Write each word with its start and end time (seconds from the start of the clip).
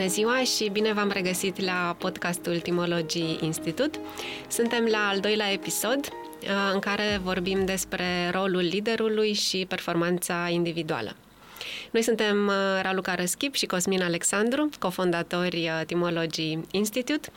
Bună 0.00 0.12
ziua 0.12 0.42
și 0.44 0.68
bine 0.68 0.92
v-am 0.92 1.10
regăsit 1.10 1.60
la 1.60 1.96
podcastul 1.98 2.58
Timologii 2.58 3.38
Institut. 3.42 4.00
Suntem 4.48 4.84
la 4.84 5.08
al 5.08 5.20
doilea 5.20 5.52
episod 5.52 5.98
uh, 5.98 6.48
în 6.72 6.78
care 6.78 7.20
vorbim 7.22 7.64
despre 7.64 8.30
rolul 8.32 8.60
liderului 8.60 9.32
și 9.32 9.66
performanța 9.68 10.48
individuală. 10.48 11.16
Noi 11.90 12.02
suntem 12.02 12.46
uh, 12.46 12.54
Raluca 12.82 13.14
Răschip 13.14 13.54
și 13.54 13.66
Cosmin 13.66 14.02
Alexandru, 14.02 14.68
cofondatori 14.78 15.56
uh, 15.56 15.86
Timologii 15.86 16.66
Institute, 16.70 17.28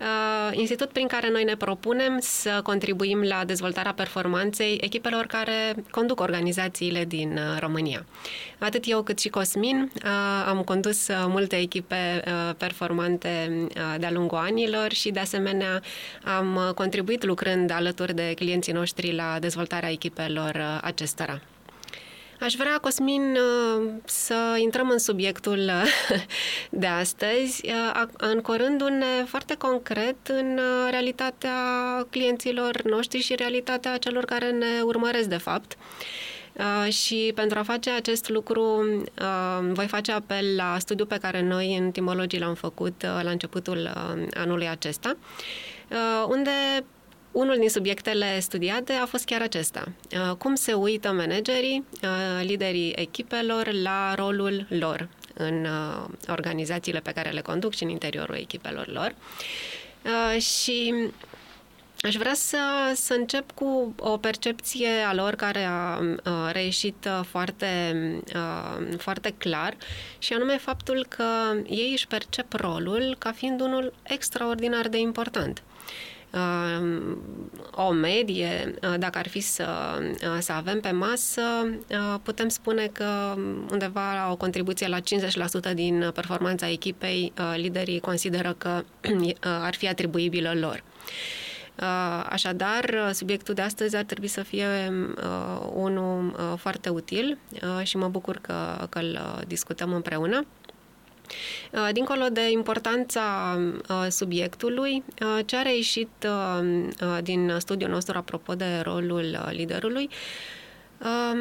uh, 0.00 0.56
institut 0.58 0.88
prin 0.88 1.06
care 1.06 1.30
noi 1.30 1.44
ne 1.44 1.56
propunem 1.56 2.18
să 2.20 2.60
contribuim 2.62 3.22
la 3.22 3.44
dezvoltarea 3.44 3.92
performanței 3.92 4.78
echipelor 4.80 5.26
care 5.26 5.74
conduc 5.90 6.20
organizațiile 6.20 7.04
din 7.04 7.38
România. 7.58 8.04
Atât 8.58 8.84
eu 8.86 9.02
cât 9.02 9.18
și 9.18 9.28
Cosmin 9.28 9.92
am 10.46 10.62
condus 10.62 11.08
multe 11.26 11.56
echipe 11.56 12.22
performante 12.56 13.66
de-a 13.98 14.10
lungul 14.10 14.38
anilor 14.38 14.92
și, 14.92 15.10
de 15.10 15.20
asemenea, 15.20 15.82
am 16.24 16.72
contribuit 16.74 17.24
lucrând 17.24 17.70
alături 17.70 18.14
de 18.14 18.32
clienții 18.34 18.72
noștri 18.72 19.14
la 19.14 19.36
dezvoltarea 19.40 19.90
echipelor 19.90 20.80
acestora. 20.82 21.40
Aș 22.42 22.54
vrea, 22.54 22.78
Cosmin, 22.78 23.36
uh, 23.36 23.88
să 24.04 24.58
intrăm 24.58 24.88
în 24.88 24.98
subiectul 24.98 25.58
uh, 25.58 25.84
de 26.82 26.86
astăzi, 26.86 27.62
uh, 27.64 28.02
ancorându-ne 28.16 29.24
foarte 29.26 29.54
concret 29.54 30.28
în 30.28 30.60
realitatea 30.90 31.56
clienților 32.10 32.82
noștri 32.82 33.20
și 33.20 33.34
realitatea 33.34 33.96
celor 33.96 34.24
care 34.24 34.50
ne 34.50 34.80
urmăresc, 34.84 35.28
de 35.28 35.36
fapt. 35.36 35.76
Uh, 36.52 36.92
și 36.92 37.32
pentru 37.34 37.58
a 37.58 37.62
face 37.62 37.90
acest 37.90 38.28
lucru 38.28 38.84
uh, 39.20 39.70
voi 39.72 39.86
face 39.86 40.12
apel 40.12 40.56
la 40.56 40.76
studiul 40.78 41.06
pe 41.06 41.18
care 41.18 41.42
noi 41.42 41.76
în 41.76 41.90
timologii 41.90 42.38
l-am 42.38 42.54
făcut 42.54 43.02
uh, 43.02 43.20
la 43.22 43.30
începutul 43.30 43.90
anului 44.34 44.68
acesta, 44.68 45.16
unde 46.28 46.50
unul 47.32 47.56
din 47.58 47.68
subiectele 47.68 48.40
studiate 48.40 48.92
a 48.92 49.06
fost 49.06 49.24
chiar 49.24 49.42
acesta. 49.42 49.84
Uh, 50.12 50.36
cum 50.36 50.54
se 50.54 50.72
uită 50.72 51.12
managerii, 51.12 51.84
uh, 52.02 52.44
liderii 52.44 52.92
echipelor 52.96 53.72
la 53.72 54.14
rolul 54.14 54.66
lor 54.68 55.08
în 55.34 55.64
uh, 55.64 56.04
organizațiile 56.28 57.00
pe 57.00 57.12
care 57.12 57.30
le 57.30 57.40
conduc 57.40 57.74
și 57.74 57.82
în 57.82 57.88
interiorul 57.88 58.34
echipelor 58.34 58.88
lor. 58.88 59.14
Și 60.38 60.94
Aș 62.00 62.14
vrea 62.14 62.34
să, 62.34 62.58
să 62.94 63.14
încep 63.14 63.50
cu 63.50 63.94
o 63.98 64.16
percepție 64.16 64.88
a 64.88 65.14
lor 65.14 65.34
care 65.34 65.64
a, 65.64 66.00
a 66.22 66.50
reieșit 66.50 67.08
foarte, 67.28 67.66
a, 68.34 68.78
foarte 68.98 69.34
clar 69.38 69.76
și 70.18 70.32
anume 70.32 70.56
faptul 70.58 71.06
că 71.08 71.24
ei 71.66 71.90
își 71.92 72.06
percep 72.06 72.52
rolul 72.52 73.16
ca 73.18 73.32
fiind 73.32 73.60
unul 73.60 73.92
extraordinar 74.02 74.88
de 74.88 74.98
important 74.98 75.62
o 77.70 77.90
medie, 77.90 78.74
dacă 78.98 79.18
ar 79.18 79.28
fi 79.28 79.40
să, 79.40 79.66
să 80.38 80.52
avem 80.52 80.80
pe 80.80 80.90
masă, 80.90 81.42
putem 82.22 82.48
spune 82.48 82.86
că 82.86 83.34
undeva 83.70 84.14
la 84.14 84.28
o 84.30 84.36
contribuție 84.36 84.88
la 84.88 84.98
50% 85.70 85.74
din 85.74 86.10
performanța 86.14 86.68
echipei, 86.68 87.32
liderii 87.54 88.00
consideră 88.00 88.54
că 88.58 88.84
ar 89.68 89.74
fi 89.74 89.88
atribuibilă 89.88 90.52
lor. 90.54 90.82
Așadar, 92.28 93.10
subiectul 93.12 93.54
de 93.54 93.62
astăzi 93.62 93.96
ar 93.96 94.04
trebui 94.04 94.28
să 94.28 94.42
fie 94.42 94.66
unul 95.74 96.36
foarte 96.58 96.88
util 96.88 97.38
și 97.82 97.96
mă 97.96 98.08
bucur 98.08 98.36
că, 98.36 98.86
că 98.88 98.98
îl 98.98 99.18
discutăm 99.46 99.92
împreună. 99.92 100.46
Uh, 101.72 101.88
dincolo 101.92 102.28
de 102.28 102.50
importanța 102.50 103.58
uh, 103.88 104.06
subiectului, 104.08 105.04
uh, 105.20 105.38
ce 105.46 105.56
a 105.56 105.62
reieșit 105.62 106.08
din 107.22 107.54
studiul 107.58 107.90
nostru 107.90 108.18
apropo 108.18 108.54
de 108.54 108.80
rolul 108.82 109.48
liderului? 109.50 110.10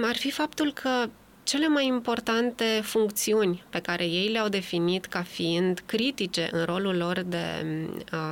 Ar 0.03 0.16
fi 0.16 0.31
faptul 0.31 0.73
că 0.73 1.09
cele 1.44 1.68
mai 1.68 1.85
importante 1.85 2.81
funcțiuni 2.84 3.63
pe 3.69 3.79
care 3.79 4.06
ei 4.06 4.28
le-au 4.28 4.47
definit 4.50 5.06
ca 5.06 5.24
fiind 5.24 5.81
critice 5.85 6.50
în 6.52 6.66
rolul 6.66 6.96
lor 6.96 7.19
de, 7.19 7.66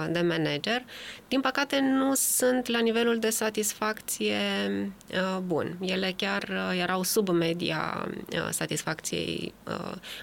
de 0.09 0.21
manager, 0.21 0.83
din 1.27 1.41
păcate 1.41 1.79
nu 1.79 2.13
sunt 2.13 2.67
la 2.67 2.79
nivelul 2.79 3.19
de 3.19 3.29
satisfacție 3.29 4.37
bun. 5.45 5.77
Ele 5.81 6.13
chiar 6.17 6.73
erau 6.81 7.03
sub 7.03 7.29
media 7.29 8.09
satisfacției, 8.49 9.53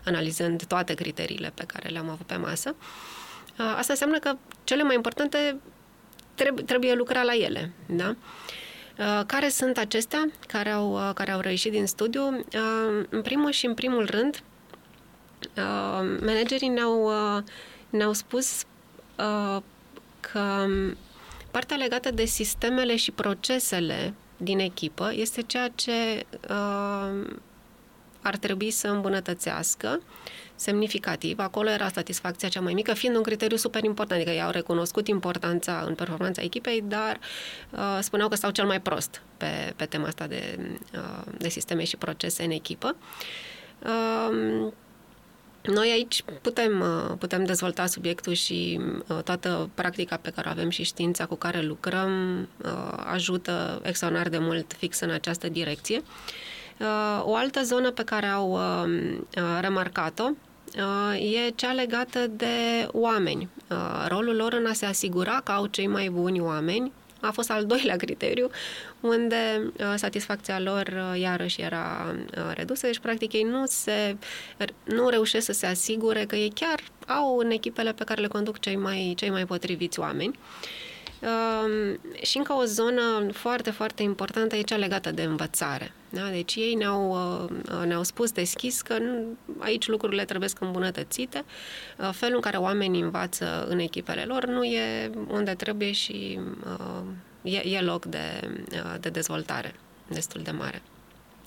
analizând 0.05 0.65
toate 0.65 0.95
criteriile 0.95 1.53
pe 1.55 1.65
care 1.67 1.89
le-am 1.89 2.09
avut 2.09 2.27
pe 2.27 2.37
masă. 2.37 2.75
Asta 3.57 3.93
înseamnă 3.93 4.19
că 4.19 4.37
cele 4.65 4.83
mai 4.83 4.95
importante 4.95 5.57
trebuie, 6.35 6.65
trebuie 6.65 6.95
lucra 6.95 7.23
la 7.23 7.35
ele. 7.35 7.73
Da? 7.87 8.17
Uh, 8.99 9.23
care 9.27 9.49
sunt 9.49 9.79
acestea 9.79 10.31
care 10.47 10.71
au, 10.71 10.93
uh, 10.93 11.11
care 11.15 11.31
au 11.31 11.41
reieșit 11.41 11.73
din 11.73 11.87
studiu? 11.87 12.23
Uh, 12.23 13.05
în 13.09 13.23
primul 13.23 13.51
și 13.51 13.67
în 13.67 13.75
primul 13.75 14.07
rând, 14.07 14.43
managerii 16.21 16.69
ne-au, 16.69 17.11
ne-au 17.91 18.12
spus 18.12 18.65
că 20.21 20.67
partea 21.51 21.77
legată 21.77 22.11
de 22.11 22.25
sistemele 22.25 22.97
și 22.97 23.11
procesele 23.11 24.15
din 24.37 24.59
echipă 24.59 25.12
este 25.15 25.43
ceea 25.43 25.69
ce 25.69 26.27
ar 28.21 28.37
trebui 28.37 28.71
să 28.71 28.89
îmbunătățească 28.89 30.01
semnificativ. 30.56 31.39
Acolo 31.39 31.71
era 31.71 31.89
satisfacția 31.89 32.49
cea 32.49 32.61
mai 32.61 32.75
mică, 32.75 32.94
fiind 32.94 33.17
un 33.17 33.22
criteriu 33.22 33.56
super 33.56 33.84
important. 33.84 34.21
Adică 34.21 34.37
i-au 34.37 34.50
recunoscut 34.50 35.09
importanța 35.09 35.84
în 35.87 35.94
performanța 35.94 36.43
echipei, 36.43 36.84
dar 36.89 37.19
uh, 37.71 37.99
spuneau 38.00 38.28
că 38.28 38.37
stau 38.37 38.50
cel 38.50 38.67
mai 38.67 38.81
prost 38.81 39.22
pe, 39.37 39.72
pe 39.77 39.84
tema 39.84 40.06
asta 40.06 40.27
de, 40.27 40.59
uh, 40.94 41.33
de 41.39 41.49
sisteme 41.49 41.84
și 41.84 41.97
procese 41.97 42.44
în 42.44 42.50
echipă. 42.50 42.97
Uh, 43.83 44.72
noi 45.67 45.91
aici 45.91 46.25
putem, 46.41 46.81
uh, 46.81 47.17
putem 47.19 47.44
dezvolta 47.44 47.87
subiectul 47.87 48.33
și 48.33 48.81
uh, 49.09 49.23
toată 49.23 49.71
practica 49.75 50.17
pe 50.17 50.31
care 50.31 50.49
o 50.49 50.50
avem 50.50 50.69
și 50.71 50.83
știința 50.83 51.27
cu 51.27 51.34
care 51.34 51.61
lucrăm 51.61 52.41
uh, 52.65 52.93
ajută 52.97 53.81
extraordinar 53.83 54.28
de 54.28 54.38
mult 54.38 54.73
fix 54.73 55.00
în 55.00 55.11
această 55.11 55.49
direcție. 55.49 56.03
O 57.21 57.34
altă 57.34 57.62
zonă 57.62 57.91
pe 57.91 58.03
care 58.03 58.27
au 58.27 58.59
remarcat-o 59.61 60.31
e 61.19 61.50
cea 61.54 61.72
legată 61.72 62.26
de 62.26 62.88
oameni. 62.92 63.48
Rolul 64.09 64.37
lor 64.37 64.53
în 64.53 64.66
a 64.66 64.72
se 64.72 64.87
asigura 64.87 65.41
că 65.44 65.53
au 65.53 65.66
cei 65.66 65.87
mai 65.87 66.09
buni 66.09 66.41
oameni 66.41 66.92
a 67.20 67.31
fost 67.31 67.50
al 67.50 67.64
doilea 67.64 67.97
criteriu, 67.97 68.50
unde 69.00 69.72
satisfacția 69.94 70.60
lor 70.60 71.14
iarăși 71.19 71.60
era 71.60 72.14
redusă. 72.54 72.87
Deci, 72.87 72.98
practic, 72.98 73.32
ei 73.32 73.42
nu, 73.42 73.62
se, 73.66 74.16
nu 74.84 75.09
reușesc 75.09 75.44
să 75.44 75.53
se 75.53 75.66
asigure 75.66 76.25
că 76.25 76.37
ei 76.37 76.53
chiar 76.54 76.81
au 77.06 77.38
în 77.38 77.50
echipele 77.50 77.93
pe 77.93 78.04
care 78.04 78.20
le 78.20 78.26
conduc 78.26 78.58
cei 78.58 78.76
mai, 78.76 79.12
cei 79.16 79.31
mai 79.31 79.47
potriviți 79.47 80.00
oameni. 80.00 80.38
Uh, 80.38 80.86
și 82.22 82.37
încă 82.37 82.53
o 82.53 82.65
zonă 82.65 83.28
foarte, 83.32 83.71
foarte 83.71 84.03
importantă 84.03 84.56
e 84.56 84.62
cea 84.62 84.77
legată 84.77 85.10
de 85.10 85.22
învățare. 85.22 85.93
Da? 86.10 86.28
Deci 86.28 86.54
ei 86.54 86.75
ne-au, 86.75 87.10
uh, 87.10 87.84
ne-au 87.87 88.03
spus 88.03 88.31
deschis 88.32 88.82
că 88.82 88.99
nu, 88.99 89.37
aici 89.59 89.87
lucrurile 89.87 90.25
trebuie 90.25 90.49
să 90.49 90.56
îmbunătățite. 90.60 91.44
Uh, 91.99 92.10
felul 92.12 92.34
în 92.34 92.41
care 92.41 92.56
oamenii 92.56 93.00
învață 93.00 93.66
în 93.69 93.78
echipele 93.78 94.25
lor 94.25 94.47
nu 94.47 94.65
e 94.65 95.10
unde 95.28 95.55
trebuie 95.55 95.93
și 95.93 96.38
uh, 96.65 97.53
e, 97.53 97.69
e 97.69 97.81
loc 97.81 98.05
de, 98.05 98.41
uh, 98.72 98.94
de 99.00 99.09
dezvoltare 99.09 99.75
destul 100.08 100.43
de 100.43 100.50
mare. 100.50 100.82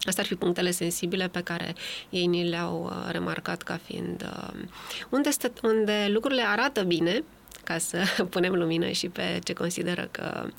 Astea 0.02 0.24
ar 0.24 0.30
fi 0.30 0.36
punctele 0.36 0.72
sensibile 0.72 1.28
pe 1.28 1.42
care 1.42 1.76
ei 2.10 2.26
ni 2.26 2.50
le-au 2.50 2.84
uh, 2.84 3.12
remarcat 3.12 3.62
ca 3.62 3.80
fiind 3.84 4.26
uh, 4.26 4.68
unde, 5.10 5.30
stă, 5.30 5.52
unde 5.64 6.08
lucrurile 6.10 6.42
arată 6.42 6.84
bine, 6.84 7.24
ca 7.64 7.78
să 7.78 8.04
punem 8.30 8.54
lumină 8.54 8.90
și 8.90 9.10
pe 9.10 9.40
ce 9.44 9.54
consideră 9.54 10.08
că 10.12 10.50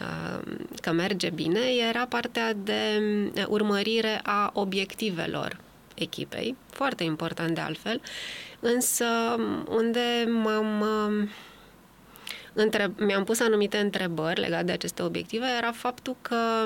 uh, 0.00 0.40
că 0.80 0.92
merge 0.92 1.30
bine, 1.30 1.60
era 1.88 2.06
partea 2.06 2.52
de 2.52 3.00
urmărire 3.48 4.20
a 4.22 4.50
obiectivelor 4.54 5.56
echipei, 5.94 6.56
foarte 6.70 7.04
important 7.04 7.54
de 7.54 7.60
altfel, 7.60 8.00
însă 8.60 9.04
unde 9.68 10.28
m-am 10.42 10.80
uh, 10.80 11.28
întreb, 12.52 12.98
mi-am 12.98 13.24
pus 13.24 13.40
anumite 13.40 13.78
întrebări 13.78 14.40
legate 14.40 14.64
de 14.64 14.72
aceste 14.72 15.02
obiective 15.02 15.46
era 15.58 15.72
faptul 15.72 16.16
că 16.22 16.64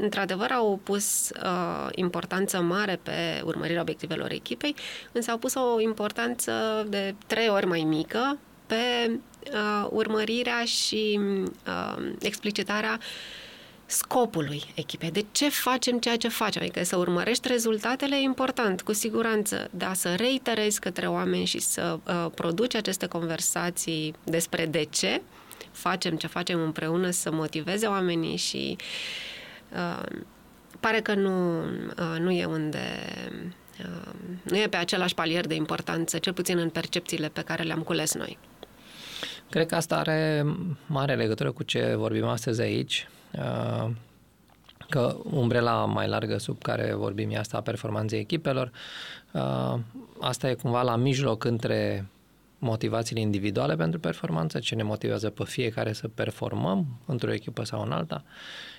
într-adevăr 0.00 0.50
au 0.50 0.80
pus 0.82 1.30
uh, 1.44 1.88
importanță 1.90 2.60
mare 2.60 3.00
pe 3.02 3.42
urmărirea 3.44 3.80
obiectivelor 3.80 4.30
echipei, 4.30 4.74
însă 5.12 5.30
au 5.30 5.38
pus 5.38 5.54
o 5.54 5.80
importanță 5.80 6.52
de 6.88 7.14
trei 7.26 7.48
ori 7.48 7.66
mai 7.66 7.80
mică 7.80 8.38
pe 8.72 9.10
uh, 9.52 9.86
urmărirea 9.90 10.64
și 10.64 11.20
uh, 11.66 12.12
explicitarea 12.20 12.98
scopului 13.86 14.62
echipei, 14.74 15.10
de 15.10 15.24
ce 15.32 15.48
facem 15.48 15.98
ceea 15.98 16.16
ce 16.16 16.28
facem. 16.28 16.62
Adică 16.62 16.84
să 16.84 16.96
urmărești 16.96 17.48
rezultatele 17.48 18.16
e 18.16 18.20
important, 18.20 18.82
cu 18.82 18.92
siguranță, 18.92 19.68
dar 19.70 19.94
să 19.94 20.14
reiterezi 20.14 20.80
către 20.80 21.06
oameni 21.06 21.44
și 21.44 21.58
să 21.58 21.98
uh, 22.06 22.26
produci 22.34 22.74
aceste 22.74 23.06
conversații 23.06 24.14
despre 24.24 24.66
de 24.66 24.86
ce 24.90 25.22
facem 25.72 26.16
ce 26.16 26.26
facem 26.26 26.60
împreună, 26.60 27.10
să 27.10 27.32
motiveze 27.32 27.86
oamenii 27.86 28.36
și 28.36 28.76
uh, 29.72 30.06
pare 30.80 31.00
că 31.00 31.14
nu, 31.14 31.60
uh, 31.60 32.18
nu 32.18 32.30
e 32.30 32.44
unde 32.44 32.98
uh, 33.80 34.12
nu 34.42 34.56
e 34.56 34.66
pe 34.66 34.76
același 34.76 35.14
palier 35.14 35.46
de 35.46 35.54
importanță, 35.54 36.18
cel 36.18 36.32
puțin 36.32 36.58
în 36.58 36.70
percepțiile 36.70 37.28
pe 37.28 37.42
care 37.42 37.62
le-am 37.62 37.82
cules 37.82 38.14
noi. 38.14 38.38
Cred 39.52 39.66
că 39.66 39.74
asta 39.74 39.96
are 39.96 40.44
mare 40.86 41.14
legătură 41.14 41.52
cu 41.52 41.62
ce 41.62 41.94
vorbim 41.94 42.24
astăzi 42.24 42.60
aici, 42.60 43.08
uh, 43.38 43.90
că 44.88 45.16
umbrela 45.30 45.84
mai 45.84 46.08
largă 46.08 46.38
sub 46.38 46.62
care 46.62 46.94
vorbim 46.94 47.30
e 47.30 47.38
asta 47.38 47.56
a 47.56 47.60
performanței 47.60 48.20
echipelor. 48.20 48.70
Uh, 49.32 49.78
asta 50.20 50.50
e 50.50 50.54
cumva 50.54 50.82
la 50.82 50.96
mijloc 50.96 51.44
între 51.44 52.06
motivațiile 52.58 53.20
individuale 53.20 53.76
pentru 53.76 54.00
performanță, 54.00 54.58
ce 54.58 54.74
ne 54.74 54.82
motivează 54.82 55.30
pe 55.30 55.44
fiecare 55.44 55.92
să 55.92 56.08
performăm 56.08 56.86
într-o 57.06 57.32
echipă 57.32 57.64
sau 57.64 57.82
în 57.82 57.92
alta 57.92 58.24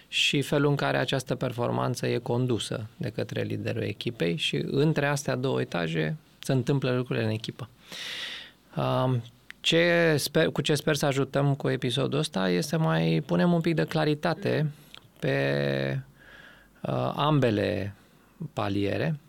și 0.08 0.42
felul 0.42 0.70
în 0.70 0.75
care 0.75 0.98
această 0.98 1.36
performanță 1.36 2.08
e 2.08 2.18
condusă 2.18 2.86
de 2.98 3.10
către 3.10 3.42
liderul 3.42 3.81
echipei 3.81 4.36
și 4.36 4.64
între 4.66 5.08
astea 5.08 5.36
două 5.36 5.62
etaje 5.62 6.16
se 6.40 6.52
întâmplă 6.52 6.96
lucrurile 6.96 7.25
în 7.25 7.31
echipă. 7.31 7.70
Uh, 9.63 9.69
ce 9.69 10.15
sper, 10.18 10.48
cu 10.48 10.62
ce 10.62 10.75
sper 10.75 10.95
să 10.95 11.06
ajutăm 11.06 11.56
cu 11.56 11.69
episodul 11.69 12.19
ăsta 12.19 12.50
este 12.50 12.69
să 12.69 12.77
mai 12.77 13.24
punem 13.25 13.54
un 13.54 13.62
pic 13.62 13.75
de 13.75 13.83
claritate 13.83 14.71
pe 15.19 16.04
uh, 16.81 17.13
ambele 17.15 17.95
paliere. 18.54 19.19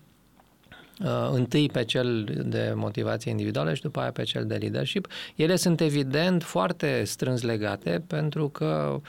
Uh, 1.05 1.29
întâi 1.33 1.69
pe 1.69 1.85
cel 1.85 2.25
de 2.47 2.73
motivație 2.75 3.31
individuală 3.31 3.75
și 3.75 3.83
după 3.83 4.01
aia 4.01 4.11
pe 4.11 4.23
cel 4.23 4.47
de 4.47 4.55
leadership. 4.55 5.07
Ele 5.37 5.57
sunt 5.57 5.81
evident 5.81 6.43
foarte 6.43 7.05
strâns 7.05 7.43
legate 7.43 8.05
pentru 8.07 8.49
că 8.49 9.01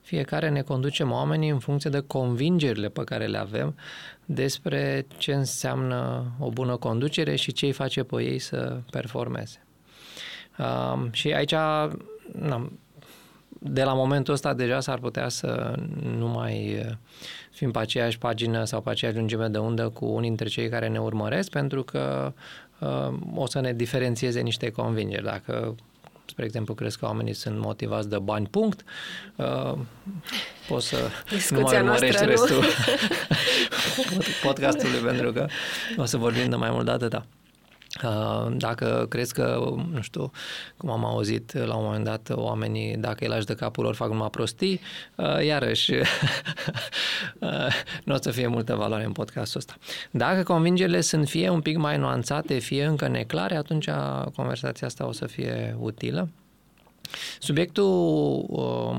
fiecare 0.00 0.48
ne 0.48 0.62
conducem 0.62 1.10
oamenii 1.10 1.48
în 1.48 1.58
funcție 1.58 1.90
de 1.90 2.00
convingerile 2.06 2.88
pe 2.88 3.04
care 3.04 3.26
le 3.26 3.38
avem 3.38 3.74
despre 4.24 5.06
ce 5.16 5.34
înseamnă 5.34 6.24
o 6.38 6.50
bună 6.50 6.76
conducere 6.76 7.36
și 7.36 7.52
ce 7.52 7.66
îi 7.66 7.72
face 7.72 8.02
pe 8.02 8.22
ei 8.22 8.38
să 8.38 8.80
performeze. 8.90 9.63
Uh, 10.58 11.02
și 11.10 11.32
aici, 11.32 11.54
na, 12.32 12.70
de 13.66 13.82
la 13.82 13.94
momentul 13.94 14.34
ăsta 14.34 14.54
deja 14.54 14.80
s-ar 14.80 14.98
putea 14.98 15.28
să 15.28 15.74
nu 16.18 16.28
mai 16.28 16.84
uh, 16.86 16.92
fim 17.50 17.70
pe 17.70 17.78
aceeași 17.78 18.18
pagină 18.18 18.64
sau 18.64 18.80
pe 18.80 18.90
aceeași 18.90 19.16
lungime 19.16 19.48
de 19.48 19.58
undă 19.58 19.88
cu 19.88 20.04
unii 20.04 20.28
dintre 20.28 20.48
cei 20.48 20.68
care 20.68 20.88
ne 20.88 20.98
urmăresc, 21.00 21.50
pentru 21.50 21.82
că 21.82 22.32
uh, 22.78 23.12
o 23.34 23.46
să 23.46 23.60
ne 23.60 23.72
diferențieze 23.72 24.40
niște 24.40 24.70
convingeri. 24.70 25.24
Dacă 25.24 25.74
spre 26.26 26.44
exemplu, 26.44 26.74
crezi 26.74 26.98
că 26.98 27.04
oamenii 27.04 27.32
sunt 27.32 27.58
motivați 27.58 28.08
de 28.08 28.18
bani, 28.18 28.46
punct, 28.46 28.84
uh, 29.36 29.74
poți 30.68 30.88
să 30.88 30.96
Discuția 31.30 31.80
nu 31.80 31.86
mai 31.86 31.94
urmărești 31.94 32.24
noastră, 32.24 32.48
restul 32.48 32.64
podcastului, 34.46 34.98
pentru 34.98 35.32
că 35.32 35.46
o 35.96 36.04
să 36.04 36.16
vorbim 36.16 36.48
de 36.48 36.56
mai 36.56 36.70
mult 36.70 36.84
de 36.84 36.90
atâta. 36.90 37.26
Uh, 37.26 37.43
dacă 38.56 39.06
crezi 39.08 39.34
că, 39.34 39.74
nu 39.92 40.00
știu, 40.00 40.30
cum 40.76 40.90
am 40.90 41.04
auzit 41.04 41.52
la 41.52 41.74
un 41.74 41.84
moment 41.84 42.04
dat, 42.04 42.30
oamenii, 42.34 42.96
dacă 42.96 43.16
îi 43.20 43.28
lași 43.28 43.46
de 43.46 43.54
capul 43.54 43.84
lor, 43.84 43.94
fac 43.94 44.08
numai 44.08 44.30
prostii, 44.30 44.80
uh, 45.16 45.44
iarăși 45.44 45.92
uh, 45.94 47.82
nu 48.04 48.14
o 48.14 48.18
să 48.20 48.30
fie 48.30 48.46
multă 48.46 48.74
valoare 48.74 49.04
în 49.04 49.12
podcastul 49.12 49.60
ăsta. 49.60 49.74
Dacă 50.10 50.42
convingerile 50.42 51.00
sunt 51.00 51.28
fie 51.28 51.48
un 51.48 51.60
pic 51.60 51.76
mai 51.76 51.98
nuanțate, 51.98 52.58
fie 52.58 52.84
încă 52.84 53.08
neclare, 53.08 53.56
atunci 53.56 53.88
conversația 54.36 54.86
asta 54.86 55.06
o 55.06 55.12
să 55.12 55.26
fie 55.26 55.76
utilă. 55.78 56.28
Subiectul 57.38 58.46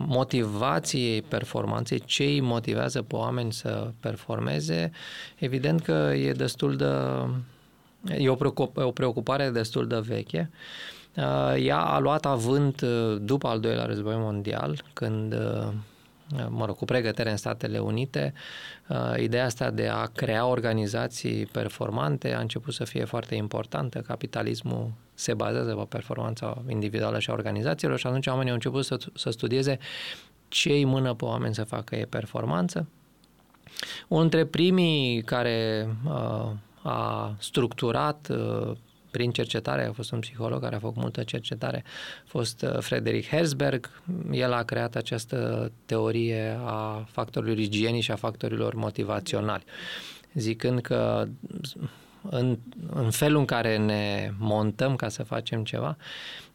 motivației 0.07 1.21
performanței, 1.21 1.99
ce 1.99 2.23
îi 2.23 2.41
motivează 2.41 3.01
pe 3.01 3.15
oameni 3.15 3.53
să 3.53 3.91
performeze, 3.99 4.91
evident 5.35 5.81
că 5.81 6.11
e 6.15 6.31
destul 6.31 6.75
de 6.75 6.85
E 8.09 8.29
o, 8.29 8.35
preocup, 8.35 8.77
o 8.77 8.91
preocupare 8.91 9.49
destul 9.49 9.87
de 9.87 9.99
veche. 9.99 10.49
Uh, 11.17 11.53
ea 11.57 11.79
a 11.79 11.99
luat 11.99 12.25
avânt 12.25 12.81
uh, 12.81 13.17
după 13.21 13.47
al 13.47 13.59
doilea 13.59 13.85
război 13.85 14.15
mondial, 14.15 14.83
când, 14.93 15.33
uh, 15.33 15.67
mă 16.49 16.65
rog, 16.65 16.75
cu 16.75 16.85
pregătere 16.85 17.31
în 17.31 17.37
Statele 17.37 17.79
Unite, 17.79 18.33
ideea 19.17 19.45
asta 19.45 19.69
de 19.69 19.87
a 19.87 20.05
crea 20.05 20.45
organizații 20.45 21.45
performante 21.45 22.33
a 22.33 22.39
început 22.39 22.73
să 22.73 22.83
fie 22.83 23.03
foarte 23.03 23.35
importantă. 23.35 23.99
Capitalismul 23.99 24.91
se 25.13 25.33
bazează 25.33 25.73
pe 25.73 25.85
performanța 25.89 26.63
individuală 26.67 27.19
și 27.19 27.29
a 27.29 27.33
organizațiilor 27.33 27.97
și 27.97 28.07
atunci 28.07 28.27
oamenii 28.27 28.49
au 28.49 28.55
început 28.55 28.85
să, 28.85 28.97
să 29.13 29.29
studieze 29.29 29.79
ce 30.47 30.69
îi 30.69 30.85
mână 30.85 31.13
pe 31.13 31.25
oameni 31.25 31.55
să 31.55 31.63
facă 31.63 31.95
e 31.95 32.05
performanță. 32.05 32.87
Unul 34.07 34.29
dintre 34.29 34.45
primii 34.45 35.21
care 35.21 35.87
uh, 36.05 36.51
a 36.87 37.35
structurat 37.39 38.27
uh, 38.29 38.71
prin 39.11 39.31
cercetare, 39.31 39.85
a 39.85 39.91
fost 39.91 40.11
un 40.11 40.19
psiholog 40.19 40.61
care 40.61 40.75
a 40.75 40.79
făcut 40.79 41.01
multă 41.01 41.23
cercetare, 41.23 41.83
a 41.85 42.27
fost 42.27 42.61
uh, 42.61 42.79
Frederick 42.79 43.27
Herzberg. 43.27 43.89
El 44.31 44.53
a 44.53 44.63
creat 44.63 44.95
această 44.95 45.71
teorie 45.85 46.59
a 46.63 47.07
factorilor 47.11 47.57
igienii 47.57 48.01
și 48.01 48.11
a 48.11 48.15
factorilor 48.15 48.73
motivaționali, 48.73 49.63
zicând 50.33 50.81
că 50.81 51.27
în, 52.29 52.57
în 52.89 53.11
felul 53.11 53.39
în 53.39 53.45
care 53.45 53.77
ne 53.77 54.31
montăm 54.37 54.95
ca 54.95 55.09
să 55.09 55.23
facem 55.23 55.63
ceva, 55.63 55.97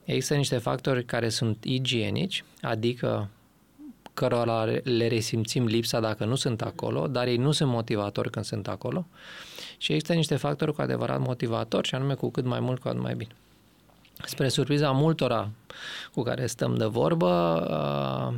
există 0.05 0.35
niște 0.35 0.59
factori 0.59 1.05
care 1.05 1.29
sunt 1.29 1.65
igienici, 1.65 2.44
adică 2.61 3.29
cărora 4.20 4.64
le 4.82 5.08
resimțim 5.08 5.64
lipsa 5.64 6.00
dacă 6.00 6.25
nu 6.25 6.34
sunt 6.34 6.62
acolo, 6.62 7.06
dar 7.06 7.26
ei 7.26 7.37
nu 7.37 7.52
sunt 7.52 7.70
motivatori 7.70 8.31
când 8.31 8.44
sunt 8.44 8.69
acolo. 8.69 9.06
Și 9.78 9.93
există 9.93 10.14
niște 10.14 10.37
factori 10.37 10.75
cu 10.75 10.81
adevărat 10.81 11.20
motivatori, 11.20 11.88
și 11.88 11.94
anume 11.94 12.14
cu 12.14 12.31
cât 12.31 12.44
mai 12.44 12.61
mult, 12.61 12.81
cu 12.81 12.88
atât 12.88 13.00
mai 13.00 13.14
bine. 13.14 13.31
Spre 14.25 14.49
surpriza 14.49 14.90
multora 14.90 15.50
cu 16.14 16.22
care 16.22 16.46
stăm 16.46 16.75
de 16.75 16.84
vorbă, 16.84 17.31
uh, 17.70 18.34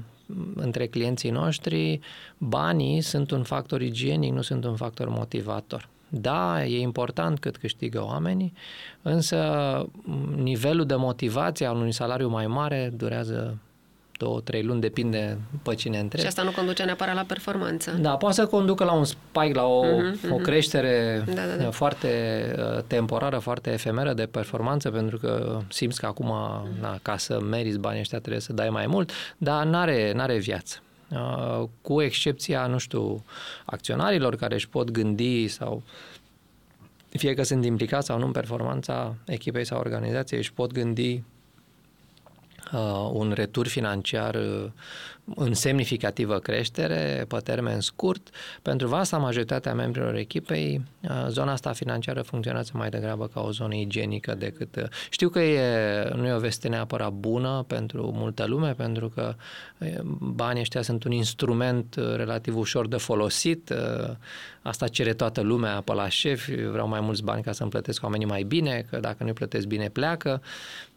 între 0.54 0.86
clienții 0.86 1.30
noștri, 1.30 2.00
banii 2.38 3.00
sunt 3.00 3.30
un 3.30 3.42
factor 3.42 3.80
igienic, 3.80 4.32
nu 4.32 4.42
sunt 4.42 4.64
un 4.64 4.76
factor 4.76 5.08
motivator. 5.08 5.88
Da, 6.08 6.64
e 6.64 6.80
important 6.80 7.38
cât 7.38 7.56
câștigă 7.56 8.04
oamenii, 8.04 8.52
însă 9.02 9.38
nivelul 10.36 10.86
de 10.86 10.94
motivație 10.94 11.66
al 11.66 11.76
unui 11.76 11.92
salariu 11.92 12.28
mai 12.28 12.46
mare 12.46 12.92
durează 12.96 13.58
două, 14.22 14.40
trei 14.40 14.62
luni, 14.62 14.80
depinde 14.80 15.38
pe 15.62 15.74
cine 15.74 15.98
întreb. 15.98 16.20
Și 16.20 16.26
asta 16.26 16.42
nu 16.42 16.50
conduce 16.50 16.82
neapărat 16.82 17.14
la 17.14 17.22
performanță. 17.22 17.90
Da, 17.90 18.16
poate 18.16 18.34
să 18.34 18.46
conducă 18.46 18.84
la 18.84 18.92
un 18.92 19.04
spike, 19.04 19.52
la 19.52 19.64
o, 19.64 19.84
uh-huh, 19.84 20.26
uh-huh. 20.26 20.30
o 20.30 20.36
creștere 20.36 21.24
da, 21.26 21.32
da, 21.32 21.62
da. 21.62 21.70
foarte 21.70 22.08
uh, 22.58 22.82
temporară, 22.86 23.38
foarte 23.38 23.72
efemeră 23.72 24.12
de 24.12 24.26
performanță, 24.26 24.90
pentru 24.90 25.18
că 25.18 25.58
simți 25.68 26.00
că 26.00 26.06
acum, 26.06 26.32
na, 26.80 26.98
ca 27.02 27.16
să 27.16 27.40
meriți 27.40 27.78
banii 27.78 28.00
ăștia, 28.00 28.18
trebuie 28.18 28.40
să 28.40 28.52
dai 28.52 28.70
mai 28.70 28.86
mult, 28.86 29.10
dar 29.38 29.64
n-are, 29.64 30.12
n-are 30.12 30.38
viață. 30.38 30.78
Uh, 31.10 31.68
cu 31.82 32.02
excepția, 32.02 32.66
nu 32.66 32.78
știu, 32.78 33.24
acționarilor 33.64 34.36
care 34.36 34.54
își 34.54 34.68
pot 34.68 34.90
gândi 34.90 35.48
sau 35.48 35.82
fie 37.08 37.34
că 37.34 37.42
sunt 37.42 37.64
implicați 37.64 38.06
sau 38.06 38.18
nu 38.18 38.26
în 38.26 38.32
performanța 38.32 39.14
echipei 39.26 39.64
sau 39.64 39.78
organizației, 39.78 40.40
își 40.40 40.52
pot 40.52 40.72
gândi 40.72 41.12
uh, 41.12 41.22
un 43.12 43.32
retur 43.34 43.66
financiar 43.66 44.34
uh, 44.34 44.70
în 45.34 45.54
semnificativă 45.54 46.38
creștere 46.38 47.24
pe 47.28 47.36
termen 47.36 47.80
scurt. 47.80 48.28
Pentru 48.62 48.86
vasta 48.86 49.18
majoritatea 49.18 49.74
membrilor 49.74 50.14
echipei, 50.14 50.82
uh, 51.02 51.26
zona 51.28 51.52
asta 51.52 51.72
financiară 51.72 52.22
funcționează 52.22 52.70
mai 52.74 52.88
degrabă 52.88 53.26
ca 53.26 53.40
o 53.40 53.50
zonă 53.50 53.74
igienică 53.74 54.34
decât... 54.34 54.76
Uh, 54.76 54.84
știu 55.10 55.28
că 55.28 55.40
e, 55.40 56.10
nu 56.14 56.26
e 56.26 56.32
o 56.32 56.38
veste 56.38 56.68
neapărat 56.68 57.12
bună 57.12 57.64
pentru 57.66 58.12
multă 58.14 58.44
lume, 58.44 58.72
pentru 58.72 59.08
că 59.08 59.34
uh, 59.78 59.88
banii 60.18 60.60
ăștia 60.60 60.82
sunt 60.82 61.04
un 61.04 61.12
instrument 61.12 61.94
relativ 61.94 62.56
ușor 62.56 62.88
de 62.88 62.96
folosit. 62.96 63.72
Asta 64.62 64.88
cere 64.88 65.12
toată 65.12 65.40
lumea 65.40 65.80
pe 65.80 65.92
la 65.92 66.08
șef, 66.08 66.48
vreau 66.70 66.88
mai 66.88 67.00
mulți 67.00 67.22
bani 67.22 67.42
ca 67.42 67.52
să-mi 67.52 67.70
plătesc 67.70 68.02
oamenii 68.02 68.26
mai 68.26 68.42
bine, 68.42 68.86
că 68.90 68.98
dacă 69.00 69.24
nu 69.24 69.32
plătesc 69.32 69.66
bine 69.66 69.88
pleacă. 69.88 70.42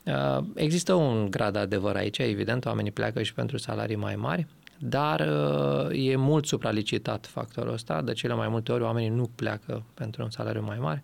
Uh, 0.06 0.44
există 0.56 0.94
un 0.94 1.30
grad 1.30 1.54
de 1.54 1.60
adevăr 1.60 1.96
aici, 1.96 2.18
evident, 2.18 2.66
oamenii 2.66 2.92
pleacă 2.92 3.24
și 3.24 3.34
pentru 3.34 3.58
salarii 3.58 3.96
mai 3.96 4.16
mari, 4.16 4.48
dar 4.78 5.20
uh, 5.20 6.08
e 6.08 6.16
mult 6.16 6.46
supralicitat 6.46 7.26
factorul 7.26 7.74
ăsta. 7.74 8.02
De 8.02 8.14
cele 8.14 8.34
mai 8.34 8.48
multe 8.48 8.72
ori 8.72 8.84
oamenii 8.84 9.10
nu 9.10 9.30
pleacă 9.36 9.84
pentru 9.94 10.24
un 10.24 10.30
salariu 10.30 10.62
mai 10.62 10.78
mare, 10.80 11.04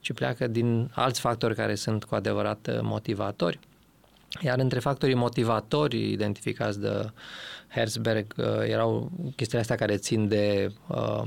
ci 0.00 0.12
pleacă 0.12 0.46
din 0.46 0.90
alți 0.94 1.20
factori 1.20 1.54
care 1.54 1.74
sunt 1.74 2.04
cu 2.04 2.14
adevărat 2.14 2.68
uh, 2.72 2.78
motivatori. 2.82 3.58
Iar 4.40 4.58
între 4.58 4.78
factorii 4.78 5.14
motivatori 5.14 6.10
identificați 6.10 6.80
de 6.80 7.10
Herzberg 7.68 8.34
uh, 8.36 8.46
erau 8.62 9.10
chestiile 9.36 9.60
astea 9.60 9.76
care 9.76 9.96
țin 9.96 10.28
de 10.28 10.72
uh, 10.88 11.22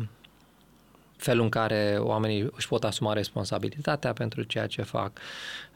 felul 1.18 1.44
în 1.44 1.50
care 1.50 1.98
oamenii 2.00 2.50
își 2.56 2.68
pot 2.68 2.84
asuma 2.84 3.14
responsabilitatea 3.14 4.14
pentru 4.14 4.44
ceea 4.44 4.68
ce 4.68 4.82
fac, 4.82 5.12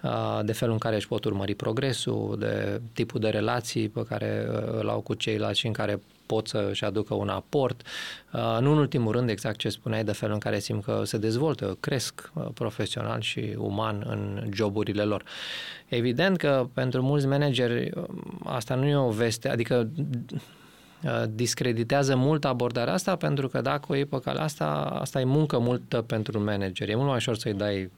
uh, 0.02 0.40
de 0.44 0.54
felul 0.54 0.74
în 0.74 0.80
care 0.80 0.96
își 0.96 1.08
pot 1.08 1.26
urmări 1.26 1.56
progresul, 1.56 2.36
de 2.40 2.82
tipul 2.94 3.20
de 3.20 3.30
relații 3.30 3.90
pe 3.90 4.06
care 4.06 4.48
uh, 4.50 4.80
îl 4.80 4.90
au 4.90 5.00
cu 5.00 5.14
ceilalți 5.14 5.60
și 5.60 5.68
în 5.68 5.74
care 5.74 6.02
pot 6.26 6.48
să-și 6.48 6.86
aducă 6.86 7.14
un 7.14 7.30
aport. 7.30 7.82
Uh, 8.34 8.58
nu 8.60 8.72
în 8.72 8.78
ultimul 8.78 9.12
rând, 9.12 9.30
exact 9.30 9.58
ce 9.58 9.70
spuneai, 9.70 10.04
de 10.04 10.12
felul 10.12 10.34
în 10.34 10.40
care 10.40 10.60
simt 10.60 10.84
că 10.84 11.02
se 11.06 11.18
dezvoltă, 11.18 11.78
cresc 11.80 12.32
profesional 12.54 13.22
și 13.22 13.56
uman 13.58 14.04
în 14.08 14.50
joburile 14.54 15.04
lor. 15.04 15.24
Evident 15.88 16.38
că 16.38 16.68
pentru 16.74 17.02
mulți 17.02 17.28
manageri 17.28 17.92
asta 18.44 18.76
nu 18.76 18.86
e 18.86 18.96
o 18.96 19.10
veste, 19.10 19.50
adică 19.50 19.90
Uh, 20.34 20.59
discreditează 21.30 22.16
mult 22.16 22.46
abordarea 22.46 22.94
asta 22.94 23.16
pentru 23.16 23.48
că 23.48 23.62
dacă 23.62 23.86
o 23.88 23.96
iei 23.96 24.06
pe 24.06 24.20
calea 24.20 24.44
asta, 24.44 24.66
asta 25.02 25.20
e 25.20 25.24
muncă 25.24 25.60
multă 25.60 26.02
pentru 26.02 26.38
un 26.38 26.44
manager. 26.44 26.90
E 26.90 26.96
mult 26.96 27.08
mai 27.08 27.16
ușor 27.16 27.38
să-i 27.38 27.54
dai 27.54 27.92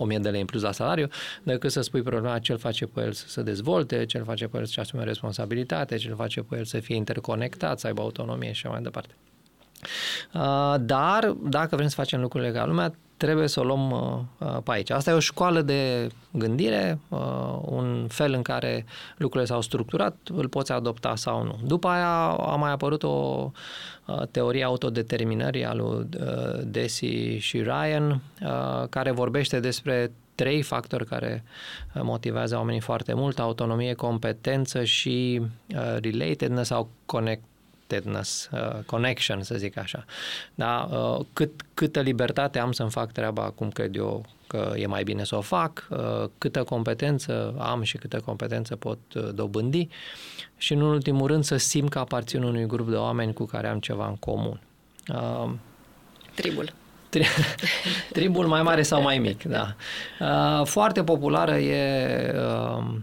o 0.00 0.04
mie 0.04 0.18
de 0.18 0.28
lei 0.30 0.40
în 0.40 0.46
plus 0.46 0.62
la 0.62 0.72
salariu, 0.72 1.08
decât 1.42 1.70
să 1.70 1.80
spui 1.80 2.02
problema 2.02 2.38
ce-l 2.38 2.58
face 2.58 2.86
pe 2.86 3.00
el 3.00 3.12
să 3.12 3.28
se 3.28 3.42
dezvolte, 3.42 4.04
ce-l 4.04 4.24
face 4.24 4.46
pe 4.46 4.58
el 4.58 4.64
să-și 4.64 4.80
asume 4.80 5.04
responsabilitate, 5.04 5.96
ce-l 5.96 6.14
face 6.14 6.40
pe 6.40 6.56
el 6.56 6.64
să 6.64 6.80
fie 6.80 6.96
interconectat, 6.96 7.78
să 7.78 7.86
aibă 7.86 8.00
autonomie 8.00 8.52
și 8.52 8.66
așa 8.66 8.74
mai 8.74 8.82
departe. 8.82 9.14
Uh, 10.34 10.74
dar, 10.80 11.36
dacă 11.42 11.76
vrem 11.76 11.88
să 11.88 11.94
facem 11.94 12.20
lucrurile 12.20 12.52
ca 12.52 12.66
lumea, 12.66 12.94
trebuie 13.18 13.46
să 13.46 13.60
o 13.60 13.64
luăm 13.64 13.90
uh, 13.90 14.46
uh, 14.48 14.56
pe 14.64 14.70
aici. 14.70 14.90
Asta 14.90 15.10
e 15.10 15.14
o 15.14 15.18
școală 15.18 15.62
de 15.62 16.08
gândire, 16.30 16.98
uh, 17.08 17.58
un 17.64 18.06
fel 18.08 18.32
în 18.32 18.42
care 18.42 18.84
lucrurile 19.16 19.50
s-au 19.50 19.60
structurat, 19.60 20.16
îl 20.34 20.48
poți 20.48 20.72
adopta 20.72 21.16
sau 21.16 21.42
nu. 21.42 21.58
După 21.64 21.88
aia 21.88 22.26
a 22.28 22.56
mai 22.56 22.70
apărut 22.70 23.02
o 23.02 23.50
teorie 24.30 24.64
autodeterminării 24.64 25.64
a 25.64 25.74
lui 25.74 26.08
Desi 26.64 27.36
și 27.38 27.62
Ryan, 27.62 28.22
care 28.90 29.10
vorbește 29.10 29.60
despre 29.60 30.12
trei 30.34 30.62
factori 30.62 31.06
care 31.06 31.44
motivează 31.94 32.56
oamenii 32.56 32.80
foarte 32.80 33.14
mult, 33.14 33.38
autonomie, 33.38 33.94
competență 33.94 34.84
și 34.84 35.42
relatedness 36.00 36.68
sau 36.68 36.88
connect 37.06 37.42
connectedness, 37.88 38.48
uh, 38.52 38.84
connection, 38.86 39.42
să 39.42 39.54
zic 39.54 39.78
așa. 39.78 40.04
Da? 40.54 40.88
Uh, 40.90 41.24
cât, 41.32 41.50
câtă 41.74 42.00
libertate 42.00 42.58
am 42.58 42.72
să-mi 42.72 42.90
fac 42.90 43.12
treaba 43.12 43.50
cum 43.50 43.70
cred 43.70 43.96
eu 43.96 44.26
că 44.46 44.72
e 44.76 44.86
mai 44.86 45.02
bine 45.02 45.24
să 45.24 45.36
o 45.36 45.40
fac, 45.40 45.86
uh, 45.90 46.28
câtă 46.38 46.64
competență 46.64 47.54
am 47.58 47.82
și 47.82 47.96
câtă 47.96 48.20
competență 48.20 48.76
pot 48.76 48.98
uh, 49.14 49.28
dobândi 49.34 49.88
și, 50.56 50.72
în 50.72 50.80
ultimul 50.80 51.26
rând, 51.26 51.44
să 51.44 51.56
simt 51.56 51.90
că 51.90 51.98
aparțin 51.98 52.42
unui 52.42 52.66
grup 52.66 52.88
de 52.88 52.96
oameni 52.96 53.32
cu 53.32 53.44
care 53.44 53.68
am 53.68 53.78
ceva 53.78 54.06
în 54.06 54.16
comun. 54.16 54.60
Uh, 55.08 55.50
Tribul. 56.34 56.72
Tribul 58.12 58.46
mai 58.46 58.62
mare 58.62 58.82
sau 58.82 59.02
mai 59.02 59.18
mic, 59.18 59.42
da. 59.42 59.74
Uh, 60.20 60.66
foarte 60.66 61.04
populară 61.04 61.58
e 61.58 62.34
uh, 62.34 62.94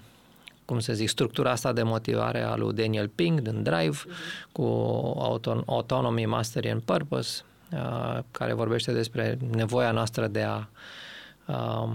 cum 0.65 0.79
să 0.79 0.93
zic, 0.93 1.09
structura 1.09 1.51
asta 1.51 1.73
de 1.73 1.83
motivare 1.83 2.41
a 2.41 2.55
lui 2.55 2.73
Daniel 2.73 3.07
Pink 3.07 3.39
din 3.39 3.63
Drive 3.63 3.97
uh-huh. 3.97 4.51
cu 4.51 4.63
auton- 5.17 5.65
Autonomy, 5.65 6.25
Mastery 6.25 6.69
and 6.69 6.81
Purpose, 6.81 7.41
uh, 7.71 8.19
care 8.31 8.53
vorbește 8.53 8.91
despre 8.91 9.37
nevoia 9.51 9.91
noastră 9.91 10.27
de 10.27 10.41
a 10.41 10.67
uh, 11.45 11.89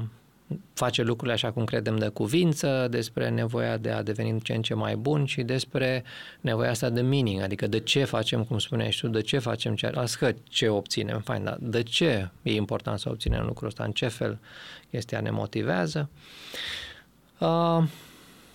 face 0.75 1.03
lucrurile 1.03 1.33
așa 1.33 1.53
cum 1.53 1.65
credem 1.65 1.97
de 1.97 2.09
cuvință, 2.09 2.87
despre 2.91 3.29
nevoia 3.29 3.77
de 3.77 3.91
a 3.91 4.03
deveni 4.03 4.41
ce 4.41 4.53
în 4.55 4.63
ce 4.63 4.75
mai 4.75 4.97
bun 4.97 5.25
și 5.25 5.43
despre 5.43 6.05
nevoia 6.41 6.71
asta 6.71 6.91
de 6.91 7.01
meaning, 7.01 7.41
adică 7.41 7.67
de 7.67 7.81
ce 7.81 8.05
facem, 8.05 8.45
cum 8.45 8.59
spuneai 8.59 8.97
tu, 9.01 9.09
de 9.09 9.21
ce 9.21 9.39
facem 9.39 9.75
ce, 9.75 9.93
că 10.19 10.33
ce 10.49 10.69
obținem, 10.69 11.21
fain, 11.21 11.45
dar 11.45 11.57
de 11.61 11.83
ce 11.83 12.31
e 12.43 12.55
important 12.55 12.99
să 12.99 13.09
obținem 13.09 13.45
lucrul 13.47 13.69
ăsta, 13.69 13.85
în 13.85 13.93
ce 13.93 14.09
fel 14.09 14.39
chestia 14.91 15.21
ne 15.21 15.31
motivează. 15.31 16.09
Uh, 17.39 17.83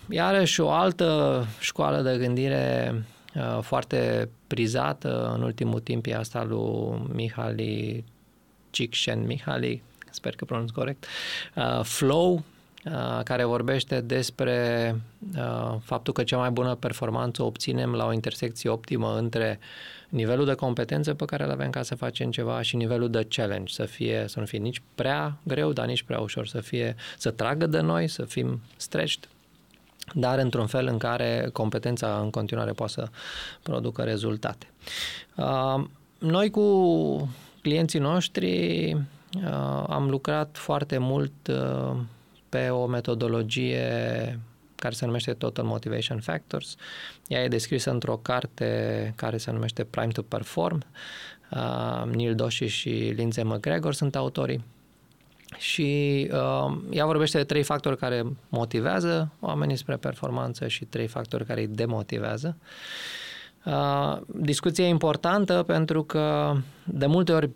Iarăși 0.09 0.61
o 0.61 0.69
altă 0.69 1.45
școală 1.59 2.01
de 2.01 2.17
gândire 2.17 2.93
uh, 3.35 3.59
foarte 3.61 4.29
prizată 4.47 5.33
în 5.35 5.41
ultimul 5.41 5.79
timp 5.79 6.05
e 6.05 6.15
asta 6.15 6.43
lui 6.43 7.01
Mihali 7.13 8.03
Csikszentmihalyi, 8.69 9.83
sper 10.11 10.35
că 10.35 10.45
pronunț 10.45 10.69
corect, 10.69 11.05
uh, 11.55 11.79
Flow, 11.83 12.33
uh, 12.85 13.23
care 13.23 13.43
vorbește 13.43 14.01
despre 14.01 14.95
uh, 15.37 15.75
faptul 15.83 16.13
că 16.13 16.23
cea 16.23 16.37
mai 16.37 16.49
bună 16.49 16.75
performanță 16.75 17.41
o 17.41 17.45
obținem 17.45 17.91
la 17.93 18.05
o 18.05 18.13
intersecție 18.13 18.69
optimă 18.69 19.17
între 19.17 19.59
nivelul 20.09 20.45
de 20.45 20.53
competență 20.53 21.13
pe 21.13 21.25
care 21.25 21.43
îl 21.43 21.51
avem 21.51 21.69
ca 21.69 21.81
să 21.81 21.95
facem 21.95 22.31
ceva 22.31 22.61
și 22.61 22.75
nivelul 22.75 23.09
de 23.09 23.25
challenge, 23.29 23.73
să 23.73 23.85
fie 23.85 24.25
să 24.27 24.39
nu 24.39 24.45
fie 24.45 24.59
nici 24.59 24.81
prea 24.95 25.37
greu, 25.43 25.73
dar 25.73 25.85
nici 25.85 26.03
prea 26.03 26.19
ușor, 26.19 26.47
să 26.47 26.61
fie 26.61 26.95
să 27.17 27.31
tragă 27.31 27.65
de 27.65 27.79
noi, 27.79 28.07
să 28.07 28.25
fim 28.25 28.61
stretched 28.77 29.27
dar 30.13 30.39
într-un 30.39 30.67
fel 30.67 30.87
în 30.87 30.97
care 30.97 31.49
competența 31.53 32.19
în 32.19 32.29
continuare 32.29 32.71
poate 32.71 32.91
să 32.91 33.07
producă 33.63 34.01
rezultate. 34.01 34.67
Uh, 35.35 35.83
noi 36.17 36.49
cu 36.49 37.29
clienții 37.61 37.99
noștri 37.99 38.91
uh, 38.93 39.83
am 39.87 40.09
lucrat 40.09 40.57
foarte 40.57 40.97
mult 40.97 41.47
uh, 41.47 41.97
pe 42.49 42.69
o 42.69 42.85
metodologie 42.85 44.39
care 44.75 44.93
se 44.93 45.05
numește 45.05 45.33
Total 45.33 45.65
Motivation 45.65 46.19
Factors. 46.19 46.75
Ea 47.27 47.43
e 47.43 47.47
descrisă 47.47 47.91
într-o 47.91 48.17
carte 48.17 49.13
care 49.15 49.37
se 49.37 49.51
numește 49.51 49.83
Prime 49.83 50.11
to 50.11 50.21
Perform. 50.21 50.85
Neil 52.11 52.35
Doshi 52.35 52.65
și 52.65 52.89
Lindsay 52.89 53.43
McGregor 53.43 53.93
sunt 53.93 54.15
autorii 54.15 54.63
și 55.57 56.29
uh, 56.31 56.77
ea 56.89 57.05
vorbește 57.05 57.37
de 57.37 57.43
trei 57.43 57.63
factori 57.63 57.97
care 57.97 58.23
motivează 58.49 59.31
oamenii 59.39 59.75
spre 59.75 59.95
performanță 59.95 60.67
și 60.67 60.85
trei 60.85 61.07
factori 61.07 61.45
care 61.45 61.59
îi 61.59 61.67
demotivează. 61.67 62.57
Uh, 63.65 64.17
discuția 64.25 64.85
e 64.85 64.87
importantă 64.87 65.63
pentru 65.67 66.03
că 66.03 66.55
de 66.83 67.05
multe 67.05 67.31
ori 67.31 67.49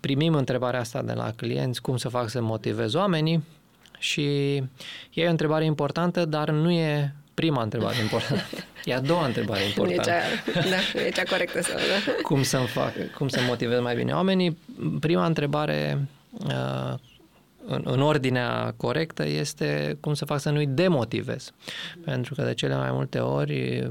primim 0.00 0.34
întrebarea 0.34 0.80
asta 0.80 1.02
de 1.02 1.12
la 1.12 1.30
clienți, 1.36 1.80
cum 1.80 1.96
să 1.96 2.08
fac 2.08 2.28
să 2.28 2.42
motivez 2.42 2.94
oamenii 2.94 3.44
și 3.98 4.54
e 5.12 5.26
o 5.26 5.30
întrebare 5.30 5.64
importantă, 5.64 6.24
dar 6.24 6.50
nu 6.50 6.70
e 6.70 7.14
prima 7.34 7.62
întrebare 7.62 7.96
importantă. 8.00 8.44
E 8.84 8.94
a 8.94 9.00
doua 9.00 9.26
întrebare 9.26 9.64
importantă. 9.68 10.10
E 10.10 10.12
cea, 10.52 10.60
da, 10.60 11.00
e 11.00 11.10
cea 11.10 11.22
corectă. 11.22 11.62
Sau, 11.62 11.74
da. 11.76 12.12
cum 12.22 12.42
să 12.42 12.56
fac, 12.56 12.92
cum 13.16 13.28
să 13.28 13.40
motivez 13.46 13.80
mai 13.80 13.94
bine 13.94 14.12
oamenii? 14.12 14.58
Prima 15.00 15.26
întrebare 15.26 16.08
uh, 16.30 16.94
în, 17.66 17.82
în 17.84 18.00
ordinea 18.00 18.74
corectă 18.76 19.26
este 19.26 19.96
cum 20.00 20.14
să 20.14 20.24
fac 20.24 20.40
să 20.40 20.50
nu-i 20.50 20.66
demotivez. 20.66 21.52
Pentru 22.04 22.34
că 22.34 22.42
de 22.42 22.54
cele 22.54 22.76
mai 22.76 22.90
multe 22.90 23.18
ori, 23.18 23.90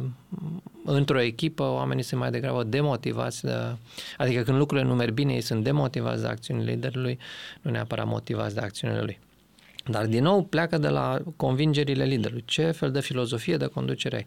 într-o 0.86 1.22
echipă, 1.22 1.63
oamenii 1.63 2.03
sunt 2.03 2.20
mai 2.20 2.32
degrabă 2.32 2.63
demotivați, 2.63 3.44
de, 3.44 3.56
adică 4.18 4.42
când 4.42 4.58
lucrurile 4.58 4.88
nu 4.88 4.96
merg 4.96 5.13
bine, 5.13 5.34
ei 5.34 5.42
sunt 5.42 5.63
demotivați 5.63 6.22
de 6.22 6.27
acțiunile 6.27 6.72
liderului, 6.72 7.20
nu 7.62 7.72
neapărat 7.72 8.06
motivați 8.06 8.56
de 8.56 8.62
acțiunile 8.62 9.01
lui. 9.01 9.20
Dar, 9.86 10.06
din 10.06 10.24
nou, 10.24 10.44
pleacă 10.44 10.77
de 10.77 10.88
la 10.88 11.20
convingerile 11.36 12.03
liderului. 12.03 12.44
Ce 12.46 12.72
fel 12.72 12.92
de 12.92 13.01
filozofie 13.01 13.58
de 13.58 13.65
conducere 13.65 14.15
ai? 14.15 14.25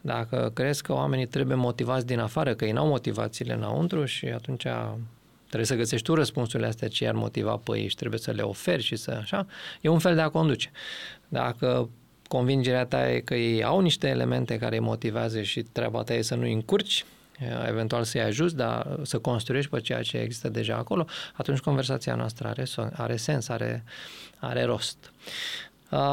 Dacă 0.00 0.50
crezi 0.54 0.82
că 0.82 0.92
oamenii 0.92 1.26
trebuie 1.26 1.56
motivați 1.56 2.06
din 2.06 2.18
afară, 2.18 2.54
că 2.54 2.64
ei 2.64 2.72
n-au 2.72 2.86
motivațiile 2.86 3.52
înăuntru 3.52 4.04
și 4.04 4.26
atunci 4.26 4.66
Trebuie 5.48 5.66
să 5.66 5.74
găsești 5.74 6.06
tu 6.06 6.14
răspunsurile 6.14 6.68
astea 6.68 6.88
ce 6.88 7.04
i-ar 7.04 7.14
motiva 7.14 7.56
pe 7.56 7.78
ei 7.78 7.88
și 7.88 7.94
trebuie 7.94 8.20
să 8.20 8.30
le 8.30 8.42
oferi 8.42 8.82
și 8.82 8.96
să 8.96 9.10
așa. 9.10 9.46
E 9.80 9.88
un 9.88 9.98
fel 9.98 10.14
de 10.14 10.20
a 10.20 10.28
conduce. 10.28 10.70
Dacă 11.28 11.88
convingerea 12.28 12.86
ta 12.86 13.10
e 13.10 13.20
că 13.20 13.34
ei 13.34 13.64
au 13.64 13.80
niște 13.80 14.08
elemente 14.08 14.58
care 14.58 14.76
îi 14.76 14.82
motivează 14.82 15.42
și 15.42 15.62
treaba 15.62 16.02
ta 16.02 16.14
e 16.14 16.22
să 16.22 16.34
nu-i 16.34 16.52
încurci, 16.52 17.04
eventual 17.68 18.04
să-i 18.04 18.20
ajuți, 18.20 18.56
dar 18.56 18.98
să 19.02 19.18
construiești 19.18 19.70
pe 19.70 19.80
ceea 19.80 20.02
ce 20.02 20.16
există 20.16 20.48
deja 20.48 20.76
acolo, 20.76 21.06
atunci 21.34 21.58
conversația 21.58 22.14
noastră 22.14 22.48
are, 22.48 22.64
are 22.92 23.16
sens, 23.16 23.48
are, 23.48 23.84
are 24.38 24.62
rost. 24.62 25.12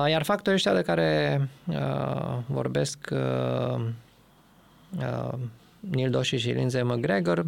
Iar 0.07 0.23
factorii 0.23 0.53
ăștia 0.53 0.73
de 0.73 0.81
care 0.81 1.41
uh, 1.65 2.37
vorbesc 2.45 3.09
uh, 3.11 3.81
uh, 4.97 5.33
Neil 5.79 6.09
Doshi 6.09 6.35
și 6.35 6.49
Lindsay 6.49 6.83
McGregor 6.83 7.45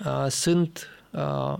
Uh, 0.00 0.26
sunt 0.28 0.88
uh, 1.10 1.54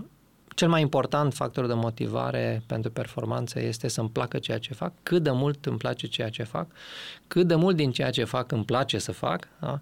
cel 0.55 0.69
mai 0.69 0.81
important 0.81 1.33
factor 1.33 1.67
de 1.67 1.73
motivare 1.73 2.63
pentru 2.65 2.91
performanță 2.91 3.59
este 3.59 3.87
să-mi 3.87 4.09
placă 4.09 4.39
ceea 4.39 4.57
ce 4.57 4.73
fac, 4.73 4.93
cât 5.03 5.23
de 5.23 5.31
mult 5.31 5.65
îmi 5.65 5.77
place 5.77 6.07
ceea 6.07 6.29
ce 6.29 6.43
fac, 6.43 6.67
cât 7.27 7.47
de 7.47 7.55
mult 7.55 7.75
din 7.75 7.91
ceea 7.91 8.09
ce 8.09 8.23
fac 8.23 8.51
îmi 8.51 8.65
place 8.65 8.97
să 8.97 9.11
fac. 9.11 9.47
Da? 9.59 9.79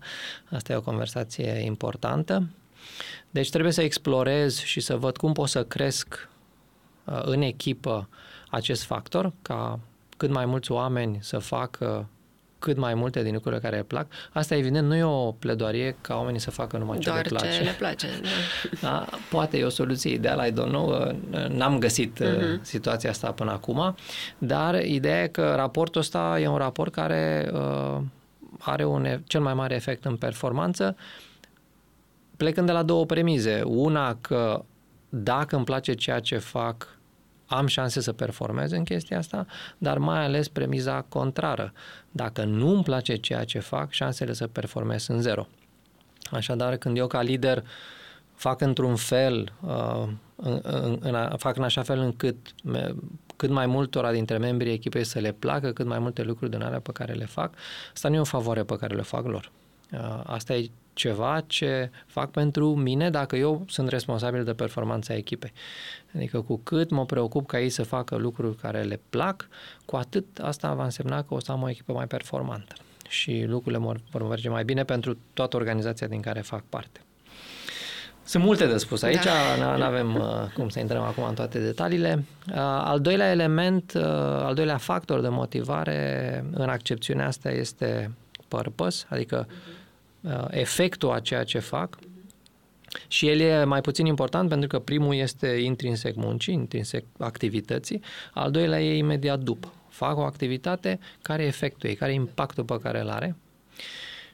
Asta 0.50 0.74
e 0.74 0.76
o 0.76 0.82
conversație 0.82 1.50
importantă. 1.50 2.50
Deci 3.30 3.50
trebuie 3.50 3.72
să 3.72 3.82
explorez 3.82 4.60
și 4.60 4.80
să 4.80 4.98
văd 4.98 5.18
cum 5.18 5.34
pot 5.34 5.50
să 5.50 5.64
cresc 5.64 6.30
uh, 7.04 7.22
în 7.24 7.42
echipă 7.42 8.10
acest 8.50 8.84
factor 8.84 9.34
ca 9.42 9.80
cât 10.18 10.30
mai 10.30 10.46
mulți 10.46 10.72
oameni 10.72 11.18
să 11.22 11.38
facă 11.38 12.08
cât 12.62 12.78
mai 12.78 12.94
multe 12.94 13.24
din 13.24 13.34
lucrurile 13.34 13.62
care 13.62 13.76
le 13.76 13.84
plac. 13.84 14.08
Asta, 14.34 14.56
evident, 14.56 14.88
nu 14.88 14.96
e 14.96 15.04
o 15.04 15.32
pledoarie 15.32 15.96
ca 16.02 16.16
oamenii 16.16 16.40
să 16.40 16.52
facă 16.52 16.78
numai 16.78 16.98
ce 16.98 17.10
Doar 17.10 17.22
le 17.22 17.30
place. 17.30 17.58
ce 17.58 17.64
le 17.64 17.76
place, 17.78 18.08
da. 18.82 18.88
da. 18.88 19.08
Poate 19.30 19.58
e 19.58 19.64
o 19.64 19.70
soluție 19.70 20.14
ideală, 20.14 20.46
I 20.46 20.52
don't 20.52 20.70
know, 20.70 21.16
n-am 21.50 21.80
găsit 21.80 22.24
uh-huh. 22.24 22.62
situația 22.62 23.10
asta 23.10 23.32
până 23.32 23.52
acum, 23.52 23.96
dar 24.38 24.84
ideea 24.86 25.24
e 25.24 25.28
că 25.28 25.54
raportul 25.56 26.02
ăsta 26.02 26.38
e 26.42 26.48
un 26.48 26.58
raport 26.58 26.92
care 26.92 27.52
uh, 27.54 28.02
are 28.60 28.86
un 28.86 29.22
cel 29.26 29.42
mai 29.42 29.54
mare 29.54 29.76
efect 29.76 30.06
în 30.06 30.16
performanță, 30.16 30.96
plecând 32.38 32.68
de 32.68 32.72
la 32.72 32.84
două 32.84 33.06
premize. 33.06 33.62
Una 33.66 34.18
că 34.22 34.64
dacă 35.10 35.56
îmi 35.56 35.66
place 35.66 35.94
ceea 35.94 36.20
ce 36.20 36.38
fac, 36.38 36.98
am 37.52 37.68
șanse 37.68 38.02
să 38.02 38.14
performez 38.14 38.72
în 38.72 38.84
chestia 38.84 39.18
asta, 39.18 39.46
dar 39.78 39.98
mai 39.98 40.24
ales 40.24 40.48
premiza 40.48 41.06
contrară. 41.10 41.74
Dacă 42.12 42.44
nu 42.44 42.74
îmi 42.74 42.84
place 42.84 43.16
ceea 43.16 43.44
ce 43.44 43.60
fac, 43.60 43.92
șansele 43.92 44.34
să 44.34 44.48
performez 44.48 45.04
sunt 45.04 45.22
zero. 45.22 45.48
Așadar, 46.32 46.76
când 46.76 46.98
eu 46.98 47.08
ca 47.08 47.22
lider 47.22 47.64
fac 48.36 48.62
într-un 48.62 48.96
fel, 48.96 49.54
uh, 49.62 50.08
în, 50.36 50.60
în, 50.64 51.00
în, 51.02 51.38
fac 51.38 51.58
în 51.58 51.64
așa 51.64 51.82
fel 51.82 52.00
încât 52.00 52.36
cât 53.36 53.50
mai 53.50 53.66
multora 53.66 54.12
dintre 54.12 54.38
membrii 54.38 54.72
echipei 54.72 55.04
să 55.04 55.20
le 55.20 55.32
placă 55.32 55.72
cât 55.72 55.86
mai 55.86 56.00
multe 56.00 56.22
lucruri 56.24 56.52
din 56.52 56.62
alea 56.62 56.80
pe 56.80 56.92
care 56.92 57.14
le 57.14 57.26
fac, 57.26 57.54
asta 57.94 58.10
nu 58.10 58.16
e 58.16 58.20
o 58.20 58.24
favoare 58.24 58.64
pe 58.64 58.78
care 58.78 58.96
le 58.96 59.02
fac 59.02 59.26
lor. 59.26 59.52
Uh, 59.92 60.22
asta 60.24 60.56
e 60.56 60.70
ceva 60.94 61.44
ce 61.48 61.90
fac 62.06 62.32
pentru 62.32 62.76
mine 62.76 63.10
dacă 63.10 63.36
eu 63.36 63.66
sunt 63.68 63.90
responsabil 63.90 64.44
de 64.44 64.54
performanța 64.54 65.16
echipei. 65.16 65.52
Adică 66.16 66.42
cu 66.42 66.60
cât 66.64 66.90
mă 66.90 67.06
preocup 67.06 67.48
ca 67.48 67.60
ei 67.60 67.70
să 67.70 67.84
facă 67.84 68.16
lucruri 68.16 68.56
care 68.56 68.82
le 68.82 69.00
plac, 69.10 69.48
cu 69.86 69.96
atât 69.96 70.26
asta 70.42 70.74
va 70.74 70.84
însemna 70.84 71.24
că 71.24 71.34
o 71.34 71.40
să 71.40 71.52
am 71.52 71.62
o 71.62 71.70
echipă 71.70 71.94
mai 71.94 72.08
performantă 72.08 72.74
și 73.10 73.44
lucrurile 73.48 74.00
vor 74.12 74.28
merge 74.28 74.50
mai 74.50 74.64
bine 74.64 74.84
pentru 74.84 75.18
toată 75.34 75.56
organizația 75.56 76.08
din 76.08 76.22
care 76.22 76.42
fac 76.42 76.64
parte. 76.70 77.00
Sunt 78.24 78.44
multe 78.44 78.68
de 78.68 78.78
spus 78.78 79.02
aici, 79.02 79.24
da. 79.24 79.76
nu 79.78 79.84
avem 79.84 80.16
uh, 80.16 80.24
cum 80.54 80.70
să 80.70 80.80
intrăm 80.80 81.02
acum 81.02 81.24
în 81.24 81.34
toate 81.34 81.60
detaliile. 81.60 82.24
Uh, 82.48 82.56
al 82.58 83.00
doilea 83.00 83.32
element, 83.32 83.94
uh, 83.96 84.04
al 84.44 84.54
doilea 84.54 84.78
factor 84.78 85.22
de 85.22 85.28
motivare 85.28 86.46
în 86.54 86.70
accepțiunea 86.70 87.28
asta 87.28 87.52
este 87.52 88.12
purpose, 88.48 89.06
adică 89.10 89.48
uh, 89.50 89.56
efectul 90.50 91.12
a 91.12 91.20
ceea 91.20 91.44
ce 91.44 91.60
fac. 91.60 91.98
Și 93.08 93.28
el 93.28 93.40
e 93.40 93.64
mai 93.64 93.82
puțin 93.82 94.06
important 94.06 94.50
pentru 94.50 94.68
că 94.68 94.80
primul 94.80 95.16
este 95.16 95.48
intrinsec 95.48 96.16
muncii, 96.16 96.54
intrinsec 96.54 97.04
activității, 97.18 98.02
al 98.34 98.52
doilea 98.52 98.82
e 98.82 98.98
imediat 98.98 99.40
după. 99.40 99.74
Fac 99.90 100.18
o 100.18 100.22
activitate, 100.22 101.00
care 101.22 101.44
e 101.44 101.48
efectul 101.48 101.90
ei, 101.90 101.96
care 101.96 102.12
e 102.12 102.16
impactul 102.16 102.64
pe 102.64 102.80
care 102.82 103.00
îl 103.00 103.10
are. 103.10 103.36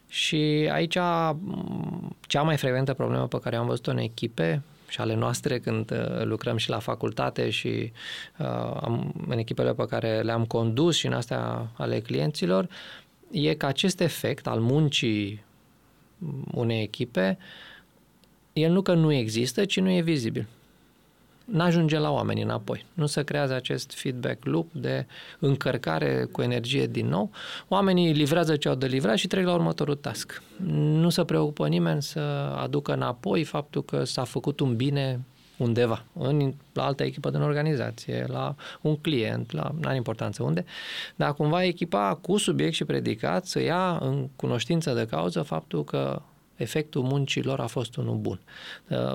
Și 0.07 0.69
aici 0.71 0.97
cea 2.21 2.41
mai 2.43 2.57
frecventă 2.57 2.93
problemă 2.93 3.27
pe 3.27 3.39
care 3.39 3.55
am 3.55 3.67
văzut-o 3.67 3.91
în 3.91 3.97
echipe 3.97 4.61
și 4.87 5.01
ale 5.01 5.15
noastre 5.15 5.59
când 5.59 5.91
uh, 5.91 6.23
lucrăm 6.23 6.57
și 6.57 6.69
la 6.69 6.79
facultate 6.79 7.49
și 7.49 7.91
uh, 8.37 8.47
am, 8.81 9.13
în 9.27 9.37
echipele 9.37 9.73
pe 9.73 9.85
care 9.85 10.21
le-am 10.21 10.45
condus 10.45 10.95
și 10.95 11.05
în 11.05 11.13
astea 11.13 11.67
ale 11.77 11.99
clienților, 11.99 12.67
e 13.31 13.53
că 13.53 13.65
acest 13.65 13.99
efect 13.99 14.47
al 14.47 14.59
muncii 14.59 15.45
unei 16.53 16.81
echipe, 16.81 17.37
el 18.53 18.71
nu 18.71 18.81
că 18.81 18.93
nu 18.93 19.11
există, 19.11 19.65
ci 19.65 19.79
nu 19.79 19.91
e 19.91 20.01
vizibil 20.01 20.47
n-ajunge 21.51 21.97
la 21.97 22.11
oameni 22.11 22.41
înapoi. 22.41 22.85
Nu 22.93 23.05
se 23.05 23.23
creează 23.23 23.53
acest 23.53 23.93
feedback 23.93 24.45
loop 24.45 24.73
de 24.73 25.05
încărcare 25.39 26.27
cu 26.31 26.41
energie 26.41 26.87
din 26.87 27.07
nou. 27.07 27.31
Oamenii 27.67 28.13
livrează 28.13 28.55
ce 28.55 28.67
au 28.67 28.75
de 28.75 28.85
livrat 28.85 29.17
și 29.17 29.27
trec 29.27 29.45
la 29.45 29.53
următorul 29.53 29.95
task. 29.95 30.43
Nu 30.73 31.09
se 31.09 31.23
preocupă 31.23 31.67
nimeni 31.67 32.01
să 32.01 32.19
aducă 32.57 32.93
înapoi 32.93 33.43
faptul 33.43 33.83
că 33.83 34.03
s-a 34.03 34.23
făcut 34.23 34.59
un 34.59 34.75
bine 34.75 35.25
undeva, 35.57 36.03
în, 36.13 36.53
la 36.73 36.85
altă 36.85 37.03
echipă 37.03 37.29
din 37.29 37.41
organizație, 37.41 38.25
la 38.27 38.55
un 38.81 38.95
client, 38.95 39.51
la, 39.51 39.71
n-are 39.79 39.95
importanță 39.95 40.43
unde, 40.43 40.65
dar 41.15 41.33
cumva 41.33 41.63
echipa 41.63 42.19
cu 42.21 42.37
subiect 42.37 42.73
și 42.73 42.85
predicat 42.85 43.45
să 43.45 43.61
ia 43.61 43.97
în 44.01 44.27
cunoștință 44.35 44.93
de 44.93 45.05
cauză 45.05 45.41
faptul 45.41 45.83
că 45.83 46.21
efectul 46.55 47.01
muncilor 47.01 47.59
a 47.59 47.67
fost 47.67 47.95
unul 47.95 48.15
bun. 48.15 48.39
Uh, 48.87 49.13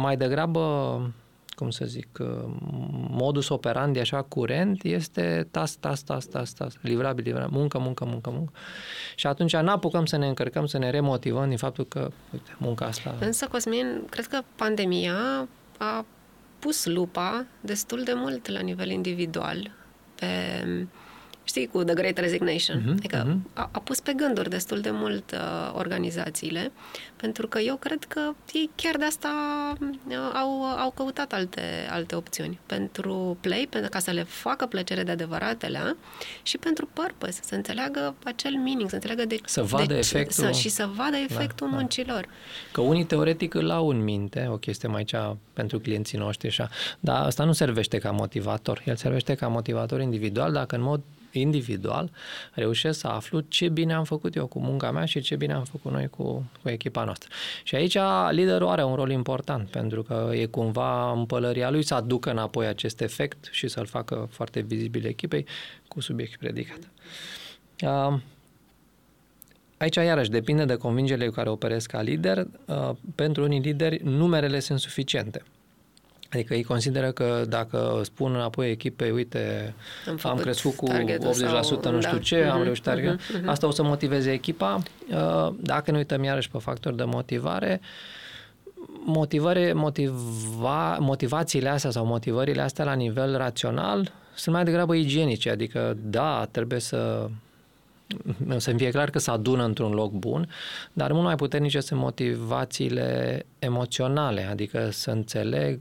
mai 0.00 0.16
degrabă 0.16 0.60
cum 1.54 1.70
să 1.70 1.84
zic, 1.84 2.18
uh, 2.20 2.26
modus 3.10 3.48
operandi 3.48 3.98
așa 3.98 4.22
curent 4.22 4.82
este 4.84 5.48
tas, 5.50 5.76
tas, 5.76 6.02
tas, 6.02 6.26
tas, 6.26 6.52
tas, 6.52 6.76
livrabil, 6.80 7.24
livrabil, 7.24 7.58
muncă, 7.58 7.78
muncă, 7.78 8.04
muncă, 8.04 8.30
muncă. 8.30 8.52
Și 9.14 9.26
atunci 9.26 9.56
n-apucăm 9.56 10.06
să 10.06 10.16
ne 10.16 10.26
încărcăm, 10.26 10.66
să 10.66 10.78
ne 10.78 10.90
remotivăm 10.90 11.48
din 11.48 11.56
faptul 11.56 11.84
că, 11.84 12.10
uite, 12.32 12.56
munca 12.58 12.86
asta... 12.86 13.14
Însă, 13.20 13.46
Cosmin, 13.46 14.02
cred 14.10 14.26
că 14.26 14.40
pandemia 14.56 15.48
a 15.78 16.04
pus 16.58 16.86
lupa 16.86 17.46
destul 17.60 18.02
de 18.02 18.12
mult 18.14 18.48
la 18.48 18.60
nivel 18.60 18.90
individual 18.90 19.70
pe 20.14 20.26
știi, 21.44 21.66
cu 21.66 21.84
The 21.84 21.94
Great 21.94 22.18
Resignation. 22.18 22.80
Uh-huh, 22.80 22.96
adică 22.96 23.26
uh-huh. 23.26 23.52
A, 23.52 23.68
a 23.72 23.78
pus 23.78 24.00
pe 24.00 24.12
gânduri 24.12 24.50
destul 24.50 24.80
de 24.80 24.90
mult 24.90 25.32
uh, 25.32 25.72
organizațiile, 25.74 26.72
pentru 27.16 27.46
că 27.46 27.58
eu 27.58 27.76
cred 27.76 28.04
că 28.04 28.20
ei 28.52 28.70
chiar 28.74 28.96
de 28.96 29.04
asta 29.04 29.32
uh, 30.08 30.16
au, 30.34 30.62
au 30.64 30.90
căutat 30.90 31.32
alte, 31.32 31.62
alte 31.90 32.14
opțiuni. 32.14 32.58
Pentru 32.66 33.36
play, 33.40 33.66
pentru 33.70 33.90
ca 33.90 33.98
să 33.98 34.10
le 34.10 34.22
facă 34.22 34.66
plăcere 34.66 35.02
de 35.02 35.10
adevăratele 35.10 35.96
și 36.42 36.58
pentru 36.58 36.88
purpose, 36.92 37.40
să 37.42 37.54
înțeleagă 37.54 38.14
acel 38.24 38.52
meaning, 38.52 38.88
să 38.88 38.94
înțeleagă 38.94 39.24
de 39.24 39.38
Să 39.44 39.62
vadă 39.62 39.84
de 39.84 39.98
efectul. 39.98 40.44
Să, 40.44 40.50
și 40.50 40.68
să 40.68 40.88
vadă 40.94 41.10
da, 41.10 41.22
efectul 41.22 41.70
da, 41.70 41.76
muncilor. 41.76 42.20
Da. 42.20 42.32
Că 42.72 42.80
unii 42.80 43.04
teoretic 43.04 43.54
îl 43.54 43.70
au 43.70 43.88
în 43.88 44.02
minte, 44.02 44.48
o 44.50 44.56
chestie 44.56 44.88
mai 44.88 45.04
cea 45.04 45.36
pentru 45.52 45.78
clienții 45.78 46.18
noștri 46.18 46.48
așa, 46.48 46.68
dar 47.00 47.24
asta 47.24 47.44
nu 47.44 47.52
servește 47.52 47.98
ca 47.98 48.10
motivator. 48.10 48.82
El 48.84 48.96
servește 48.96 49.34
ca 49.34 49.48
motivator 49.48 50.00
individual 50.00 50.52
dacă 50.52 50.74
în 50.74 50.82
mod 50.82 51.00
individual, 51.38 52.10
reușesc 52.52 52.98
să 52.98 53.06
aflu 53.06 53.40
ce 53.40 53.68
bine 53.68 53.92
am 53.94 54.04
făcut 54.04 54.36
eu 54.36 54.46
cu 54.46 54.58
munca 54.58 54.90
mea 54.90 55.04
și 55.04 55.20
ce 55.20 55.36
bine 55.36 55.52
am 55.52 55.64
făcut 55.64 55.92
noi 55.92 56.08
cu, 56.08 56.50
cu 56.62 56.68
echipa 56.68 57.04
noastră. 57.04 57.28
Și 57.62 57.74
aici 57.74 57.96
liderul 58.30 58.68
are 58.68 58.84
un 58.84 58.94
rol 58.94 59.10
important, 59.10 59.68
pentru 59.68 60.02
că 60.02 60.30
e 60.32 60.46
cumva 60.46 61.12
în 61.12 61.26
pălăria 61.26 61.70
lui 61.70 61.82
să 61.82 61.94
aducă 61.94 62.30
înapoi 62.30 62.66
acest 62.66 63.00
efect 63.00 63.48
și 63.50 63.68
să-l 63.68 63.86
facă 63.86 64.28
foarte 64.30 64.60
vizibil 64.60 65.06
echipei 65.06 65.46
cu 65.88 66.00
subiect 66.00 66.38
predicat. 66.38 66.78
Aici, 69.76 69.96
iarăși, 69.96 70.30
depinde 70.30 70.64
de 70.64 70.74
convingerile 70.74 71.26
cu 71.26 71.34
care 71.34 71.48
operez 71.48 71.86
ca 71.86 72.02
lider. 72.02 72.46
Pentru 73.14 73.42
unii 73.42 73.60
lideri, 73.60 74.00
numerele 74.04 74.60
sunt 74.60 74.78
suficiente. 74.78 75.42
Adică 76.32 76.54
ei 76.54 76.62
consideră 76.62 77.10
că 77.10 77.44
dacă 77.48 78.00
spun 78.02 78.34
înapoi 78.34 78.70
echipei, 78.70 79.10
uite, 79.10 79.74
am, 80.08 80.18
am 80.22 80.36
crescut 80.36 80.74
cu 80.74 80.86
80% 80.88 80.92
sau, 80.92 81.92
nu 81.92 82.00
știu 82.00 82.16
da. 82.16 82.18
ce, 82.18 82.42
uh-huh, 82.42 82.48
am 82.48 82.54
mhm, 82.54 82.64
reușit 82.64 82.84
target, 82.84 83.20
uh-huh, 83.20 83.40
uh-huh. 83.40 83.46
asta 83.46 83.66
o 83.66 83.70
să 83.70 83.82
motiveze 83.82 84.32
echipa. 84.32 84.82
Uh, 85.10 85.54
dacă 85.60 85.90
ne 85.90 85.96
uităm 85.96 86.22
iarăși 86.22 86.50
pe 86.50 86.58
factori 86.58 86.96
de 86.96 87.04
motivare, 87.04 87.80
motivare, 89.04 89.72
motiva, 89.72 90.96
motivațiile 91.00 91.68
astea 91.68 91.90
sau 91.90 92.06
motivările 92.06 92.62
astea 92.62 92.84
la 92.84 92.94
nivel 92.94 93.36
rațional 93.36 94.12
sunt 94.34 94.54
mai 94.54 94.64
degrabă 94.64 94.94
igienice, 94.94 95.50
adică 95.50 95.96
da, 96.00 96.48
trebuie 96.50 96.80
să 96.80 97.28
să-mi 98.56 98.78
fie 98.78 98.90
clar 98.90 99.10
că 99.10 99.18
se 99.18 99.30
adună 99.30 99.64
într-un 99.64 99.92
loc 99.92 100.12
bun, 100.12 100.48
dar 100.92 101.12
mult 101.12 101.24
mai 101.24 101.36
puternice 101.36 101.80
sunt 101.80 102.00
motivațiile 102.00 103.42
emoționale, 103.58 104.48
adică 104.50 104.88
să 104.90 105.10
înțeleg 105.10 105.78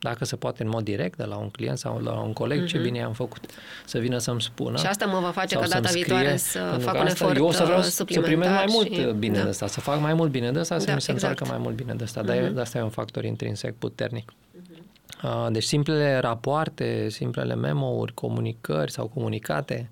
dacă 0.00 0.24
se 0.24 0.36
poate 0.36 0.62
în 0.62 0.68
mod 0.68 0.84
direct 0.84 1.16
de 1.16 1.24
la 1.24 1.36
un 1.36 1.48
client 1.48 1.78
sau 1.78 1.96
de 2.02 2.08
la 2.08 2.20
un 2.20 2.32
coleg, 2.32 2.64
uh-huh. 2.64 2.66
ce 2.66 2.76
mhm. 2.76 2.84
bine 2.84 3.02
am 3.02 3.12
făcut. 3.12 3.40
Să 3.84 3.98
vină 3.98 4.18
să-mi 4.18 4.40
spună. 4.40 4.78
Și 4.78 4.86
asta 4.86 5.06
mă 5.06 5.18
va 5.18 5.30
face 5.30 5.56
ca 5.56 5.66
data 5.66 5.88
viitoare 5.92 6.36
să 6.36 6.78
fac 6.80 7.00
un 7.00 7.06
efort 7.06 7.36
Eu 7.36 7.46
o 7.46 7.52
să 7.52 7.64
vreau 7.64 7.82
să 7.82 8.04
primez 8.04 8.48
mai 8.48 8.64
mult 8.68 8.92
și, 8.92 9.14
bine 9.18 9.36
da. 9.36 9.42
de 9.42 9.48
asta, 9.48 9.66
să 9.66 9.80
fac 9.80 10.00
mai 10.00 10.14
mult 10.14 10.30
bine 10.30 10.52
de 10.52 10.58
asta, 10.58 10.78
să 10.78 10.86
da, 10.86 10.94
mi 10.94 11.00
se 11.00 11.10
exact. 11.10 11.32
întoarcă 11.32 11.54
mai 11.54 11.62
mult 11.64 11.82
bine 11.84 11.94
de 11.94 12.04
asta. 12.04 12.22
Uh-huh. 12.22 12.26
Dar 12.26 12.36
mhm. 12.36 12.58
asta 12.58 12.78
e 12.78 12.82
un 12.82 12.88
factor 12.88 13.24
intrinsec 13.24 13.74
puternic. 13.74 14.32
Uh-huh. 14.32 15.48
Deci 15.50 15.64
simplele 15.64 16.18
rapoarte, 16.18 17.08
simplele 17.08 17.54
memo-uri, 17.54 18.14
comunicări 18.14 18.90
sau 18.90 19.06
comunicate 19.06 19.88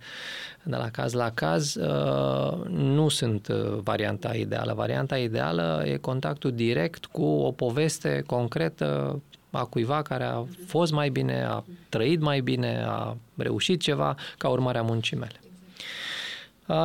de 0.62 0.76
la 0.76 0.90
caz 0.90 1.12
la 1.12 1.30
caz 1.30 1.74
uh, 1.74 2.66
nu 2.68 3.08
sunt 3.08 3.48
uh, 3.48 3.78
varianta 3.82 4.34
ideală. 4.34 4.72
Varianta 4.74 5.18
ideală 5.18 5.82
e 5.86 5.96
contactul 5.96 6.52
direct 6.52 7.04
cu 7.04 7.22
o 7.22 7.52
poveste 7.52 8.22
concretă 8.26 9.20
a 9.50 9.64
cuiva 9.64 10.02
care 10.02 10.24
a 10.24 10.44
fost 10.66 10.92
mai 10.92 11.08
bine, 11.08 11.44
a 11.44 11.64
trăit 11.88 12.20
mai 12.20 12.40
bine, 12.40 12.84
a 12.86 13.16
reușit 13.36 13.80
ceva 13.80 14.16
ca 14.38 14.48
urmare 14.48 14.78
a 14.78 14.82
muncii 14.82 15.16
mele. 15.16 15.40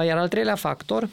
Iar 0.06 0.18
al 0.18 0.28
treilea 0.28 0.56
factor 0.56 1.10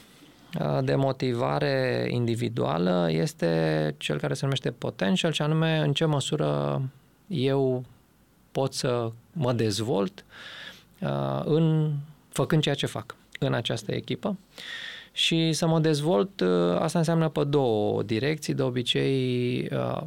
de 0.82 0.94
motivare 0.94 2.06
individuală 2.10 3.08
este 3.10 3.94
cel 3.98 4.18
care 4.18 4.34
se 4.34 4.40
numește 4.42 4.70
potential 4.70 5.32
și 5.32 5.42
anume 5.42 5.78
în 5.78 5.92
ce 5.92 6.04
măsură 6.04 6.82
eu 7.26 7.84
pot 8.52 8.72
să 8.72 9.10
mă 9.32 9.52
dezvolt 9.52 10.24
uh, 11.00 11.40
în 11.44 11.92
făcând 12.28 12.62
ceea 12.62 12.74
ce 12.74 12.86
fac 12.86 13.14
în 13.38 13.54
această 13.54 13.94
echipă 13.94 14.36
și 15.12 15.52
să 15.52 15.66
mă 15.66 15.80
dezvolt, 15.80 16.40
uh, 16.40 16.76
asta 16.78 16.98
înseamnă 16.98 17.28
pe 17.28 17.44
două 17.44 18.02
direcții, 18.02 18.54
de 18.54 18.62
obicei 18.62 19.58
uh, 19.72 20.02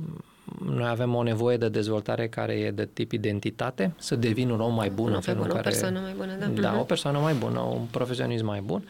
noi 0.66 0.88
avem 0.88 1.16
o 1.16 1.24
nevoie 1.24 1.58
de 1.58 1.70
dezvoltare 1.70 2.28
care 2.28 2.54
e 2.54 2.72
de 2.72 2.90
tip 2.94 3.12
identitate, 3.12 3.94
să 3.98 4.16
devin 4.16 4.50
un 4.50 4.60
om 4.62 4.74
mai 4.74 4.90
bun 4.90 5.14
în 5.14 5.22
felul 5.22 5.42
bun, 5.42 5.50
în 5.50 5.56
care... 5.56 5.68
O 5.68 5.72
persoană 5.72 6.00
mai 6.00 6.14
bună, 6.18 6.34
da. 6.40 6.62
Da, 6.62 6.70
Mhm. 6.72 6.80
o 6.80 6.84
persoană 6.84 7.20
mai 7.20 7.34
bună, 7.34 7.60
un 7.60 7.86
profesionist 7.92 8.44
mai 8.44 8.62
bun 8.62 8.84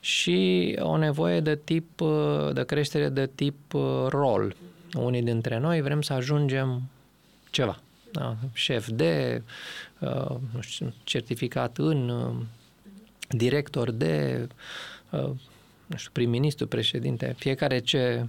și 0.00 0.76
o 0.80 0.96
nevoie 0.96 1.40
de 1.40 1.56
tip, 1.64 2.00
uh, 2.00 2.48
de 2.52 2.64
creștere 2.64 3.08
de 3.08 3.30
tip 3.34 3.74
uh, 3.74 3.82
rol. 4.08 4.54
Unii 4.94 5.22
dintre 5.22 5.58
noi 5.58 5.80
vrem 5.82 6.02
să 6.02 6.12
ajungem 6.12 6.82
ceva. 7.50 7.78
Da? 8.12 8.36
Șef 8.52 8.88
de, 8.88 9.42
uh, 9.98 10.36
nu 10.54 10.60
știu, 10.60 10.92
certificat 11.04 11.78
în, 11.78 12.08
uh, 12.08 12.34
director 13.28 13.90
de, 13.90 14.46
uh, 15.10 15.30
nu 15.90 15.96
știu, 15.96 16.10
prim-ministru, 16.12 16.66
președinte, 16.66 17.34
fiecare 17.38 17.78
ce 17.78 18.26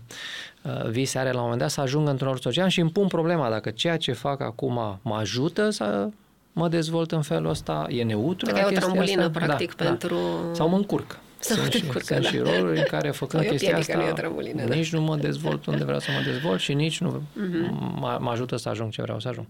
uh, 0.64 0.90
vise 0.90 1.18
are 1.20 1.30
la 1.32 1.36
un 1.38 1.42
moment 1.44 1.60
dat 1.62 1.70
să 1.70 1.82
ajungă 1.82 2.10
într-un 2.10 2.28
rol 2.28 2.38
social 2.38 2.68
și 2.70 2.80
îmi 2.80 2.90
pun 2.92 3.08
problema 3.08 3.50
dacă 3.50 3.70
ceea 3.70 3.98
ce 3.98 4.12
fac 4.12 4.42
acum 4.42 5.00
mă 5.02 5.16
ajută 5.16 5.70
să 5.70 6.10
mă 6.54 6.68
dezvolt 6.70 7.12
în 7.12 7.22
felul 7.22 7.50
ăsta, 7.50 7.86
e 7.90 8.04
neutru 8.04 8.46
Dacă 8.46 8.58
la 8.58 8.64
ai 8.64 8.70
o 8.70 8.74
chestia 8.74 8.88
trambulină, 8.92 9.24
asta? 9.26 9.40
practic, 9.40 9.74
pentru... 9.74 10.18
Sau 10.54 10.70
mă 10.70 10.76
încurc. 10.76 11.20
Sau 11.40 11.56
sunt 11.58 11.70
te 11.70 11.78
și, 11.78 11.84
încurcă, 11.84 12.06
sunt 12.06 12.22
da. 12.22 12.28
și 12.30 12.38
roluri 12.38 12.78
în 12.78 12.84
care 12.88 13.10
făcând 13.12 13.44
Sau 13.44 13.52
e 13.52 13.56
o 13.56 13.58
chestia 13.58 13.70
piedică, 13.74 13.92
asta 13.92 14.04
nu 14.04 14.08
e 14.10 14.12
o 14.12 14.16
trambulină, 14.16 14.66
da. 14.66 14.76
nici 14.76 14.92
nu 14.92 15.02
mă 15.02 15.16
dezvolt 15.16 15.66
unde 15.66 15.84
vreau 15.84 16.00
să 16.00 16.10
mă 16.18 16.32
dezvolt 16.32 16.60
și 16.60 16.74
nici 16.74 17.00
nu 17.00 17.22
Mhm. 17.34 17.98
mă, 18.00 18.18
mă 18.22 18.30
ajută 18.30 18.56
să 18.58 18.70
ajung 18.70 18.92
ce 18.92 19.02
vreau 19.02 19.20
să 19.20 19.28
ajung. 19.28 19.46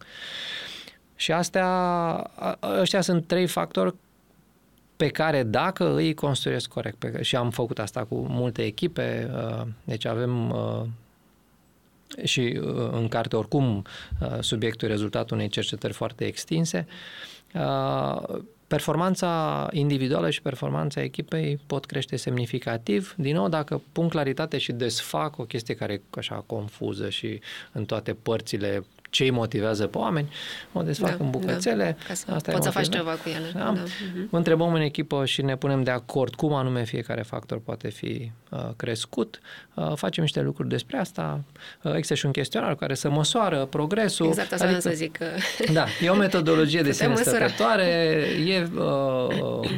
Și 1.15 1.32
astea, 1.32 1.65
a- 2.36 2.58
ăștia 2.80 3.02
sunt 3.02 3.28
trei 3.28 3.47
factori 3.47 3.93
pe 5.01 5.07
care 5.07 5.43
dacă 5.43 5.95
îi 5.95 6.13
construiesc 6.13 6.69
corect, 6.69 6.97
pe, 6.97 7.11
care- 7.11 7.23
și 7.23 7.35
am 7.35 7.49
făcut 7.49 7.79
asta 7.79 8.03
cu 8.03 8.15
multe 8.15 8.63
echipe, 8.63 9.31
uh, 9.35 9.67
deci 9.83 10.05
avem 10.05 10.49
uh, 10.49 10.81
și 12.23 12.59
uh, 12.61 12.89
în 12.91 13.07
carte 13.07 13.35
oricum 13.35 13.85
uh, 14.21 14.37
subiectul 14.39 14.87
e 14.87 14.91
rezultatul 14.91 15.35
unei 15.35 15.49
cercetări 15.49 15.93
foarte 15.93 16.25
extinse, 16.25 16.87
uh, 17.53 18.39
performanța 18.67 19.67
individuală 19.71 20.29
și 20.29 20.41
performanța 20.41 21.01
echipei 21.01 21.59
pot 21.67 21.85
crește 21.85 22.15
semnificativ. 22.15 23.13
Din 23.17 23.35
nou, 23.35 23.49
dacă 23.49 23.81
pun 23.91 24.09
claritate 24.09 24.57
și 24.57 24.71
desfac 24.71 25.37
o 25.37 25.43
chestie 25.43 25.75
care 25.75 25.93
e 25.93 26.01
așa 26.09 26.43
confuză 26.45 27.09
și 27.09 27.39
în 27.71 27.85
toate 27.85 28.13
părțile 28.13 28.83
ce 29.12 29.24
îi 29.24 29.30
motivează 29.30 29.88
pe 29.88 29.97
oameni, 29.97 30.30
o 30.74 30.82
desfac 30.82 31.17
Da, 31.17 31.24
în 31.24 31.30
bucățele. 31.30 31.95
Da, 32.00 32.06
ca 32.08 32.13
să 32.13 32.32
Asta 32.32 32.52
îi 32.52 32.58
poți 32.58 32.65
să 32.65 32.71
faci 32.71 32.86
motivează. 32.86 33.19
ceva 33.19 33.24
cu 33.24 33.30
ele. 33.30 33.52
Da. 33.54 33.71
Da. 33.71 33.82
Mhm. 33.82 34.28
Întrebăm 34.36 34.74
în 34.74 34.82
echipă 34.82 35.26
și 35.26 35.41
ne 35.41 35.56
punem 35.56 35.84
de 35.84 35.91
acord 35.91 36.36
cum 36.36 36.54
anume 36.54 36.84
fiecare 36.84 37.21
factor 37.21 37.60
poate 37.60 37.89
fi 37.89 38.32
uh, 38.50 38.60
crescut. 38.76 39.39
Uh, 39.74 39.91
facem 39.95 40.24
niște 40.24 40.41
lucruri 40.41 40.69
despre 40.69 40.97
asta. 40.97 41.43
Uh, 41.82 41.91
există 41.93 42.13
și 42.13 42.26
un 42.26 42.32
chestionar 42.32 42.76
care 42.76 42.93
să 42.93 43.10
măsoară 43.10 43.65
progresul. 43.65 44.26
Exact 44.26 44.52
asta 44.52 44.65
adică... 44.65 44.80
să 44.80 44.89
zic. 44.93 45.17
Că... 45.17 45.26
Da, 45.71 45.86
e 46.02 46.10
o 46.10 46.15
metodologie 46.15 46.82
de 46.82 46.89
Putem 46.91 47.15
sine 47.15 47.24
măsura. 47.32 47.47
stătătoare, 47.47 47.86
e 48.47 48.69
uh, 48.76 49.69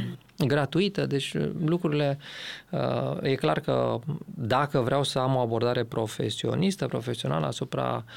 gratuită, 0.47 1.05
deci 1.05 1.33
lucrurile, 1.65 2.17
uh, 2.69 3.17
e 3.21 3.35
clar 3.35 3.59
că 3.59 3.99
dacă 4.25 4.79
vreau 4.79 5.03
să 5.03 5.19
am 5.19 5.35
o 5.35 5.39
abordare 5.39 5.83
profesionistă, 5.83 6.85
profesională 6.85 7.45
asupra 7.45 8.03
uh, 8.05 8.11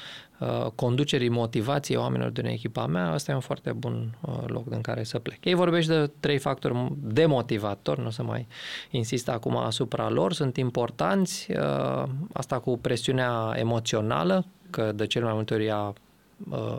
conducerii 0.75 1.29
motivației 1.29 1.97
oamenilor 1.97 2.31
din 2.31 2.45
echipa 2.45 2.85
mea, 2.85 3.11
asta 3.11 3.31
e 3.31 3.35
un 3.35 3.39
foarte 3.39 3.71
bun 3.71 4.17
uh, 4.21 4.43
loc 4.45 4.65
în 4.69 4.81
care 4.81 5.03
să 5.03 5.19
plec. 5.19 5.45
Ei 5.45 5.53
vorbește 5.53 5.99
de 5.99 6.11
trei 6.19 6.37
factori 6.37 6.91
demotivatori, 6.97 7.99
nu 7.99 8.07
o 8.07 8.09
să 8.09 8.23
mai 8.23 8.47
insist 8.91 9.29
acum 9.29 9.57
asupra 9.57 10.09
lor, 10.09 10.33
sunt 10.33 10.57
importanți, 10.57 11.51
uh, 11.51 12.03
asta 12.33 12.59
cu 12.59 12.77
presiunea 12.77 13.53
emoțională, 13.55 14.45
că 14.69 14.91
de 14.95 15.05
cel 15.05 15.23
mai 15.23 15.33
multe 15.33 15.53
ori 15.53 15.65
ea 15.65 15.79
uh, 15.79 15.93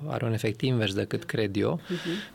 are 0.07 0.25
un 0.25 0.33
efect 0.33 0.61
invers 0.61 0.95
decât 0.95 1.25
cred 1.25 1.57
eu. 1.57 1.81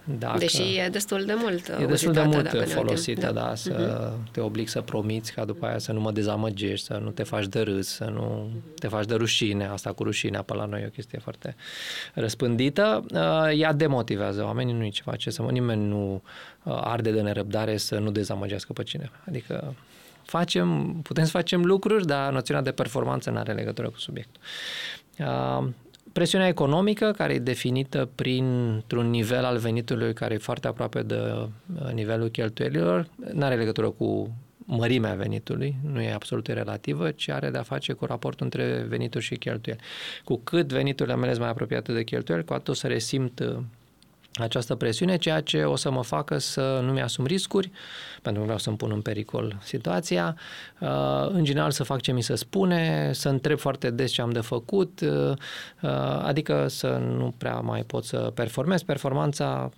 Dacă... 0.04 0.38
Deși 0.38 0.78
e 0.78 0.90
destul 0.92 1.26
de 1.26 1.34
mult 1.38 1.68
E 1.68 1.86
destul 1.86 2.12
de 2.12 2.20
uzitată, 2.20 2.28
mult 2.28 2.44
dacă 2.44 2.58
ne 2.58 2.66
folosită, 2.66 3.28
uităm. 3.28 3.44
da, 3.44 3.56
să 3.56 4.14
te 4.32 4.40
oblig 4.40 4.68
să 4.68 4.82
promiți 4.82 5.34
ca 5.34 5.46
după 5.46 5.66
aia 5.66 5.78
să 5.78 5.92
nu 5.92 6.00
mă 6.00 6.12
dezamăgești, 6.12 6.86
să 6.86 7.00
nu 7.04 7.10
te 7.10 7.24
faci 7.24 7.48
de 7.48 7.60
râs, 7.60 7.88
să 7.88 8.04
nu 8.04 8.50
te 8.80 8.88
faci 8.88 9.06
de 9.06 9.16
rușine. 9.16 9.66
Asta 9.66 9.94
cu 9.94 10.04
rușinea 10.04 10.42
pe 10.42 10.54
la 10.54 10.66
noi 10.66 10.82
e 10.82 10.86
o 10.86 10.90
chestie 10.90 11.20
foarte 11.20 11.56
răspândită. 12.14 13.06
Uh, 13.14 13.60
Ea 13.60 13.74
demotivează 13.74 14.44
oamenii, 14.44 14.74
nu 14.74 14.84
e 14.84 14.90
ceva 14.90 15.16
ce 15.16 15.30
să 15.30 15.42
mă... 15.42 15.52
Nimeni 15.52 15.86
nu 15.86 16.22
uh, 16.64 16.80
arde 16.82 17.12
de 17.12 17.22
nerăbdare 17.22 17.78
să 17.78 17.98
nu 17.98 18.12
dezamăgească 18.12 18.74
pe 18.74 18.84
cineva. 18.84 19.20
Adică 19.28 19.76
facem, 20.24 21.00
putem 21.04 21.24
să 21.24 21.30
facem 21.30 21.66
lucruri, 21.66 22.06
dar 22.06 22.32
noțiunea 22.32 22.64
de 22.64 22.72
performanță 22.72 23.30
nu 23.30 23.38
are 23.38 23.54
legătură 23.54 23.90
cu 23.90 24.00
subiectul. 24.00 24.42
Uh, 26.14 26.20
Presiunea 26.20 26.48
economică, 26.48 27.12
care 27.18 27.34
e 27.34 27.40
definită 27.40 28.10
printr-un 28.16 29.10
nivel 29.10 29.44
al 29.44 29.58
venitului 29.58 30.14
care 30.14 30.34
e 30.34 30.38
foarte 30.38 30.68
aproape 30.68 31.02
de 31.02 31.16
uh, 31.16 31.92
nivelul 31.94 32.28
cheltuielilor, 32.28 33.08
nu 33.34 33.46
are 33.46 33.56
legătură 33.56 33.90
cu 33.90 34.36
mărimea 34.58 35.14
venitului, 35.14 35.76
nu 35.92 36.02
e 36.02 36.14
absolut 36.14 36.48
relativă, 36.48 37.12
ci 37.12 37.30
are 37.30 37.50
de-a 37.50 37.62
face 37.62 37.94
cu 37.94 38.06
raportul 38.06 38.46
între 38.46 38.86
venituri 38.88 39.24
și 39.24 39.36
cheltuieli. 39.36 39.82
Cu 40.24 40.42
cât 40.44 40.72
veniturile 40.72 41.16
mele 41.16 41.30
sunt 41.30 41.42
mai 41.42 41.50
apropiate 41.50 41.94
de 41.94 42.04
cheltuieli, 42.04 42.46
cu 42.46 42.54
atât 42.54 42.68
o 42.68 42.74
să 42.74 42.88
resimt 42.88 43.40
uh, 43.40 43.58
această 44.34 44.76
presiune, 44.76 45.18
ceea 45.18 45.42
ce 45.42 45.64
o 45.64 45.76
să 45.76 45.92
mă 45.92 46.04
facă 46.04 46.38
să 46.38 46.82
nu 46.84 46.92
mi-asum 46.92 47.26
riscuri, 47.26 47.72
pentru 48.22 48.40
că 48.40 48.44
vreau 48.44 48.58
să-mi 48.60 48.78
pun 48.78 48.92
în 48.92 49.02
pericol 49.02 49.58
situația, 49.62 50.36
Uh, 50.84 51.30
în 51.30 51.44
general 51.44 51.72
să 51.72 51.84
fac 51.84 52.02
ce 52.02 52.12
mi 52.12 52.22
se 52.22 52.36
spune, 52.36 53.12
să 53.14 53.30
întreb 53.30 53.58
foarte 53.58 53.90
des 53.90 54.12
ce 54.12 54.22
am 54.22 54.30
de 54.30 54.40
făcut, 54.40 55.02
uh, 55.02 55.32
uh, 55.82 55.90
adică 56.22 56.68
să 56.68 56.88
nu 56.88 57.34
prea 57.38 57.60
mai 57.60 57.84
pot 57.84 58.04
să 58.04 58.32
performez. 58.34 58.82
Performanța 58.82 59.70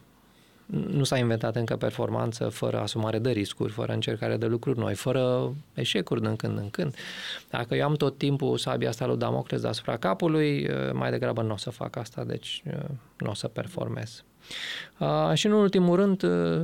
nu 0.66 1.04
s-a 1.04 1.18
inventat 1.18 1.56
încă 1.56 1.76
performanță 1.76 2.50
fără 2.50 2.80
asumare 2.80 3.20
de 3.20 3.32
riscuri, 3.32 3.72
fără 3.72 3.94
încercare 3.94 4.38
de 4.38 4.46
lucruri 4.46 4.80
noi, 4.80 4.94
fără 4.94 5.54
eșecuri 5.74 6.22
din 6.22 6.36
când 6.36 6.58
în 6.58 6.70
când. 6.70 6.96
Dacă 7.50 7.76
eu 7.76 7.86
am 7.86 7.96
tot 7.96 8.18
timpul 8.18 8.58
sabia 8.58 8.90
asta 8.90 9.06
lui 9.06 9.18
Damocles 9.18 9.62
deasupra 9.62 9.98
capului, 9.98 10.68
uh, 10.68 10.92
mai 10.94 11.12
degrabă 11.12 11.42
nu 11.42 11.54
o 11.54 11.58
să 11.58 11.70
fac 11.70 11.96
asta, 11.96 12.24
deci 12.24 12.64
uh, 12.68 12.90
nu 13.18 13.30
o 13.30 13.34
să 13.34 13.48
performez. 13.48 14.24
Uh, 14.98 15.32
și 15.34 15.46
în 15.46 15.52
ultimul 15.52 15.96
rând, 15.96 16.24
uh, 16.24 16.62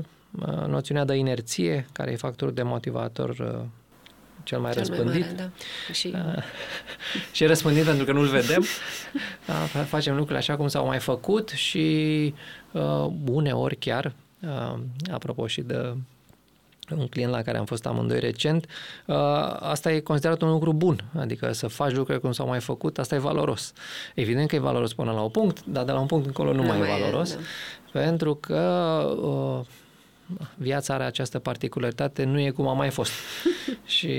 uh, 0.48 0.66
noțiunea 0.68 1.06
de 1.06 1.14
inerție, 1.16 1.88
care 1.92 2.12
e 2.12 2.16
factorul 2.16 2.54
de 2.54 2.64
motivator 2.64 3.30
uh, 3.30 3.60
cel 4.44 4.60
mai 4.60 4.72
Cel 4.72 4.80
răspândit. 4.80 5.22
Mai 5.22 5.32
mare, 5.36 5.52
da. 5.88 5.94
Și 5.94 6.16
și 7.32 7.44
e 7.44 7.48
răspândit 7.48 7.84
pentru 7.84 8.06
că 8.06 8.12
nu-l 8.12 8.28
vedem. 8.28 8.66
Da, 9.46 9.54
fa- 9.68 9.88
facem 9.88 10.12
lucrurile 10.12 10.38
așa 10.38 10.56
cum 10.56 10.68
s-au 10.68 10.86
mai 10.86 11.00
făcut 11.00 11.50
și 11.50 12.34
uh, 12.72 13.08
uneori 13.26 13.76
chiar, 13.76 14.14
uh, 14.42 14.80
apropo 15.12 15.48
și 15.48 15.62
de 15.62 15.94
un 16.98 17.08
client 17.08 17.32
la 17.32 17.42
care 17.42 17.58
am 17.58 17.66
fost 17.66 17.86
amândoi 17.86 18.20
recent, 18.20 18.66
uh, 19.06 19.16
asta 19.60 19.92
e 19.92 20.00
considerat 20.00 20.42
un 20.42 20.50
lucru 20.50 20.74
bun, 20.74 21.04
adică 21.18 21.54
să 21.54 21.68
faci 21.68 21.92
lucrurile 21.92 22.18
cum 22.18 22.32
s-au 22.32 22.48
mai 22.48 22.60
făcut, 22.60 22.98
asta 22.98 23.16
e 23.16 23.18
valoros. 23.18 23.74
Evident 24.16 24.48
că 24.48 24.56
e 24.56 24.60
valoros 24.60 24.94
până 24.94 25.12
la 25.12 25.22
un 25.22 25.30
punct, 25.30 25.66
dar 25.66 25.84
de 25.84 25.92
la 25.92 26.00
un 26.00 26.08
punct 26.08 26.26
încolo 26.26 26.54
nu, 26.54 26.62
Nu 26.62 26.68
mai, 26.68 26.78
mai 26.78 26.90
e 26.90 26.98
e, 26.98 27.00
valoros, 27.00 27.36
da. 27.36 27.42
pentru 28.00 28.36
că 28.36 28.60
uh, 29.22 29.66
viața 30.56 30.94
are 30.94 31.04
această 31.04 31.40
particularitate, 31.40 32.24
nu 32.24 32.40
e 32.40 32.50
cum 32.50 32.68
a 32.68 32.74
mai 32.74 32.90
fost. 32.90 33.12
și 33.98 34.16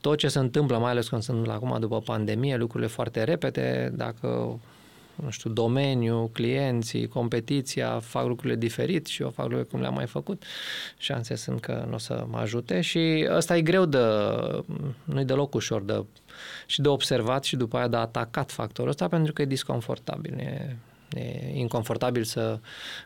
tot 0.00 0.18
ce 0.18 0.28
se 0.28 0.38
întâmplă, 0.38 0.78
mai 0.78 0.90
ales 0.90 1.08
când 1.08 1.22
se 1.22 1.30
întâmplă 1.30 1.54
acum 1.54 1.80
după 1.80 2.00
pandemie, 2.00 2.56
lucrurile 2.56 2.88
foarte 2.88 3.24
repede, 3.24 3.92
dacă 3.94 4.58
nu 5.22 5.30
știu, 5.30 5.50
domeniu, 5.50 6.30
clienții, 6.32 7.08
competiția 7.08 7.98
fac 7.98 8.26
lucrurile 8.26 8.58
diferit 8.58 9.06
și 9.06 9.22
eu 9.22 9.30
fac 9.30 9.44
lucrurile 9.44 9.70
cum 9.70 9.80
le-am 9.80 9.94
mai 9.94 10.06
făcut, 10.06 10.44
șanse 10.98 11.34
sunt 11.34 11.60
că 11.60 11.84
nu 11.88 11.94
o 11.94 11.98
să 11.98 12.26
mă 12.28 12.38
ajute 12.38 12.80
și 12.80 13.28
ăsta 13.30 13.56
e 13.56 13.62
greu 13.62 13.84
de, 13.84 13.98
nu 15.04 15.20
e 15.20 15.24
deloc 15.24 15.54
ușor 15.54 15.82
de, 15.82 16.04
și 16.66 16.80
de 16.80 16.88
observat 16.88 17.44
și 17.44 17.56
după 17.56 17.76
aia 17.76 17.88
de 17.88 17.96
atacat 17.96 18.50
factorul 18.50 18.90
ăsta 18.90 19.08
pentru 19.08 19.32
că 19.32 19.42
e 19.42 19.44
disconfortabil, 19.44 20.38
e, 20.38 20.76
e 21.14 21.58
inconfortabil 21.58 22.24
să 22.24 22.58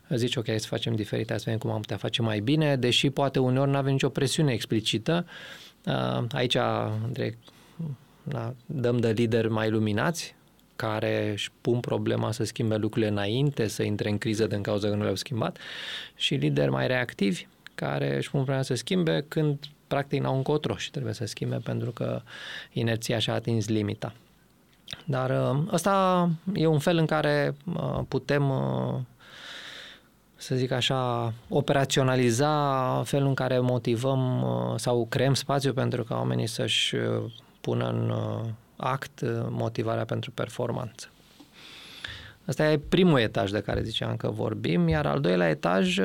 zici 0.09 0.37
ok, 0.37 0.47
să 0.47 0.67
facem 0.67 0.95
diferit, 0.95 1.29
hai 1.29 1.39
să 1.39 1.45
vedem 1.45 1.61
cum 1.61 1.71
am 1.71 1.81
putea 1.81 1.97
face 1.97 2.23
mai 2.23 2.41
bine, 2.41 2.77
deși 2.77 3.11
poate 3.11 3.39
uneori 3.39 3.71
nu 3.71 3.77
avem 3.77 3.93
nicio 3.93 4.09
presiune 4.09 4.53
explicită. 4.53 5.27
Uh, 5.87 6.25
Aici, 6.33 6.55
Andrei, 6.55 7.37
da, 8.23 8.55
dăm 8.67 8.99
de 8.99 9.11
lideri 9.11 9.49
mai 9.49 9.67
iluminați, 9.67 10.35
care 10.81 11.31
își 11.33 11.51
pun 11.61 11.81
problema 11.81 12.33
să 12.33 12.45
schimbe 12.45 12.77
lucrurile 12.77 13.11
înainte, 13.11 13.67
să 13.67 13.83
intre 13.83 14.09
în 14.11 14.19
criză 14.19 14.47
din 14.47 14.63
cauza 14.63 14.89
că 14.89 14.95
nu 14.95 15.03
le-au 15.03 15.15
schimbat, 15.15 15.59
și 16.17 16.35
lideri 16.35 16.71
mai 16.71 16.87
reactivi, 16.87 17.47
care 17.75 18.17
își 18.17 18.31
pun 18.31 18.41
problema 18.41 18.63
să 18.63 18.75
schimbe 18.75 19.25
când 19.29 19.59
practic 19.87 20.21
n-au 20.21 20.37
încotro 20.37 20.77
și 20.77 20.91
trebuie 20.91 21.15
să 21.15 21.25
schimbe 21.25 21.57
pentru 21.57 21.91
că 21.91 22.23
inerția 22.73 23.19
și-a 23.19 23.35
atins 23.35 23.69
limita. 23.69 24.13
Dar 25.05 25.31
ă, 25.31 25.65
ăsta 25.73 26.29
e 26.55 26.67
un 26.67 26.79
fel 26.79 26.97
în 26.97 27.07
care 27.07 27.55
ă, 27.77 28.05
putem 28.09 28.51
ă, 28.51 29.01
să 30.41 30.55
zic 30.55 30.71
așa, 30.71 31.33
operaționaliza 31.49 33.03
felul 33.05 33.29
în 33.29 33.35
care 33.35 33.59
motivăm 33.59 34.43
uh, 34.43 34.75
sau 34.77 35.07
creăm 35.09 35.35
spațiu 35.35 35.73
pentru 35.73 36.05
ca 36.05 36.15
oamenii 36.15 36.47
să-și 36.47 36.95
uh, 36.95 37.33
pună 37.61 37.89
în 37.89 38.11
uh, 38.11 38.49
act 38.81 39.21
motivarea 39.49 40.05
pentru 40.05 40.31
performanță. 40.31 41.09
Asta 42.45 42.71
e 42.71 42.79
primul 42.79 43.19
etaj 43.19 43.51
de 43.51 43.61
care 43.61 43.83
ziceam 43.83 44.17
că 44.17 44.29
vorbim, 44.29 44.89
iar 44.89 45.07
al 45.07 45.21
doilea 45.21 45.49
etaj 45.49 45.99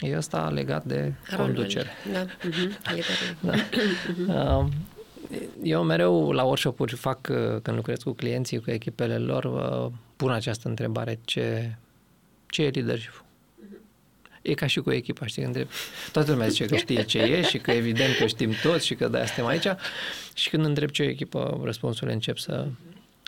e 0.00 0.16
ăsta 0.16 0.48
legat 0.48 0.84
de 0.84 1.12
Rolul. 1.30 1.44
conducere. 1.44 1.88
Da. 2.12 2.24
Uh-huh. 2.24 3.46
da. 4.26 4.58
Uh, 4.58 4.66
eu 5.62 5.82
mereu 5.82 6.32
la 6.32 6.42
workshop-uri 6.42 6.96
fac, 6.96 7.20
când 7.62 7.72
lucrez 7.76 8.02
cu 8.02 8.12
clienții, 8.12 8.60
cu 8.60 8.70
echipele 8.70 9.18
lor, 9.18 9.92
pun 10.16 10.30
această 10.30 10.68
întrebare, 10.68 11.18
ce, 11.24 11.74
ce 12.46 12.62
e 12.62 12.68
leadership 12.68 13.24
E 14.46 14.54
ca 14.54 14.66
și 14.66 14.80
cu 14.80 14.90
echipa, 14.92 15.26
știi, 15.26 15.42
întreb. 15.42 15.68
Toată 16.12 16.30
lumea 16.30 16.48
zice 16.48 16.64
că 16.64 16.76
știe 16.76 17.02
ce 17.02 17.18
e 17.18 17.42
și 17.42 17.58
că 17.58 17.70
evident 17.70 18.16
că 18.18 18.26
știm 18.26 18.52
toți 18.62 18.86
și 18.86 18.94
că 18.94 19.08
de-aia 19.08 19.26
suntem 19.26 19.46
aici. 19.46 19.66
Și 20.34 20.50
când 20.50 20.64
întreb 20.64 20.90
ce 20.90 21.02
e 21.02 21.06
echipă, 21.06 21.60
răspunsurile 21.64 22.12
încep 22.12 22.38
să 22.38 22.66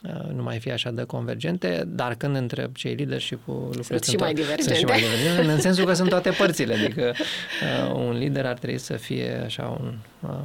uh, 0.04 0.30
nu 0.34 0.42
mai 0.42 0.58
fie 0.58 0.72
așa 0.72 0.90
de 0.90 1.02
convergente, 1.02 1.82
dar 1.86 2.14
când 2.14 2.36
întreb 2.36 2.74
ce 2.74 2.88
e 2.88 2.94
leadership-ul, 2.94 3.80
sunt 3.82 4.04
și 4.04 4.16
mai 4.16 4.34
divergente. 4.34 4.62
Sunt 4.62 4.76
și 4.76 4.84
mai 4.84 5.00
divergente, 5.00 5.52
în 5.52 5.60
sensul 5.60 5.84
că 5.84 5.92
sunt 5.92 6.08
toate 6.08 6.30
părțile, 6.30 6.74
adică 6.74 7.14
uh, 7.16 7.92
un 7.94 8.18
lider 8.18 8.46
ar 8.46 8.58
trebui 8.58 8.78
să 8.78 8.92
fie 8.92 9.42
așa 9.44 9.78
un... 9.80 9.94
Uh, 10.20 10.38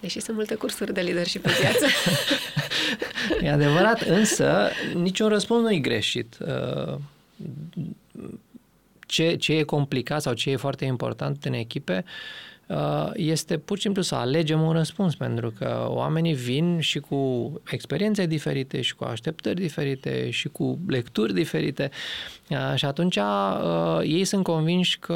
Deși 0.00 0.20
sunt 0.20 0.36
multe 0.36 0.54
cursuri 0.54 0.92
de 0.92 1.00
leadership 1.00 1.42
pe 1.42 1.50
viață. 1.60 1.86
e 3.46 3.50
adevărat, 3.50 4.00
însă 4.00 4.70
niciun 4.94 5.28
răspuns 5.28 5.62
nu 5.62 5.72
e 5.72 5.78
greșit. 5.78 6.36
Uh, 6.40 6.98
ce, 9.14 9.34
ce 9.34 9.52
e 9.52 9.62
complicat 9.62 10.22
sau 10.22 10.32
ce 10.32 10.50
e 10.50 10.56
foarte 10.56 10.84
important 10.84 11.44
în 11.44 11.52
echipe 11.52 12.04
uh, 12.66 13.10
este 13.14 13.58
pur 13.58 13.76
și 13.76 13.82
simplu 13.82 14.02
să 14.02 14.14
alegem 14.14 14.60
un 14.60 14.72
răspuns, 14.72 15.14
pentru 15.14 15.50
că 15.58 15.86
oamenii 15.88 16.34
vin 16.34 16.80
și 16.80 16.98
cu 16.98 17.52
experiențe 17.70 18.26
diferite 18.26 18.80
și 18.80 18.94
cu 18.94 19.04
așteptări 19.04 19.60
diferite 19.60 20.30
și 20.30 20.48
cu 20.48 20.78
lecturi 20.86 21.34
diferite 21.34 21.90
uh, 22.48 22.72
și 22.74 22.84
atunci 22.84 23.16
uh, 23.16 24.00
ei 24.02 24.24
sunt 24.24 24.44
convinși 24.44 24.98
că 24.98 25.12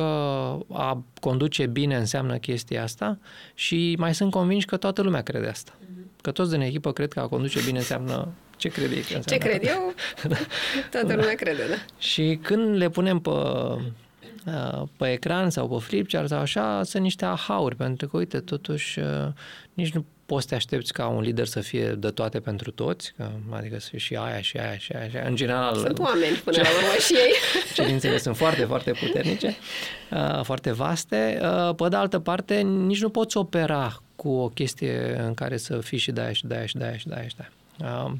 a 0.72 1.02
conduce 1.20 1.66
bine 1.66 1.96
înseamnă 1.96 2.36
chestia 2.36 2.82
asta 2.82 3.18
și 3.54 3.94
mai 3.98 4.14
sunt 4.14 4.30
convinși 4.30 4.66
că 4.66 4.76
toată 4.76 5.02
lumea 5.02 5.20
crede 5.20 5.46
asta. 5.46 5.72
Mhm. 5.80 6.10
Că 6.22 6.30
toți 6.30 6.50
din 6.50 6.60
echipă 6.60 6.92
cred 6.92 7.12
că 7.12 7.20
a 7.20 7.26
conduce 7.26 7.60
bine 7.64 7.78
înseamnă 7.78 8.28
ce 8.58 8.68
crede 8.68 8.94
ei 8.94 9.02
că 9.02 9.14
înseamnă? 9.16 9.44
Ce 9.44 9.48
cred 9.48 9.68
eu? 9.68 9.94
Toată 10.90 11.14
lumea 11.14 11.34
crede, 11.34 11.62
da. 11.68 11.76
Și 11.98 12.38
când 12.42 12.76
le 12.76 12.88
punem 12.88 13.18
pe, 13.18 13.30
uh, 13.30 14.82
pe 14.96 15.12
ecran 15.12 15.50
sau 15.50 15.68
pe 15.68 15.84
flipchart 15.84 16.28
sau 16.28 16.38
așa, 16.38 16.82
sunt 16.82 17.02
niște 17.02 17.24
ahauri, 17.24 17.76
pentru 17.76 18.08
că, 18.08 18.16
uite, 18.16 18.38
totuși, 18.38 18.98
uh, 18.98 19.28
nici 19.74 19.92
nu 19.92 20.04
poți 20.26 20.42
să 20.42 20.48
te 20.48 20.54
aștepți 20.54 20.92
ca 20.92 21.06
un 21.06 21.20
lider 21.20 21.46
să 21.46 21.60
fie 21.60 21.88
de 21.88 22.08
toate 22.08 22.40
pentru 22.40 22.70
toți, 22.70 23.12
că, 23.16 23.30
adică 23.50 23.78
să 23.78 23.88
fie 23.90 23.98
și 23.98 24.16
aia, 24.16 24.40
și 24.40 24.56
aia, 24.56 24.78
și 24.78 24.92
aia, 24.92 25.08
și 25.08 25.16
aia. 25.16 25.26
În 25.26 25.36
general... 25.36 25.76
Sunt 25.76 25.98
oameni 25.98 26.36
până 26.36 26.56
la 26.62 26.68
urmă 26.68 26.98
și 27.06 27.14
ei. 27.14 27.32
Cerințele 27.74 28.18
sunt 28.18 28.36
foarte, 28.36 28.64
foarte 28.64 28.90
puternice, 28.90 29.56
uh, 30.10 30.40
foarte 30.42 30.72
vaste. 30.72 31.40
Pe 31.76 31.88
de 31.88 31.96
altă 31.96 32.18
parte, 32.18 32.60
nici 32.60 33.00
nu 33.00 33.08
poți 33.08 33.36
opera 33.36 34.02
cu 34.16 34.28
o 34.28 34.48
chestie 34.48 35.20
în 35.26 35.34
care 35.34 35.56
să 35.56 35.78
fii 35.78 35.98
și 35.98 36.10
de 36.10 36.20
aia, 36.20 36.32
și 36.32 36.46
de 36.46 36.54
aia, 36.54 36.66
și 36.66 36.76
de 36.76 36.84
aia, 36.84 36.96
și 36.96 37.06
de 37.06 37.14
aia, 37.14 37.28
și 37.28 37.36
de 37.36 37.42
aia. 37.84 38.18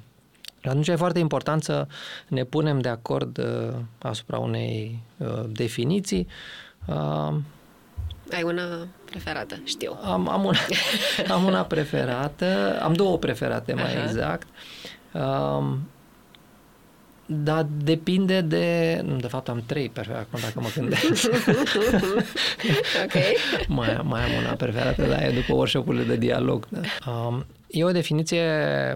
Atunci 0.64 0.88
e 0.88 0.94
foarte 0.96 1.18
important 1.18 1.62
să 1.62 1.86
ne 2.28 2.44
punem 2.44 2.80
de 2.80 2.88
acord 2.88 3.38
uh, 3.38 3.74
asupra 3.98 4.38
unei 4.38 4.98
uh, 5.16 5.44
definiții. 5.48 6.26
Uh, 6.86 7.34
Ai 8.32 8.42
una 8.42 8.86
preferată, 9.04 9.60
știu. 9.64 9.98
Am, 10.02 10.28
am, 10.28 10.44
una, 10.44 10.58
am 11.34 11.44
una 11.44 11.62
preferată, 11.62 12.78
am 12.82 12.92
două 12.92 13.18
preferate 13.18 13.72
mai 13.72 13.94
Aha. 13.94 14.02
exact. 14.02 14.46
Uh, 15.12 15.74
dar 17.30 17.66
depinde 17.82 18.40
de... 18.40 19.04
De 19.20 19.26
fapt 19.26 19.48
am 19.48 19.62
trei 19.66 19.88
preferate 19.88 20.26
acum 20.28 20.40
dacă 20.42 20.60
mă 20.60 20.68
gândesc. 20.74 21.28
ok. 23.04 23.14
mai, 23.78 24.00
mai 24.02 24.22
am 24.22 24.30
una 24.38 24.52
preferată, 24.52 25.06
dar 25.06 25.22
e 25.22 25.30
după 25.30 25.54
workshop-urile 25.54 26.04
de 26.04 26.16
dialog. 26.16 26.68
Da. 26.68 27.10
Um, 27.10 27.46
E 27.70 27.84
o 27.84 27.90
definiție 27.90 28.42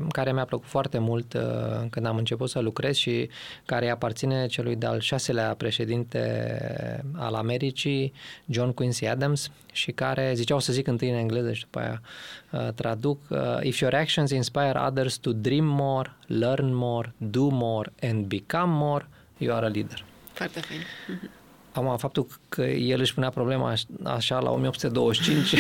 care 0.08 0.32
mi-a 0.32 0.44
plăcut 0.44 0.66
foarte 0.66 0.98
mult 0.98 1.32
uh, 1.32 1.42
când 1.90 2.06
am 2.06 2.16
început 2.16 2.50
să 2.50 2.58
lucrez 2.58 2.96
și 2.96 3.28
care 3.64 3.90
aparține 3.90 4.46
celui 4.46 4.76
de-al 4.76 5.00
șaselea 5.00 5.54
președinte 5.54 7.04
al 7.14 7.34
Americii, 7.34 8.12
John 8.46 8.70
Quincy 8.70 9.06
Adams, 9.06 9.50
și 9.72 9.92
care 9.92 10.32
zicea, 10.34 10.54
o 10.54 10.58
să 10.58 10.72
zic 10.72 10.86
întâi 10.86 11.10
în 11.10 11.16
engleză 11.16 11.52
și 11.52 11.62
după 11.62 11.78
aia 11.78 12.02
uh, 12.50 12.72
traduc, 12.74 13.20
uh, 13.28 13.38
If 13.62 13.80
your 13.80 13.94
actions 13.94 14.30
inspire 14.30 14.78
others 14.86 15.16
to 15.16 15.32
dream 15.32 15.64
more, 15.64 16.16
learn 16.26 16.74
more, 16.74 17.14
do 17.16 17.48
more 17.48 17.92
and 18.02 18.24
become 18.24 18.72
more, 18.72 19.08
you 19.36 19.54
are 19.54 19.66
a 19.66 19.68
leader. 19.68 20.04
Foarte 20.32 20.60
fain. 20.60 20.80
Mm-hmm. 20.80 21.41
Am 21.72 21.96
faptul 21.96 22.26
că 22.48 22.62
el 22.62 23.00
își 23.00 23.14
punea 23.14 23.30
problema 23.30 23.74
așa 24.04 24.38
la 24.38 24.50
1825 24.50 25.54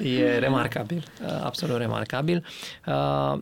e 0.18 0.38
remarcabil, 0.38 1.04
absolut 1.42 1.76
remarcabil. 1.78 2.44
Uh, 2.86 3.38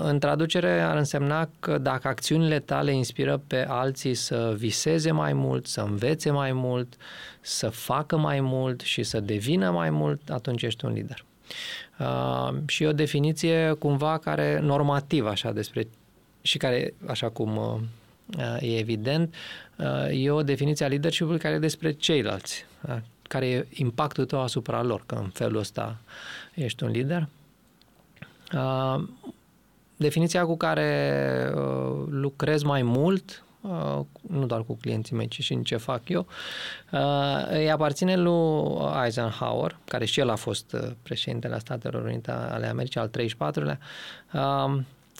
în 0.00 0.18
traducere 0.18 0.80
ar 0.80 0.96
însemna 0.96 1.48
că 1.60 1.78
dacă 1.78 2.08
acțiunile 2.08 2.58
tale 2.58 2.92
inspiră 2.92 3.42
pe 3.46 3.66
alții 3.68 4.14
să 4.14 4.54
viseze 4.56 5.10
mai 5.10 5.32
mult, 5.32 5.66
să 5.66 5.80
învețe 5.80 6.30
mai 6.30 6.52
mult, 6.52 6.94
să 7.40 7.68
facă 7.68 8.16
mai 8.16 8.40
mult 8.40 8.80
și 8.80 9.02
să 9.02 9.20
devină 9.20 9.70
mai 9.70 9.90
mult, 9.90 10.30
atunci 10.30 10.62
ești 10.62 10.84
un 10.84 10.92
lider. 10.92 11.24
Uh, 11.98 12.54
și 12.66 12.84
o 12.84 12.92
definiție 12.92 13.72
cumva 13.78 14.18
care 14.18 14.60
normativă 14.62 15.28
așa 15.28 15.52
despre 15.52 15.86
și 16.42 16.58
care, 16.58 16.94
așa 17.06 17.28
cum 17.28 17.56
uh, 17.56 17.80
e 18.60 18.78
evident, 18.78 19.34
e 20.10 20.30
o 20.30 20.42
definiție 20.42 20.84
a 20.84 20.88
leadership 20.88 21.38
care 21.38 21.54
e 21.54 21.58
despre 21.58 21.92
ceilalți, 21.92 22.64
care 23.22 23.46
e 23.46 23.66
impactul 23.70 24.24
tău 24.24 24.40
asupra 24.40 24.82
lor, 24.82 25.02
că 25.06 25.14
în 25.14 25.28
felul 25.28 25.58
ăsta 25.58 25.96
ești 26.54 26.84
un 26.84 26.90
lider. 26.90 27.28
Definiția 29.96 30.44
cu 30.44 30.56
care 30.56 31.50
lucrez 32.08 32.62
mai 32.62 32.82
mult, 32.82 33.44
nu 34.28 34.46
doar 34.46 34.64
cu 34.64 34.74
clienții 34.74 35.16
mei, 35.16 35.28
ci 35.28 35.40
și 35.40 35.52
în 35.52 35.62
ce 35.62 35.76
fac 35.76 36.08
eu, 36.08 36.26
îi 37.50 37.70
aparține 37.70 38.16
lui 38.16 38.76
Eisenhower, 39.04 39.78
care 39.84 40.04
și 40.04 40.20
el 40.20 40.30
a 40.30 40.34
fost 40.34 40.76
președintele 41.02 41.58
Statelor 41.58 42.04
Unite 42.04 42.30
ale 42.30 42.66
Americii, 42.66 43.00
al 43.00 43.10
34-lea, 43.18 43.78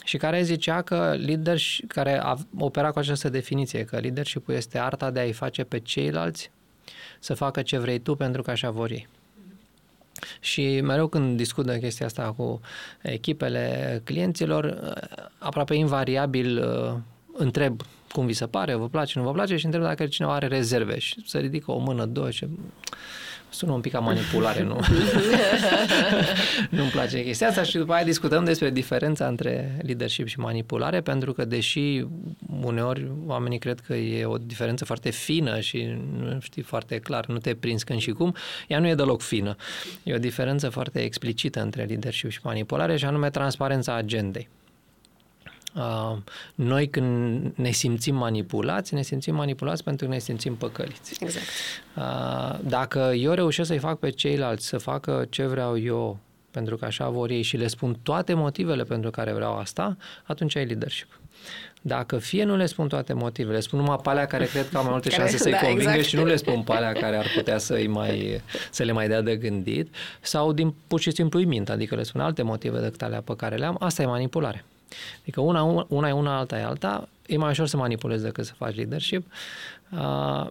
și 0.03 0.17
care 0.17 0.41
zicea 0.41 0.81
că 0.81 1.15
leadership, 1.25 1.91
care 1.91 2.19
a 2.23 2.35
opera 2.57 2.91
cu 2.91 2.99
această 2.99 3.29
definiție, 3.29 3.83
că 3.83 3.99
leadership 3.99 4.49
este 4.49 4.79
arta 4.79 5.11
de 5.11 5.19
a-i 5.19 5.31
face 5.31 5.63
pe 5.63 5.79
ceilalți 5.79 6.51
să 7.19 7.33
facă 7.33 7.61
ce 7.61 7.77
vrei 7.77 7.99
tu 7.99 8.15
pentru 8.15 8.41
că 8.41 8.51
așa 8.51 8.69
vor 8.69 8.91
ei. 8.91 9.07
Și 10.39 10.81
mereu 10.81 11.07
când 11.07 11.37
discut 11.37 11.65
de 11.65 11.79
chestia 11.79 12.05
asta 12.05 12.33
cu 12.37 12.61
echipele 13.01 14.01
clienților, 14.03 14.93
aproape 15.37 15.75
invariabil 15.75 16.57
uh, 16.57 16.97
întreb 17.33 17.81
cum 18.11 18.25
vi 18.25 18.33
se 18.33 18.47
pare, 18.47 18.75
vă 18.75 18.87
place, 18.87 19.19
nu 19.19 19.25
vă 19.25 19.31
place 19.31 19.57
și 19.57 19.65
întreb 19.65 19.83
dacă 19.83 20.07
cineva 20.07 20.33
are 20.33 20.47
rezerve 20.47 20.99
și 20.99 21.23
se 21.25 21.39
ridică 21.39 21.71
o 21.71 21.77
mână, 21.77 22.05
două 22.05 22.29
și 22.29 22.47
sună 23.49 23.71
un 23.71 23.81
pic 23.81 23.91
ca 23.91 23.99
manipulare, 23.99 24.63
nu? 24.63 24.79
Nu-mi 26.69 26.89
place 26.89 27.23
chestia 27.23 27.47
asta 27.47 27.63
și 27.63 27.77
după 27.77 27.93
aia 27.93 28.03
discutăm 28.03 28.43
despre 28.43 28.69
diferența 28.69 29.27
între 29.27 29.79
leadership 29.81 30.27
și 30.27 30.39
manipulare, 30.39 31.01
pentru 31.01 31.33
că 31.33 31.45
deși 31.45 32.05
uneori 32.61 33.11
oamenii 33.25 33.57
cred 33.57 33.79
că 33.79 33.93
e 33.93 34.25
o 34.25 34.37
diferență 34.37 34.85
foarte 34.85 35.09
fină 35.09 35.59
și 35.59 35.97
nu 36.17 36.39
știi 36.39 36.61
foarte 36.61 36.99
clar, 36.99 37.25
nu 37.25 37.37
te 37.37 37.55
prins 37.55 37.83
când 37.83 37.99
și 37.99 38.11
cum, 38.11 38.35
ea 38.67 38.79
nu 38.79 38.87
e 38.87 38.95
deloc 38.95 39.21
fină. 39.21 39.55
E 40.03 40.13
o 40.13 40.17
diferență 40.17 40.69
foarte 40.69 40.99
explicită 41.03 41.61
între 41.61 41.83
leadership 41.83 42.29
și 42.29 42.39
manipulare 42.43 42.97
și 42.97 43.05
anume 43.05 43.29
transparența 43.29 43.95
agendei. 43.95 44.47
Uh, 45.77 46.17
noi 46.55 46.89
când 46.89 47.51
ne 47.55 47.71
simțim 47.71 48.15
manipulați, 48.15 48.93
ne 48.93 49.01
simțim 49.01 49.35
manipulați 49.35 49.83
pentru 49.83 50.05
că 50.05 50.11
ne 50.11 50.19
simțim 50.19 50.55
păcăliți. 50.55 51.17
Exact. 51.23 51.45
Uh, 51.95 52.59
dacă 52.63 52.99
eu 52.99 53.31
reușesc 53.31 53.67
să-i 53.67 53.77
fac 53.77 53.99
pe 53.99 54.09
ceilalți 54.09 54.67
să 54.67 54.77
facă 54.77 55.25
ce 55.29 55.45
vreau 55.45 55.79
eu, 55.79 56.17
pentru 56.51 56.75
că 56.75 56.85
așa 56.85 57.09
vor 57.09 57.29
ei 57.29 57.41
și 57.41 57.57
le 57.57 57.67
spun 57.67 57.97
toate 58.03 58.33
motivele 58.33 58.83
pentru 58.83 59.09
care 59.09 59.33
vreau 59.33 59.57
asta, 59.57 59.97
atunci 60.23 60.55
ai 60.55 60.65
leadership. 60.65 61.19
Dacă 61.81 62.17
fie 62.17 62.43
nu 62.43 62.55
le 62.55 62.65
spun 62.65 62.87
toate 62.87 63.13
motivele, 63.13 63.59
spun 63.59 63.79
numai 63.79 63.97
pe 64.03 64.09
alea 64.09 64.25
care 64.25 64.45
cred 64.45 64.69
că 64.69 64.77
au 64.77 64.83
mai 64.83 64.91
multe 64.91 65.09
șanse 65.15 65.37
să-i 65.37 65.51
da, 65.51 65.57
convingă 65.57 65.89
exact. 65.89 66.07
și 66.07 66.15
nu 66.15 66.25
le 66.25 66.35
spun 66.35 66.61
pe 66.61 66.71
alea 66.71 66.91
care 66.91 67.17
ar 67.17 67.25
putea 67.35 67.57
să, 67.57 67.83
mai, 67.87 68.41
să 68.71 68.83
le 68.83 68.91
mai 68.91 69.07
dea 69.07 69.21
de 69.21 69.35
gândit, 69.35 69.95
sau 70.21 70.53
din 70.53 70.73
pur 70.87 70.99
și 70.99 71.11
simplu 71.11 71.39
îi 71.39 71.45
mint, 71.45 71.69
adică 71.69 71.95
le 71.95 72.03
spun 72.03 72.21
alte 72.21 72.41
motive 72.41 72.79
decât 72.79 73.01
alea 73.01 73.21
pe 73.21 73.35
care 73.35 73.55
le 73.55 73.65
am, 73.65 73.75
asta 73.79 74.01
e 74.01 74.05
manipulare. 74.05 74.65
Adică 75.21 75.41
una, 75.41 75.85
una 75.87 76.07
e 76.07 76.11
una, 76.11 76.37
alta 76.37 76.57
e 76.57 76.63
alta. 76.63 77.09
E 77.25 77.37
mai 77.37 77.49
ușor 77.49 77.67
să 77.67 77.77
manipulezi 77.77 78.23
decât 78.23 78.45
să 78.45 78.53
faci 78.53 78.75
leadership. 78.75 79.25
Uh, 79.91 80.47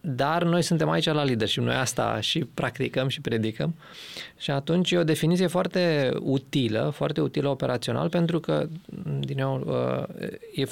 dar 0.00 0.42
noi 0.42 0.62
suntem 0.62 0.88
aici 0.88 1.04
la 1.04 1.24
leadership, 1.24 1.62
noi 1.62 1.74
asta 1.74 2.20
și 2.20 2.38
practicăm 2.38 3.08
și 3.08 3.20
predicăm 3.20 3.74
și 4.36 4.50
atunci 4.50 4.90
e 4.90 4.98
o 4.98 5.04
definiție 5.04 5.46
foarte 5.46 6.12
utilă, 6.20 6.90
foarte 6.94 7.20
utilă 7.20 7.48
operațional 7.48 8.08
pentru 8.08 8.40
că, 8.40 8.68
din 9.20 9.36
nou, 9.38 9.62
uh, 9.66 10.24
e, 10.54 10.66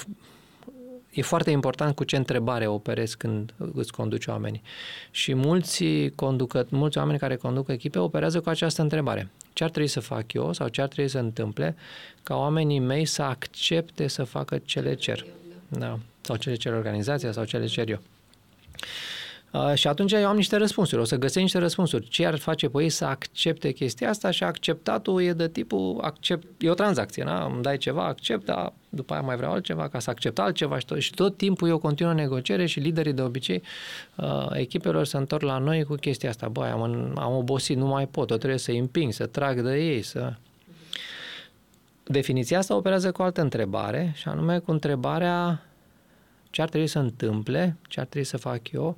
e 1.11 1.21
foarte 1.21 1.51
important 1.51 1.95
cu 1.95 2.03
ce 2.03 2.15
întrebare 2.15 2.67
operezi 2.67 3.17
când 3.17 3.53
îți 3.73 3.91
conduci 3.91 4.25
oamenii. 4.25 4.61
Și 5.11 5.33
mulți, 5.33 5.83
conducă, 6.15 6.67
mulți 6.69 6.97
oameni 6.97 7.19
care 7.19 7.35
conduc 7.35 7.69
echipe 7.69 7.99
operează 7.99 8.39
cu 8.39 8.49
această 8.49 8.81
întrebare. 8.81 9.29
Ce 9.53 9.63
ar 9.63 9.69
trebui 9.69 9.89
să 9.89 9.99
fac 9.99 10.33
eu 10.33 10.53
sau 10.53 10.67
ce 10.67 10.81
ar 10.81 10.87
trebui 10.87 11.09
să 11.09 11.17
întâmple 11.17 11.75
ca 12.27 12.35
oamenii 12.35 12.79
mei 12.79 13.05
să 13.05 13.21
accepte 13.21 14.07
să 14.07 14.23
facă 14.23 14.57
ce 14.57 14.79
le 14.79 14.93
cer? 14.93 15.25
Da. 15.67 15.99
Sau 16.21 16.35
ce 16.35 16.49
le 16.49 16.55
cer 16.55 16.73
organizația 16.73 17.31
sau 17.31 17.43
ce 17.43 17.57
le 17.57 17.65
cer 17.65 17.89
eu. 17.89 17.99
Uh, 19.51 19.73
și 19.73 19.87
atunci 19.87 20.11
eu 20.11 20.27
am 20.27 20.35
niște 20.35 20.55
răspunsuri, 20.55 21.01
o 21.01 21.03
să 21.03 21.15
găsesc 21.15 21.39
niște 21.39 21.57
răspunsuri. 21.57 22.07
Ce 22.07 22.25
ar 22.25 22.37
face 22.37 22.69
pe 22.69 22.81
ei 22.81 22.89
să 22.89 23.05
accepte 23.05 23.71
chestia 23.71 24.09
asta 24.09 24.31
și 24.31 24.43
acceptatul 24.43 25.21
e 25.21 25.33
de 25.33 25.49
tipul, 25.49 25.99
accept, 26.01 26.61
e 26.61 26.69
o 26.69 26.73
tranzacție, 26.73 27.23
na? 27.23 27.45
îmi 27.45 27.61
dai 27.61 27.77
ceva, 27.77 28.05
accept, 28.05 28.45
dar 28.45 28.73
după 28.89 29.13
aia 29.13 29.21
mai 29.21 29.35
vreau 29.35 29.51
altceva 29.51 29.87
ca 29.87 29.99
să 29.99 30.09
accept 30.09 30.39
altceva 30.39 30.79
și 30.79 30.85
tot, 30.85 30.99
și 30.99 31.13
tot 31.13 31.37
timpul 31.37 31.67
e 31.67 31.71
o 31.71 31.77
continuă 31.77 32.13
negociere 32.13 32.65
și 32.65 32.79
liderii 32.79 33.13
de 33.13 33.21
obicei 33.21 33.61
uh, 34.15 34.47
echipelor 34.51 35.05
se 35.05 35.17
întorc 35.17 35.43
la 35.43 35.57
noi 35.57 35.83
cu 35.83 35.95
chestia 35.95 36.29
asta. 36.29 36.47
Băi, 36.47 36.69
am, 36.69 37.13
am 37.15 37.35
obosit, 37.35 37.77
nu 37.77 37.85
mai 37.85 38.07
pot, 38.07 38.31
o 38.31 38.37
trebuie 38.37 38.59
să 38.59 38.71
împing, 38.71 39.13
să 39.13 39.25
trag 39.25 39.61
de 39.61 39.75
ei, 39.75 40.01
să... 40.01 40.33
Definiția 42.07 42.57
asta 42.57 42.75
operează 42.75 43.11
cu 43.11 43.21
o 43.21 43.25
altă 43.25 43.41
întrebare 43.41 44.11
și 44.15 44.27
anume 44.27 44.59
cu 44.59 44.71
întrebarea 44.71 45.61
ce 46.49 46.61
ar 46.61 46.69
trebui 46.69 46.87
să 46.87 46.99
întâmple, 46.99 47.77
ce 47.87 47.99
ar 47.99 48.05
trebui 48.05 48.27
să 48.27 48.37
fac 48.37 48.71
eu 48.71 48.97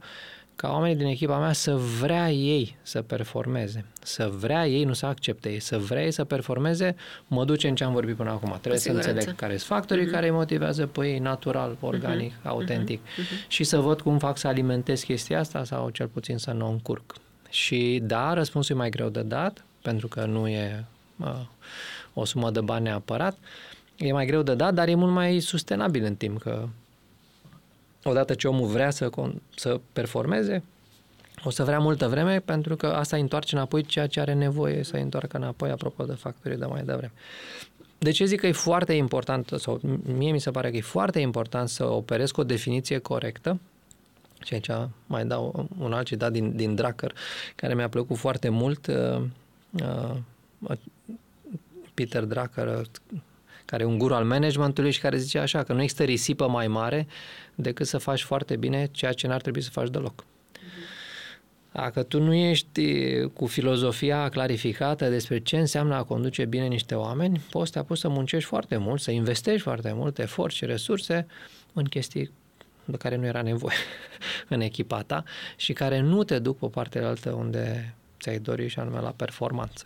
ca 0.55 0.71
oamenii 0.71 0.95
din 0.95 1.05
echipa 1.05 1.37
mea 1.37 1.53
să 1.53 1.75
vrea 1.75 2.31
ei 2.31 2.75
să 2.81 3.01
performeze, 3.01 3.85
să 4.01 4.31
vrea 4.39 4.67
ei, 4.67 4.83
nu 4.83 4.93
să 4.93 5.05
accepte 5.05 5.49
ei, 5.49 5.59
să 5.59 5.77
vrea 5.77 6.03
ei 6.03 6.11
să 6.11 6.23
performeze, 6.23 6.95
mă 7.27 7.45
duce 7.45 7.67
în 7.67 7.75
ce 7.75 7.83
am 7.83 7.93
vorbit 7.93 8.15
până 8.15 8.29
acum. 8.29 8.55
Trebuie 8.59 8.79
să 8.79 8.91
înțeleg 8.91 9.35
care 9.35 9.57
sunt 9.57 9.67
factorii 9.67 10.07
uh-huh. 10.07 10.11
care 10.11 10.25
îi 10.25 10.31
motivează 10.31 10.85
pe 10.85 11.07
ei 11.07 11.19
natural, 11.19 11.77
organic, 11.79 12.33
uh-huh. 12.33 12.43
autentic 12.43 12.99
uh-huh. 13.01 13.47
și 13.47 13.63
să 13.63 13.79
văd 13.79 14.01
cum 14.01 14.17
fac 14.17 14.37
să 14.37 14.47
alimentez 14.47 15.01
chestia 15.01 15.39
asta 15.39 15.63
sau 15.63 15.89
cel 15.89 16.07
puțin 16.07 16.37
să 16.37 16.51
nu 16.51 16.65
o 16.65 16.69
încurc. 16.69 17.15
Și 17.49 18.01
da, 18.03 18.33
răspunsul 18.33 18.75
e 18.75 18.77
mai 18.77 18.89
greu 18.89 19.09
de 19.09 19.21
dat, 19.21 19.65
pentru 19.81 20.07
că 20.07 20.25
nu 20.25 20.47
e 20.47 20.85
uh, 21.17 21.39
o 22.19 22.25
sumă 22.25 22.51
de 22.51 22.61
bani 22.61 22.83
neapărat, 22.83 23.37
e 23.97 24.11
mai 24.11 24.25
greu 24.25 24.41
de 24.41 24.55
dat, 24.55 24.73
dar 24.73 24.87
e 24.87 24.95
mult 24.95 25.11
mai 25.11 25.39
sustenabil 25.39 26.03
în 26.03 26.15
timp, 26.15 26.41
că 26.41 26.67
odată 28.03 28.33
ce 28.33 28.47
omul 28.47 28.67
vrea 28.67 28.89
să, 28.89 29.09
să 29.55 29.79
performeze, 29.93 30.63
o 31.43 31.49
să 31.49 31.63
vrea 31.63 31.79
multă 31.79 32.07
vreme 32.07 32.39
pentru 32.39 32.75
că 32.75 32.87
asta 32.87 33.15
îi 33.15 33.21
întoarce 33.21 33.55
înapoi 33.55 33.83
ceea 33.83 34.07
ce 34.07 34.19
are 34.19 34.33
nevoie 34.33 34.83
să 34.83 34.95
îi 34.95 35.01
întoarcă 35.01 35.37
înapoi, 35.37 35.69
apropo 35.69 36.03
de 36.03 36.13
factorii 36.13 36.57
de 36.57 36.65
mai 36.65 36.83
devreme. 36.83 37.11
De 37.97 38.11
ce 38.11 38.25
zic 38.25 38.39
că 38.39 38.47
e 38.47 38.51
foarte 38.51 38.93
important, 38.93 39.51
sau 39.57 39.79
mie 40.17 40.31
mi 40.31 40.39
se 40.39 40.51
pare 40.51 40.69
că 40.69 40.77
e 40.77 40.81
foarte 40.81 41.19
important 41.19 41.69
să 41.69 41.85
operez 41.85 42.31
cu 42.31 42.41
o 42.41 42.43
definiție 42.43 42.97
corectă, 42.97 43.59
și 44.43 44.53
aici 44.53 44.69
mai 45.05 45.25
dau 45.25 45.69
un 45.79 45.93
alt 45.93 46.05
citat 46.05 46.31
din, 46.31 46.55
din 46.55 46.75
Drucker, 46.75 47.13
care 47.55 47.75
mi-a 47.75 47.89
plăcut 47.89 48.17
foarte 48.17 48.49
mult. 48.49 48.87
Uh, 48.87 49.21
uh, 49.71 50.77
Peter 51.99 52.23
Drucker, 52.23 52.81
care 53.65 53.83
e 53.83 53.85
un 53.85 53.97
guru 53.97 54.13
al 54.13 54.25
managementului 54.25 54.91
și 54.91 54.99
care 54.99 55.17
zice 55.17 55.39
așa, 55.39 55.63
că 55.63 55.73
nu 55.73 55.81
există 55.81 56.03
risipă 56.03 56.47
mai 56.47 56.67
mare 56.67 57.07
decât 57.55 57.87
să 57.87 57.97
faci 57.97 58.21
foarte 58.21 58.55
bine 58.55 58.87
ceea 58.91 59.11
ce 59.11 59.27
n-ar 59.27 59.41
trebui 59.41 59.61
să 59.61 59.69
faci 59.69 59.89
deloc. 59.89 60.23
Dacă 61.71 62.03
tu 62.03 62.21
nu 62.21 62.33
ești 62.33 63.25
cu 63.27 63.45
filozofia 63.45 64.29
clarificată 64.29 65.09
despre 65.09 65.39
ce 65.39 65.57
înseamnă 65.57 65.95
a 65.95 66.03
conduce 66.03 66.45
bine 66.45 66.67
niște 66.67 66.95
oameni, 66.95 67.41
poți 67.49 67.71
te 67.71 67.79
apuci 67.79 67.97
să 67.97 68.09
muncești 68.09 68.49
foarte 68.49 68.77
mult, 68.77 69.01
să 69.01 69.11
investești 69.11 69.61
foarte 69.61 69.93
mult 69.93 70.19
efort 70.19 70.53
și 70.53 70.65
resurse 70.65 71.27
în 71.73 71.83
chestii 71.83 72.31
de 72.85 72.97
care 72.97 73.15
nu 73.15 73.25
era 73.25 73.41
nevoie 73.41 73.77
în 74.53 74.61
echipa 74.61 75.01
ta 75.01 75.23
și 75.55 75.73
care 75.73 75.99
nu 75.99 76.23
te 76.23 76.39
duc 76.39 76.57
pe 76.59 76.67
partea 76.67 77.07
altă 77.07 77.31
unde 77.31 77.95
ți-ai 78.19 78.39
dori 78.39 78.67
și 78.67 78.79
anume 78.79 78.99
la 78.99 79.13
performanță. 79.15 79.85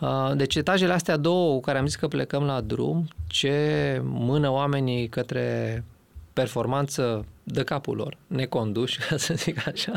Uh, 0.00 0.32
deci 0.34 0.54
etajele 0.54 0.92
astea 0.92 1.16
două 1.16 1.54
cu 1.54 1.60
care 1.60 1.78
am 1.78 1.86
zis 1.86 1.96
că 1.96 2.08
plecăm 2.08 2.42
la 2.42 2.60
drum, 2.60 3.08
ce 3.26 4.00
mână 4.04 4.50
oamenii 4.50 5.08
către 5.08 5.84
performanță 6.32 7.24
de 7.42 7.62
capul 7.62 7.96
lor, 7.96 8.16
neconduși, 8.26 8.98
ca 9.08 9.16
să 9.16 9.34
zic 9.34 9.66
așa, 9.66 9.92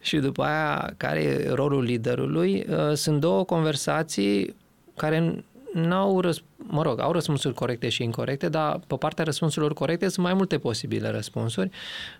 și 0.00 0.16
după 0.16 0.42
aia 0.42 0.94
care 0.96 1.20
e 1.20 1.50
rolul 1.50 1.82
liderului, 1.82 2.66
uh, 2.68 2.92
sunt 2.92 3.20
două 3.20 3.44
conversații 3.44 4.56
care 4.96 5.44
n-au, 5.72 6.22
răsp- 6.22 6.44
mă 6.56 6.82
rog, 6.82 7.00
au 7.00 7.12
răspunsuri 7.12 7.54
corecte 7.54 7.88
și 7.88 8.02
incorrecte, 8.02 8.48
dar 8.48 8.80
pe 8.86 8.96
partea 8.96 9.24
răspunsurilor 9.24 9.74
corecte 9.74 10.08
sunt 10.08 10.26
mai 10.26 10.34
multe 10.34 10.58
posibile 10.58 11.08
răspunsuri. 11.08 11.70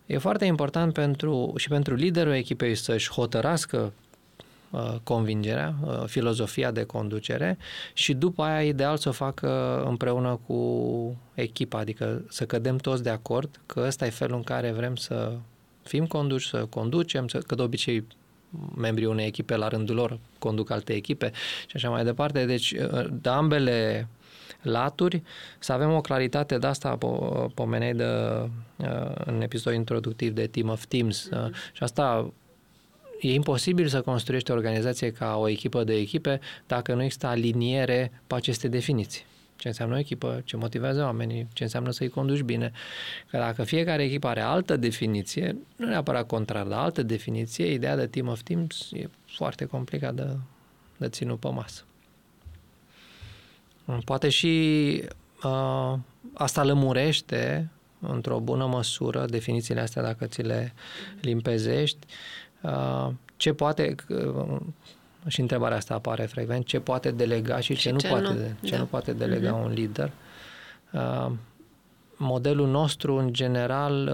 E 0.06 0.18
foarte 0.18 0.44
important 0.44 0.92
pentru, 0.92 1.52
și 1.56 1.68
pentru 1.68 1.94
liderul 1.94 2.32
echipei 2.32 2.74
să-și 2.74 3.10
hotărască 3.10 3.76
Uh, 3.76 4.07
convingerea, 5.02 5.74
uh, 5.84 6.04
filozofia 6.06 6.70
de 6.70 6.82
conducere 6.82 7.58
și 7.92 8.14
după 8.14 8.42
aia 8.42 8.62
ideal 8.62 8.96
să 8.96 9.08
o 9.08 9.12
facă 9.12 9.82
împreună 9.86 10.40
cu 10.46 11.16
echipa, 11.34 11.78
adică 11.78 12.24
să 12.28 12.46
cădem 12.46 12.76
toți 12.76 13.02
de 13.02 13.10
acord 13.10 13.60
că 13.66 13.84
ăsta 13.86 14.06
e 14.06 14.10
felul 14.10 14.36
în 14.36 14.42
care 14.42 14.70
vrem 14.70 14.96
să 14.96 15.32
fim 15.82 16.06
conduși, 16.06 16.48
să 16.48 16.66
conducem, 16.70 17.28
să, 17.28 17.38
că 17.38 17.54
de 17.54 17.62
obicei 17.62 18.06
membrii 18.76 19.06
unei 19.06 19.26
echipe 19.26 19.56
la 19.56 19.68
rândul 19.68 19.94
lor 19.94 20.18
conduc 20.38 20.70
alte 20.70 20.92
echipe 20.92 21.32
și 21.66 21.76
așa 21.76 21.90
mai 21.90 22.04
departe. 22.04 22.44
Deci, 22.44 22.72
uh, 22.72 23.06
de 23.10 23.28
ambele 23.28 24.08
laturi, 24.62 25.22
să 25.58 25.72
avem 25.72 25.92
o 25.92 26.00
claritate 26.00 26.58
de 26.58 26.66
asta 26.66 26.98
pomenei 27.54 27.94
de, 27.94 28.04
în 29.24 29.40
episodul 29.40 29.78
introductiv 29.78 30.32
de 30.32 30.46
Team 30.46 30.68
of 30.68 30.84
Teams 30.86 31.28
mm-hmm. 31.28 31.72
și 31.72 31.82
asta 31.82 32.32
e 33.20 33.32
imposibil 33.32 33.88
să 33.88 34.00
construiești 34.00 34.50
o 34.50 34.54
organizație 34.54 35.12
ca 35.12 35.36
o 35.36 35.48
echipă 35.48 35.84
de 35.84 35.94
echipe 35.94 36.40
dacă 36.66 36.94
nu 36.94 37.02
există 37.02 37.26
aliniere 37.26 38.12
pe 38.26 38.34
aceste 38.34 38.68
definiții. 38.68 39.24
Ce 39.56 39.68
înseamnă 39.68 39.94
o 39.94 39.98
echipă, 39.98 40.42
ce 40.44 40.56
motivează 40.56 41.02
oamenii, 41.02 41.48
ce 41.52 41.62
înseamnă 41.62 41.90
să-i 41.90 42.08
conduci 42.08 42.40
bine. 42.40 42.72
Că 43.30 43.38
dacă 43.38 43.64
fiecare 43.64 44.02
echipă 44.02 44.26
are 44.26 44.40
altă 44.40 44.76
definiție, 44.76 45.56
nu 45.76 45.86
neapărat 45.86 46.26
contrar, 46.26 46.66
dar 46.66 46.78
altă 46.78 47.02
definiție, 47.02 47.72
ideea 47.72 47.96
de 47.96 48.06
team 48.06 48.28
of 48.28 48.42
teams 48.42 48.88
e 48.92 49.08
foarte 49.26 49.64
complicat 49.64 50.14
de, 50.14 50.26
de 50.96 51.08
ținut 51.08 51.40
pe 51.40 51.48
masă. 51.48 51.82
Poate 54.04 54.28
și 54.28 55.02
uh, 55.44 55.94
asta 56.34 56.64
lămurește 56.64 57.70
într-o 58.00 58.38
bună 58.38 58.66
măsură 58.66 59.24
definițiile 59.24 59.80
astea 59.80 60.02
dacă 60.02 60.26
ți 60.26 60.42
le 60.42 60.72
limpezești 61.20 62.06
Uh, 62.06 62.47
ce 63.36 63.52
poate, 63.52 63.94
uh, 64.08 64.60
și 65.26 65.40
întrebarea 65.40 65.76
asta 65.76 65.94
apare 65.94 66.26
frecvent, 66.26 66.66
ce 66.66 66.80
poate 66.80 67.10
delega 67.10 67.60
și 67.60 67.74
ce, 67.74 67.80
și 67.80 67.90
nu, 67.90 67.98
ce, 67.98 68.08
poate, 68.08 68.56
nu. 68.60 68.68
ce 68.68 68.74
da. 68.74 68.78
nu 68.78 68.84
poate 68.84 69.12
delega 69.12 69.60
uh-huh. 69.60 69.64
un 69.64 69.72
lider. 69.72 70.10
Uh, 70.92 71.30
modelul 72.16 72.68
nostru, 72.68 73.16
în 73.16 73.32
general, 73.32 74.08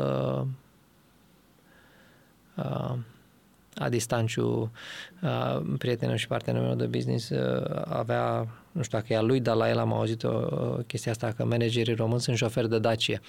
Adi 3.75 3.99
Stanciu, 3.99 4.71
prietenul 5.79 6.17
și 6.17 6.27
partenerul 6.27 6.67
meu 6.67 6.77
de 6.77 6.87
business, 6.87 7.31
avea, 7.85 8.49
nu 8.75 8.83
știu 8.83 8.99
dacă 8.99 9.13
e 9.13 9.17
a 9.17 9.21
lui, 9.21 9.41
dar 9.41 9.57
la 9.57 9.69
el 9.69 9.79
am 9.79 9.93
auzit 9.93 10.25
o 10.25 10.31
chestia 10.87 11.13
asta, 11.13 11.33
că 11.37 11.45
managerii 11.45 11.95
români 11.95 12.21
sunt 12.21 12.37
șoferi 12.37 12.69
de 12.69 12.79
Dacie. 12.79 13.21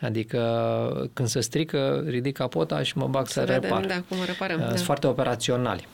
Adică 0.00 1.10
când 1.12 1.28
se 1.28 1.40
strică, 1.40 2.04
ridic 2.06 2.36
capota 2.36 2.82
și 2.82 2.98
mă 2.98 3.06
bag 3.06 3.26
să, 3.26 3.44
să 3.46 3.52
repar. 3.52 3.86
Da, 3.86 4.02
cum 4.08 4.16
reparăm. 4.26 4.58
Sunt 4.58 4.76
da. 4.76 4.82
foarte 4.82 5.06
operaționali. 5.06 5.86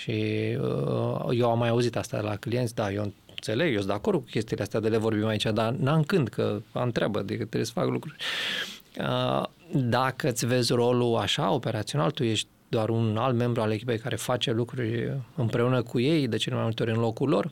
Și 0.00 0.50
eu 1.32 1.50
am 1.50 1.58
mai 1.58 1.68
auzit 1.68 1.96
asta 1.96 2.20
la 2.20 2.36
clienți, 2.36 2.74
da, 2.74 2.92
eu 2.92 3.12
înțeleg, 3.28 3.68
eu 3.68 3.76
sunt 3.76 3.86
de 3.86 3.92
acord 3.92 4.18
cu 4.18 4.24
chestiile 4.30 4.62
astea 4.62 4.80
de 4.80 4.88
le 4.88 4.96
vorbim 4.96 5.26
aici, 5.26 5.42
dar 5.42 5.72
n-am 5.72 6.02
când, 6.02 6.28
că 6.28 6.60
am 6.72 6.90
treabă, 6.90 7.18
adică 7.18 7.38
trebuie 7.44 7.64
să 7.64 7.72
fac 7.74 7.88
lucruri. 7.88 8.16
Dacă 9.72 10.28
îți 10.28 10.46
vezi 10.46 10.72
rolul 10.72 11.16
așa, 11.16 11.50
operațional, 11.50 12.10
tu 12.10 12.24
ești 12.24 12.48
doar 12.68 12.88
un 12.88 13.16
alt 13.16 13.36
membru 13.36 13.60
al 13.60 13.70
echipei 13.70 13.98
care 13.98 14.16
face 14.16 14.52
lucruri 14.52 15.12
împreună 15.34 15.82
cu 15.82 16.00
ei, 16.00 16.28
de 16.28 16.36
cele 16.36 16.54
mai 16.54 16.64
multe 16.64 16.82
ori 16.82 16.92
în 16.92 16.98
locul 16.98 17.28
lor, 17.28 17.50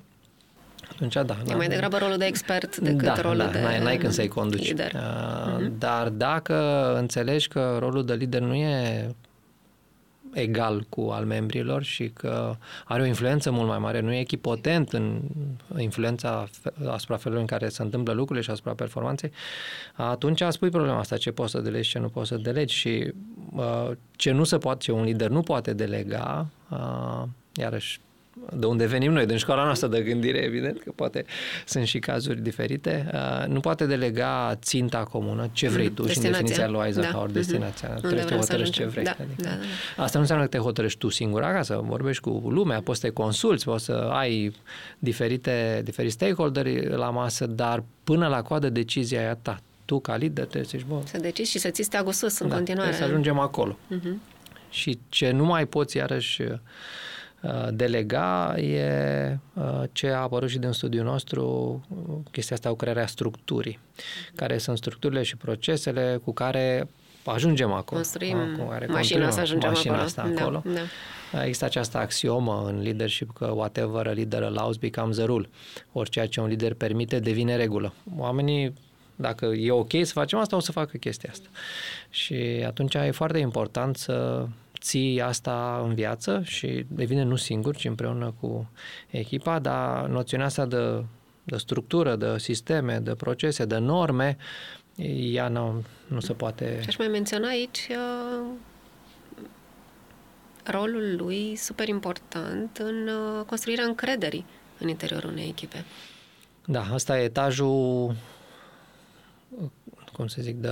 atunci 0.95 1.13
da. 1.13 1.21
E 1.21 1.47
da, 1.47 1.57
mai 1.57 1.69
degrabă 1.69 1.99
rolul 1.99 2.17
de 2.17 2.25
expert 2.25 2.77
decât 2.77 3.15
da, 3.15 3.21
rolul 3.21 3.37
da, 3.37 3.47
de 3.47 3.61
n-ai, 3.61 3.83
n-ai 3.83 3.97
când 3.97 4.13
să-i 4.13 4.29
conduci. 4.29 4.69
Lider. 4.69 4.93
Uh, 4.93 5.01
uh-huh. 5.01 5.79
Dar 5.79 6.09
dacă 6.09 6.55
înțelegi 6.99 7.49
că 7.49 7.77
rolul 7.81 8.05
de 8.05 8.15
lider 8.15 8.41
nu 8.41 8.55
e 8.55 9.15
egal 10.35 10.87
cu 10.89 11.01
al 11.01 11.25
membrilor 11.25 11.83
și 11.83 12.09
că 12.09 12.57
are 12.85 13.03
o 13.03 13.05
influență 13.05 13.51
mult 13.51 13.69
mai 13.69 13.79
mare, 13.79 14.01
nu 14.01 14.13
e 14.13 14.19
echipotent 14.19 14.93
în 14.93 15.21
influența 15.79 16.49
asupra 16.87 17.17
felului 17.17 17.43
în 17.43 17.49
care 17.49 17.69
se 17.69 17.83
întâmplă 17.83 18.13
lucrurile 18.13 18.45
și 18.45 18.51
asupra 18.51 18.73
performanței, 18.73 19.33
atunci 19.95 20.43
spui 20.49 20.71
problema 20.71 20.99
asta, 20.99 21.17
ce 21.17 21.31
poți 21.33 21.51
să 21.51 21.59
delegi, 21.59 21.89
ce 21.89 21.99
nu 21.99 22.09
poți 22.09 22.29
să 22.29 22.37
delegi 22.37 22.75
și 22.75 23.13
uh, 23.53 23.91
ce 24.17 24.31
nu 24.31 24.45
se 24.45 24.59
poate, 24.59 24.79
ce 24.79 24.93
un 24.93 25.05
lider 25.05 25.29
nu 25.29 25.43
poate 25.43 25.73
delega, 25.73 26.47
uh, 26.71 27.23
iarăși 27.55 28.01
de 28.53 28.67
unde 28.67 28.87
venim 28.87 29.13
noi, 29.13 29.27
din 29.27 29.37
școala 29.37 29.65
noastră 29.65 29.89
de 29.89 30.01
gândire, 30.01 30.39
evident, 30.39 30.81
că 30.81 30.93
poate 30.95 31.25
sunt 31.67 31.87
și 31.87 31.99
cazuri 31.99 32.43
diferite, 32.43 33.11
uh, 33.13 33.47
nu 33.47 33.61
poate 33.61 33.87
delega 33.87 34.55
ținta 34.61 35.03
comună, 35.03 35.49
ce 35.53 35.69
vrei 35.69 35.91
tu 35.91 36.07
și 36.07 36.17
în 36.17 36.23
definiția 36.23 36.69
lui 36.69 36.85
Eisenhower, 36.85 37.27
da. 37.27 37.33
destinația. 37.33 37.95
Mm-hmm. 37.97 38.01
Trebuie 38.01 38.27
să 38.27 38.35
hotărăști 38.35 38.75
ce 38.75 38.85
vrei. 38.85 39.05
Da. 39.05 39.11
Adică, 39.11 39.43
da, 39.43 39.49
da, 39.49 39.57
da. 39.97 40.03
Asta 40.03 40.15
nu 40.15 40.21
înseamnă 40.21 40.45
că 40.45 40.51
te 40.51 40.59
hotărăști 40.59 40.99
tu 40.99 41.09
singur 41.09 41.43
acasă, 41.43 41.83
vorbești 41.87 42.23
cu 42.23 42.31
lumea, 42.31 42.81
poți 42.81 43.01
să 43.01 43.07
te 43.07 43.13
consulți, 43.13 43.65
poți 43.65 43.85
să 43.85 43.93
ai 43.93 44.55
diferite, 44.99 45.81
diferite 45.85 46.13
stakeholderi 46.13 46.89
la 46.89 47.11
masă, 47.11 47.47
dar 47.47 47.85
până 48.05 48.27
la 48.27 48.43
coadă 48.43 48.69
decizia 48.69 49.21
e 49.21 49.29
a 49.29 49.35
ta. 49.35 49.61
Tu, 49.85 50.01
ca 50.01 50.17
lider, 50.17 50.45
trebuie 50.45 50.65
să 50.65 50.77
zici, 50.79 50.87
bă... 50.89 51.01
Să 51.05 51.19
decizi 51.19 51.51
și 51.51 51.59
să 51.59 51.71
ți 51.71 51.83
steagul 51.83 52.13
sus 52.13 52.39
în 52.39 52.49
da, 52.49 52.55
continuare. 52.55 52.93
să 52.93 53.05
ajungem 53.05 53.39
acolo. 53.39 53.79
Uh-huh. 53.95 54.33
Și 54.71 54.99
ce 55.09 55.31
nu 55.31 55.45
mai 55.45 55.67
poți, 55.67 55.97
iarăși, 55.97 56.43
Uh, 56.43 56.59
delega 57.71 58.55
e 58.59 59.39
uh, 59.55 59.83
ce 59.93 60.09
a 60.09 60.21
apărut 60.21 60.49
și 60.49 60.59
din 60.59 60.73
studiul 60.73 61.05
nostru, 61.05 61.45
uh, 61.89 62.17
chestia 62.31 62.57
asta 62.57 62.69
cu 62.69 62.77
crearea 62.77 63.07
structurii, 63.07 63.79
care 64.35 64.59
sunt 64.59 64.77
structurile 64.77 65.23
și 65.23 65.37
procesele 65.37 66.21
cu 66.25 66.33
care 66.33 66.89
ajungem 67.25 67.73
acolo. 67.73 68.01
Construim 68.01 68.57
cu 68.59 68.65
care 68.65 68.87
mașina 68.87 69.31
să 69.31 69.41
ajungem 69.41 69.71
mașina 69.71 69.93
acolo. 69.93 70.07
Asta 70.07 70.29
da, 70.35 70.41
acolo. 70.41 70.63
Da. 71.33 71.45
Există 71.45 71.65
această 71.65 71.99
axiomă 71.99 72.65
în 72.67 72.83
leadership 72.83 73.33
că 73.35 73.47
whatever 73.47 74.07
a 74.07 74.13
leader 74.13 74.43
allows 74.43 74.77
becomes 74.77 75.19
a 75.19 75.25
rule. 75.25 75.49
Orice 75.93 76.27
ce 76.27 76.41
un 76.41 76.47
lider 76.47 76.75
permite 76.75 77.19
devine 77.19 77.57
regulă. 77.57 77.93
Oamenii 78.17 78.75
dacă 79.17 79.45
e 79.45 79.71
ok 79.71 79.91
să 80.03 80.13
facem 80.13 80.39
asta, 80.39 80.57
o 80.57 80.61
să 80.61 80.73
facă 80.73 80.97
chestia 80.97 81.31
asta. 81.33 81.49
Și 82.11 82.65
atunci 82.67 82.95
e 82.95 83.11
foarte 83.11 83.39
important 83.39 83.97
să 83.97 84.47
ții 84.85 85.21
asta 85.21 85.83
în 85.87 85.95
viață 85.95 86.43
și 86.45 86.85
devine 86.89 87.23
nu 87.23 87.37
singur, 87.37 87.77
ci 87.77 87.85
împreună 87.85 88.35
cu 88.41 88.71
echipa, 89.11 89.59
dar 89.59 90.07
noțiunea 90.07 90.47
asta 90.47 90.67
de, 90.67 91.05
de 91.45 91.57
structură, 91.57 92.17
de 92.17 92.39
sisteme, 92.39 92.99
de 92.99 93.15
procese, 93.15 93.65
de 93.65 93.79
norme, 93.79 94.37
ea 95.33 95.49
nu, 95.49 95.85
nu 96.07 96.21
se 96.21 96.33
poate... 96.33 96.79
Și 96.83 96.89
aș 96.89 96.97
mai 96.97 97.09
menționa 97.09 97.49
aici 97.49 97.89
uh, 97.91 98.47
rolul 100.65 101.17
lui 101.17 101.57
super 101.57 101.89
important 101.89 102.77
în 102.77 103.09
uh, 103.09 103.45
construirea 103.47 103.85
încrederii 103.85 104.47
în 104.79 104.89
interiorul 104.89 105.31
unei 105.31 105.49
echipe. 105.49 105.85
Da, 106.65 106.87
asta 106.93 107.21
e 107.21 107.23
etajul, 107.23 108.17
cum 110.13 110.27
să 110.27 110.43
zic, 110.43 110.57
de 110.57 110.71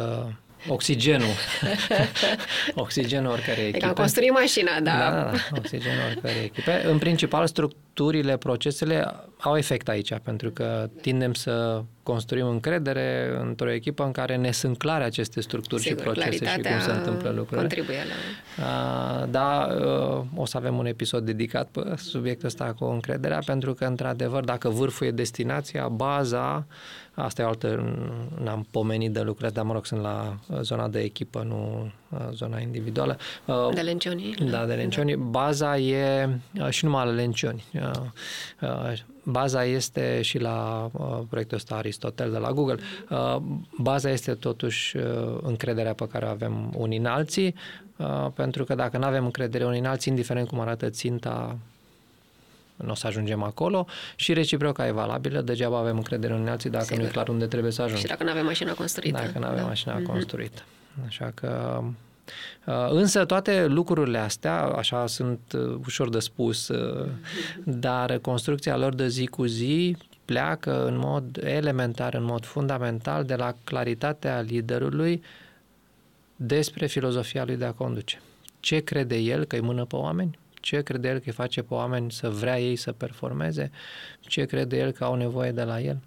Oxigenul. 0.68 1.34
Oxigenul 2.74 3.32
oricărei 3.32 3.68
echipe. 3.68 3.84
E 3.84 3.88
ca 3.88 3.92
construi 3.92 4.28
mașina, 4.28 4.80
da. 4.80 4.90
Da, 4.98 5.10
da, 5.10 5.22
da. 5.22 5.32
Oxigenul 5.56 6.04
oricărei 6.06 6.44
echipe. 6.44 6.82
În 6.86 6.98
principal, 6.98 7.46
structurile, 7.46 8.36
procesele 8.36 9.06
au 9.38 9.56
efect 9.56 9.88
aici, 9.88 10.12
pentru 10.22 10.50
că 10.50 10.90
tindem 11.00 11.32
să 11.32 11.82
construim 12.02 12.46
încredere 12.46 13.38
într-o 13.40 13.70
echipă 13.70 14.04
în 14.04 14.12
care 14.12 14.36
ne 14.36 14.50
sunt 14.50 14.78
clare 14.78 15.04
aceste 15.04 15.40
structuri 15.40 15.82
Sigur, 15.82 15.98
și 15.98 16.04
procese 16.04 16.44
și 16.44 16.60
cum 16.60 16.80
se 16.80 16.90
întâmplă 16.90 17.28
lucrurile. 17.28 17.60
Contribuie 17.60 17.98
la... 18.56 19.26
Da, 19.30 19.68
o 20.34 20.46
să 20.46 20.56
avem 20.56 20.78
un 20.78 20.86
episod 20.86 21.24
dedicat 21.24 21.68
pe 21.68 21.94
subiectul 21.96 22.46
ăsta 22.46 22.74
cu 22.78 22.84
încrederea, 22.84 23.38
pentru 23.46 23.74
că, 23.74 23.84
într-adevăr, 23.84 24.44
dacă 24.44 24.68
vârful 24.68 25.06
e 25.06 25.10
destinația, 25.10 25.88
baza 25.88 26.66
Asta 27.14 27.42
e 27.42 27.44
o 27.44 27.48
altă, 27.48 27.96
n-am 28.42 28.66
pomenit 28.70 29.12
de 29.12 29.20
lucruri, 29.20 29.52
dar 29.52 29.64
mă 29.64 29.72
rog, 29.72 29.86
sunt 29.86 30.00
la 30.00 30.38
uh, 30.48 30.60
zona 30.60 30.88
de 30.88 31.00
echipă, 31.00 31.42
nu 31.42 31.82
uh, 31.84 31.90
zona 32.32 32.58
individuală. 32.58 33.18
Uh, 33.44 33.68
de 33.74 33.80
lencioni. 33.80 34.34
Da, 34.50 34.64
de 34.66 34.74
lencioni. 34.74 35.12
Da. 35.12 35.22
Baza 35.22 35.78
e, 35.78 36.28
și 36.70 36.84
numai 36.84 37.04
la 37.04 37.10
lencioni, 37.10 37.64
baza 39.22 39.64
este 39.64 40.22
și 40.22 40.38
la 40.38 40.90
proiectul 41.28 41.56
ăsta 41.56 41.74
Aristotel 41.74 42.30
de 42.30 42.38
la 42.38 42.52
Google, 42.52 42.78
baza 43.78 44.10
este 44.10 44.34
totuși 44.34 44.96
încrederea 45.40 45.94
pe 45.94 46.08
care 46.08 46.24
o 46.24 46.28
avem 46.28 46.72
unii 46.76 46.98
în 46.98 47.06
alții, 47.06 47.54
pentru 48.34 48.64
că 48.64 48.74
dacă 48.74 48.98
nu 48.98 49.04
avem 49.04 49.24
încredere 49.24 49.64
unii 49.64 49.78
în 49.78 49.86
alții, 49.86 50.12
indiferent 50.12 50.48
cum 50.48 50.60
arată 50.60 50.90
ținta, 50.90 51.56
nu 52.76 52.90
o 52.90 52.94
să 52.94 53.06
ajungem 53.06 53.42
acolo 53.42 53.86
și 54.16 54.32
reciproca 54.32 54.86
e 54.86 54.90
valabilă, 54.90 55.40
degeaba 55.40 55.78
avem 55.78 55.96
încredere 55.96 56.34
în 56.34 56.48
alții 56.48 56.70
dacă 56.70 56.84
Sigur. 56.84 57.00
nu 57.00 57.08
e 57.08 57.10
clar 57.10 57.28
unde 57.28 57.46
trebuie 57.46 57.72
să 57.72 57.82
ajungem. 57.82 58.02
Și 58.02 58.10
dacă 58.10 58.24
nu 58.24 58.30
avem 58.30 58.44
mașina 58.44 58.72
construită. 58.72 59.20
Dacă 59.24 59.38
nu 59.38 59.44
avem 59.44 59.60
da. 59.60 59.66
mașina 59.66 60.00
mm-hmm. 60.00 60.04
construită. 60.04 60.62
Așa 61.06 61.32
că 61.34 61.82
uh, 62.66 62.88
Însă 62.90 63.24
toate 63.24 63.66
lucrurile 63.66 64.18
astea, 64.18 64.62
așa 64.62 65.06
sunt 65.06 65.40
uh, 65.54 65.78
ușor 65.86 66.08
de 66.08 66.18
spus, 66.18 66.68
uh, 66.68 67.08
dar 67.64 68.18
construcția 68.18 68.76
lor 68.76 68.94
de 68.94 69.08
zi 69.08 69.26
cu 69.26 69.44
zi 69.44 69.96
pleacă 70.24 70.86
în 70.86 70.96
mod 70.96 71.38
elementar, 71.42 72.14
în 72.14 72.24
mod 72.24 72.44
fundamental 72.44 73.24
de 73.24 73.34
la 73.34 73.54
claritatea 73.64 74.40
liderului 74.40 75.22
despre 76.36 76.86
filozofia 76.86 77.44
lui 77.44 77.56
de 77.56 77.64
a 77.64 77.72
conduce. 77.72 78.20
Ce 78.60 78.80
crede 78.80 79.16
el 79.16 79.44
că 79.44 79.56
îi 79.56 79.62
mână 79.62 79.84
pe 79.84 79.96
oameni? 79.96 80.38
ce 80.62 80.82
crede 80.82 81.08
el 81.08 81.18
că 81.18 81.22
îi 81.26 81.32
face 81.32 81.62
pe 81.62 81.74
oameni 81.74 82.12
să 82.12 82.30
vrea 82.30 82.60
ei 82.60 82.76
să 82.76 82.92
performeze, 82.92 83.70
ce 84.20 84.44
crede 84.44 84.78
el 84.78 84.90
că 84.90 85.04
au 85.04 85.14
nevoie 85.14 85.52
de 85.52 85.62
la 85.62 85.80
el. 85.80 85.98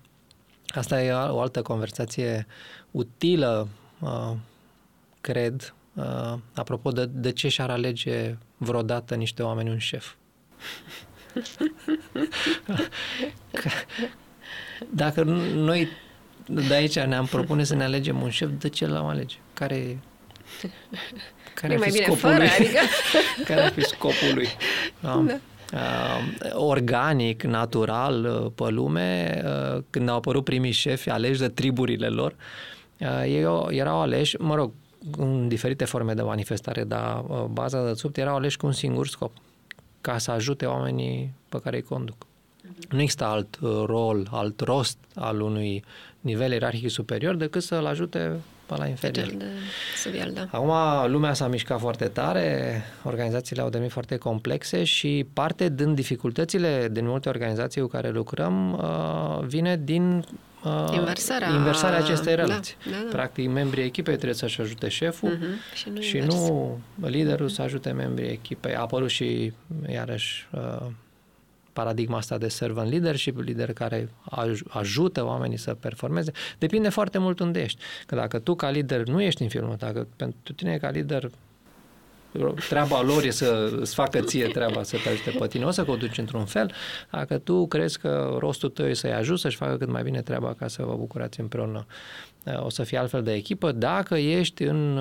Asta 0.68 1.04
e 1.04 1.12
o 1.12 1.40
altă 1.40 1.62
conversație 1.62 2.48
utilă, 2.92 3.68
uh, 4.00 4.32
cred, 5.26 5.74
uh, 5.94 6.34
apropo 6.54 6.92
de, 6.92 7.06
de 7.06 7.32
ce 7.32 7.48
și-ar 7.48 7.70
alege 7.70 8.38
vreodată 8.58 9.16
niște 9.16 9.44
oameni 9.44 9.70
un 9.70 9.78
șef. 9.78 10.14
Dacă 14.90 15.24
noi 15.54 15.88
de 16.68 16.74
aici 16.74 17.00
ne-am 17.00 17.26
propune 17.26 17.64
să 17.64 17.76
ne 17.76 17.84
alegem 17.84 18.22
un 18.22 18.30
șef, 18.30 18.50
de 18.60 18.70
ce 18.70 18.88
l-am 18.88 19.06
alege? 19.06 19.36
Care 19.54 20.00
care 21.54 21.74
e 21.74 21.78
mai 21.78 21.90
bine 21.92 22.06
fără, 22.06 22.38
lui? 22.38 22.48
adică... 22.48 22.80
care 23.48 23.62
ar 23.62 23.72
fi 23.72 23.82
scopul 23.82 24.34
lui? 24.34 24.48
Da. 25.00 25.24
Da. 25.28 25.40
Uh, 25.74 26.52
organic, 26.54 27.44
natural, 27.44 28.26
uh, 28.26 28.52
pe 28.56 28.72
lume, 28.72 29.42
uh, 29.46 29.84
când 29.90 30.10
au 30.10 30.16
apărut 30.16 30.44
primii 30.44 30.72
șefi 30.72 31.10
aleși 31.10 31.40
de 31.40 31.50
triburile 31.50 32.08
lor, 32.08 32.36
uh, 32.98 33.24
ei 33.24 33.48
erau 33.70 34.02
aleși, 34.02 34.36
mă 34.40 34.56
rog, 34.56 34.72
în 35.18 35.48
diferite 35.48 35.86
forme 35.86 36.14
de 36.14 36.22
manifestare, 36.22 36.84
dar 36.84 37.24
uh, 37.28 37.44
baza 37.44 37.86
de 37.88 37.94
sub 37.94 38.18
erau 38.18 38.36
aleși 38.36 38.58
cu 38.58 38.66
un 38.66 38.72
singur 38.72 39.08
scop, 39.08 39.32
ca 40.02 40.18
să 40.18 40.32
ajute 40.32 40.66
oamenii 40.66 41.34
pe 41.50 41.60
care 41.64 41.76
îi 41.76 41.82
conduc. 41.82 42.26
Nu 42.90 43.02
există 43.02 43.26
alt 43.26 43.58
uh, 43.62 43.84
rol, 43.86 44.28
alt 44.32 44.60
rost 44.60 44.98
al 45.16 45.42
unui 45.42 45.84
nivel 46.20 46.52
ierarhic 46.52 46.90
superior 46.90 47.36
decât 47.36 47.64
să-l 47.64 47.86
ajute 47.86 48.40
pe 48.66 48.76
la 48.78 48.88
inferior. 48.88 49.28
De 49.28 49.46
subial, 50.04 50.32
da. 50.32 50.48
Acum 50.52 51.12
lumea 51.12 51.34
s-a 51.34 51.48
mișcat 51.48 51.80
foarte 51.80 52.06
tare, 52.06 52.82
organizațiile 53.04 53.62
au 53.62 53.70
devenit 53.70 53.92
foarte 53.92 54.18
complexe 54.18 54.84
și 54.84 55.26
parte 55.34 55.70
din 55.70 55.94
dificultățile 55.94 56.90
din 56.92 57.08
multe 57.08 57.30
organizații 57.30 57.82
cu 57.82 57.88
care 57.88 58.10
lucrăm 58.10 58.74
uh, 58.74 59.46
vine 59.46 59.78
din 59.84 60.26
uh, 60.66 60.94
inversarea, 60.94 61.50
inversarea 61.50 61.98
acestei 61.98 62.36
da, 62.36 62.42
relații. 62.42 62.76
Da, 62.86 62.92
da, 62.92 62.98
da. 63.04 63.10
Practic, 63.10 63.50
membrii 63.50 63.84
echipei 63.84 64.14
trebuie 64.14 64.34
să-și 64.34 64.62
ajute 64.62 64.88
șeful 64.88 65.38
uh-huh. 65.38 65.76
și 65.76 65.90
nu, 65.90 66.02
și 66.02 66.18
nu 66.18 66.80
liderul 67.02 67.50
să 67.50 67.62
ajute 67.62 67.92
membrii 67.92 68.30
echipei. 68.30 68.76
A 68.76 68.80
apărut 68.80 69.10
și, 69.10 69.54
iarăși, 69.88 70.48
uh, 70.52 70.86
paradigma 71.74 72.18
asta 72.18 72.38
de 72.38 72.48
servant 72.48 72.90
leadership, 72.90 73.40
lider 73.40 73.74
care 73.74 74.10
aj- 74.32 74.68
ajută 74.68 75.26
oamenii 75.26 75.58
să 75.58 75.74
performeze, 75.74 76.32
depinde 76.58 76.90
foarte 76.90 77.18
mult 77.18 77.40
unde 77.40 77.62
ești. 77.62 77.82
Că 78.06 78.16
dacă 78.16 78.40
tu 78.40 78.56
ca 78.56 78.70
lider 78.70 79.08
nu 79.08 79.22
ești 79.22 79.42
în 79.42 79.50
filmul 79.50 79.76
dacă 79.78 80.08
pentru 80.16 80.54
tine 80.54 80.78
ca 80.78 80.90
lider 80.90 81.30
treaba 82.70 83.02
lor 83.02 83.24
e 83.24 83.30
să 83.30 83.74
îți 83.80 83.94
facă 83.94 84.20
ție 84.20 84.48
treaba 84.48 84.84
să 84.84 84.98
te 85.04 85.10
ajute 85.10 85.30
pe 85.40 85.48
tine, 85.48 85.66
o 85.66 85.72
să 85.72 85.84
conduci 85.84 86.18
într-un 86.18 86.46
fel, 86.46 86.72
dacă 87.12 87.38
tu 87.38 87.68
crezi 87.68 88.00
că 88.00 88.36
rostul 88.40 88.70
tău 88.70 88.86
e 88.86 88.94
să-i 88.94 89.14
ajut 89.14 89.40
să-și 89.40 89.58
facă 89.58 89.76
cât 89.78 89.90
mai 89.90 90.04
bine 90.04 90.22
treaba 90.22 90.54
ca 90.54 90.68
să 90.68 90.84
vă 90.84 90.96
bucurați 90.96 91.40
împreună, 91.40 91.86
o 92.60 92.70
să 92.70 92.84
fie 92.84 92.98
altfel 92.98 93.24
de 93.24 93.34
echipă. 93.34 93.72
Dacă 93.72 94.16
ești 94.16 94.64
în, 94.64 94.94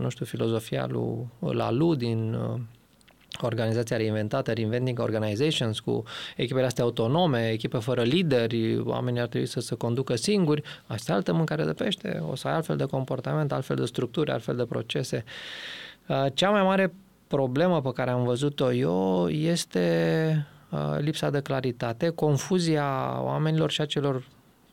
nu 0.00 0.08
știu, 0.08 0.24
filozofia 0.24 0.86
lui 0.86 1.28
Lalu 1.38 1.94
din 1.94 2.36
organizația 3.40 3.96
reinventată, 3.96 4.52
Reinventing 4.52 4.98
Organizations, 4.98 5.80
cu 5.80 6.02
echipele 6.36 6.66
astea 6.66 6.84
autonome, 6.84 7.50
echipe 7.50 7.78
fără 7.78 8.02
lideri, 8.02 8.78
oamenii 8.78 9.20
ar 9.20 9.26
trebui 9.26 9.46
să 9.46 9.60
se 9.60 9.74
conducă 9.74 10.16
singuri, 10.16 10.62
asta 10.86 11.12
e 11.12 11.14
altă 11.14 11.32
mâncare 11.32 11.64
de 11.64 11.72
pește, 11.72 12.22
o 12.30 12.34
să 12.34 12.48
ai 12.48 12.54
altfel 12.54 12.76
de 12.76 12.84
comportament, 12.84 13.52
altfel 13.52 13.76
de 13.76 13.84
structuri, 13.84 14.30
altfel 14.30 14.56
de 14.56 14.64
procese. 14.64 15.24
Uh, 15.26 15.32
cea 16.34 16.50
mai 16.50 16.62
mare 16.62 16.92
problemă 17.30 17.80
pe 17.80 17.92
care 17.92 18.10
am 18.10 18.24
văzut-o 18.24 18.72
eu 18.72 19.28
este 19.28 20.46
uh, 20.70 20.96
lipsa 20.98 21.30
de 21.30 21.40
claritate, 21.40 22.08
confuzia 22.08 23.18
oamenilor 23.22 23.70
și 23.70 23.80
a 23.80 23.84
celor 23.84 24.26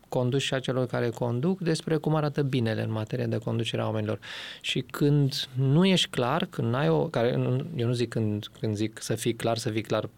conduși 0.09 0.45
și 0.45 0.53
a 0.53 0.59
celor 0.59 0.85
care 0.85 1.09
conduc 1.09 1.59
despre 1.59 1.97
cum 1.97 2.15
arată 2.15 2.41
binele 2.41 2.81
în 2.81 2.91
materie 2.91 3.25
de 3.25 3.37
conducere 3.37 3.81
a 3.81 3.85
oamenilor. 3.85 4.19
Și 4.61 4.81
când 4.81 5.47
nu 5.53 5.85
ești 5.85 6.09
clar, 6.09 6.47
când 6.49 6.67
n-ai 6.67 6.89
o... 6.89 7.07
Care, 7.07 7.27
eu 7.75 7.87
nu 7.87 7.93
zic 7.93 8.09
când, 8.09 8.47
când 8.59 8.75
zic 8.75 9.01
să 9.01 9.15
fii 9.15 9.33
clar, 9.33 9.57
să 9.57 9.69
fii 9.69 9.81
clar 9.81 10.09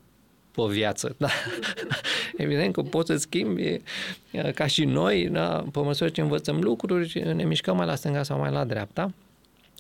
pe 0.51 0.61
viață. 0.69 1.15
Da. 1.17 1.27
Evident 2.37 2.73
că 2.73 2.81
poți 2.81 3.11
să 3.11 3.17
schimbi 3.17 3.81
ca 4.53 4.65
și 4.65 4.85
noi, 4.85 5.29
da? 5.29 5.65
pe 5.71 5.79
măsură 5.79 6.09
ce 6.09 6.21
învățăm 6.21 6.61
lucruri, 6.61 7.21
ne 7.33 7.43
mișcăm 7.43 7.75
mai 7.75 7.85
la 7.85 7.95
stânga 7.95 8.23
sau 8.23 8.39
mai 8.39 8.51
la 8.51 8.65
dreapta. 8.65 9.11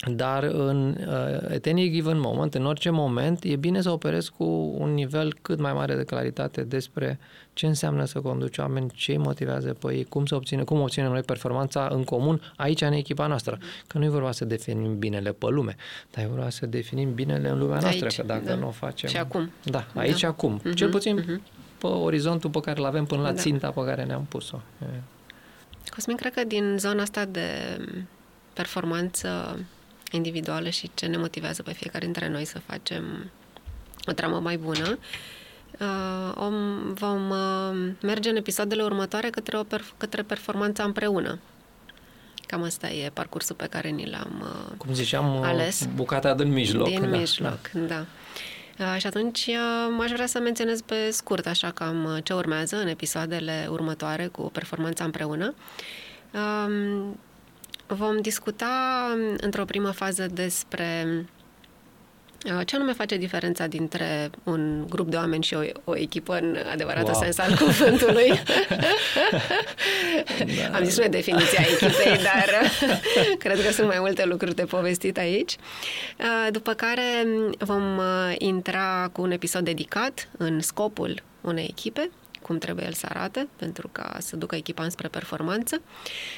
Dar 0.07 0.43
în 0.43 0.95
uh, 0.99 1.53
at 1.55 1.65
any 1.65 1.91
given 1.91 2.19
moment, 2.19 2.53
în 2.55 2.65
orice 2.65 2.89
moment, 2.89 3.43
e 3.43 3.55
bine 3.55 3.81
să 3.81 3.89
operezi 3.89 4.31
cu 4.37 4.75
un 4.77 4.93
nivel 4.93 5.37
cât 5.41 5.59
mai 5.59 5.73
mare 5.73 5.95
de 5.95 6.03
claritate 6.03 6.63
despre 6.63 7.19
ce 7.53 7.65
înseamnă 7.65 8.05
să 8.05 8.19
conduci 8.19 8.57
oameni, 8.57 8.91
ce 8.93 9.11
îi 9.11 9.17
motivează 9.17 9.73
pe 9.73 9.93
ei, 9.93 10.03
cum 10.03 10.25
să 10.25 10.35
obține, 10.35 10.63
cum 10.63 10.79
obținem 10.79 11.11
noi 11.11 11.21
performanța 11.21 11.87
în 11.91 12.03
comun 12.03 12.53
aici 12.55 12.81
în 12.81 12.91
echipa 12.91 13.27
noastră. 13.27 13.57
Că 13.87 13.97
nu 13.97 14.03
e 14.03 14.09
vorba 14.09 14.31
să 14.31 14.45
definim 14.45 14.97
binele 14.97 15.31
pe 15.31 15.45
lume, 15.49 15.75
dar 16.11 16.23
e 16.23 16.27
vorba 16.27 16.49
să 16.49 16.65
definim 16.65 17.13
binele 17.13 17.49
în 17.49 17.57
lumea 17.57 17.79
noastră, 17.79 18.05
aici, 18.05 18.15
că 18.15 18.23
dacă 18.23 18.45
da. 18.45 18.55
nu 18.55 18.67
o 18.67 18.71
facem... 18.71 19.09
Și 19.09 19.17
acum. 19.17 19.51
Da, 19.63 19.87
aici 19.95 20.21
da. 20.21 20.27
acum. 20.27 20.59
Uh-huh, 20.59 20.73
Cel 20.73 20.89
puțin 20.89 21.21
uh-huh. 21.21 21.77
pe 21.77 21.87
orizontul 21.87 22.49
pe 22.49 22.59
care 22.59 22.79
îl 22.79 22.85
avem 22.85 23.05
până 23.05 23.21
la 23.21 23.31
da. 23.31 23.39
ținta 23.39 23.71
pe 23.71 23.83
care 23.85 24.03
ne-am 24.03 24.25
pus-o. 24.29 24.61
Cosmin, 25.95 26.15
cred 26.15 26.33
că 26.33 26.43
din 26.43 26.75
zona 26.77 27.01
asta 27.01 27.25
de 27.25 27.77
performanță 28.53 29.59
individuală 30.11 30.69
și 30.69 30.91
ce 30.93 31.05
ne 31.05 31.17
motivează 31.17 31.63
pe 31.63 31.73
fiecare 31.73 32.05
dintre 32.05 32.29
noi 32.29 32.45
să 32.45 32.59
facem 32.59 33.31
o 34.05 34.11
tramă 34.11 34.39
mai 34.39 34.57
bună. 34.57 34.97
Uh, 35.79 36.31
om, 36.35 36.53
vom 36.93 37.29
uh, 37.29 37.91
merge 38.01 38.29
în 38.29 38.35
episoadele 38.35 38.83
următoare 38.83 39.29
către, 39.29 39.57
o 39.57 39.63
perf- 39.63 39.97
către 39.97 40.21
performanța 40.21 40.83
împreună. 40.83 41.39
Cam 42.47 42.63
asta 42.63 42.89
e 42.89 43.09
parcursul 43.13 43.55
pe 43.55 43.67
care 43.67 43.89
ni 43.89 44.05
l-am 44.09 44.41
uh, 44.41 44.77
Cum 44.77 44.93
ziceam, 44.93 45.25
ales. 45.25 45.87
bucata 45.95 46.33
din 46.33 46.51
mijloc. 46.51 46.87
Din 46.87 47.09
da, 47.09 47.17
mijloc, 47.17 47.69
da. 47.73 47.79
da. 47.79 48.05
Uh, 48.79 48.95
și 48.97 49.07
atunci 49.07 49.45
uh, 49.45 50.03
aș 50.03 50.11
vrea 50.11 50.25
să 50.25 50.39
menționez 50.39 50.81
pe 50.81 51.09
scurt 51.11 51.47
așa 51.47 51.71
cam 51.71 52.03
uh, 52.03 52.23
ce 52.23 52.33
urmează 52.33 52.75
în 52.75 52.87
episoadele 52.87 53.67
următoare 53.69 54.27
cu 54.27 54.41
performanța 54.41 55.03
împreună. 55.03 55.53
Uh, 57.89 57.97
Vom 57.97 58.21
discuta 58.21 58.67
mm, 59.15 59.35
într-o 59.41 59.65
primă 59.65 59.91
fază 59.91 60.27
despre 60.33 61.05
uh, 62.45 62.65
ce 62.65 62.75
anume 62.75 62.93
face 62.93 63.17
diferența 63.17 63.67
dintre 63.67 64.29
un 64.43 64.85
grup 64.89 65.09
de 65.09 65.15
oameni 65.15 65.43
și 65.43 65.53
o, 65.53 65.61
o 65.83 65.97
echipă 65.97 66.37
în 66.37 66.57
adevăratul 66.71 67.11
wow. 67.13 67.21
sens 67.21 67.37
al 67.37 67.55
cuvântului? 67.55 68.41
da. 70.37 70.67
Am 70.77 70.83
zis 70.83 70.97
nu 70.97 71.03
e 71.03 71.07
definiția 71.07 71.63
echipei, 71.71 72.17
dar 72.23 72.71
cred 73.39 73.65
că 73.65 73.71
sunt 73.71 73.87
mai 73.87 73.99
multe 73.99 74.25
lucruri 74.25 74.55
de 74.55 74.63
povestit 74.63 75.17
aici. 75.17 75.55
Uh, 76.19 76.47
după 76.51 76.73
care 76.73 77.23
mm, 77.25 77.53
vom 77.57 77.97
uh, 77.97 78.35
intra 78.37 79.09
cu 79.11 79.21
un 79.21 79.31
episod 79.31 79.63
dedicat 79.63 80.29
în 80.37 80.61
scopul 80.61 81.23
unei 81.41 81.67
echipe 81.69 82.09
cum 82.49 82.57
trebuie 82.57 82.85
el 82.85 82.93
să 82.93 83.05
arate 83.09 83.47
pentru 83.55 83.89
ca 83.91 84.17
să 84.19 84.35
ducă 84.35 84.55
echipa 84.55 84.83
înspre 84.83 85.07
performanță. 85.07 85.81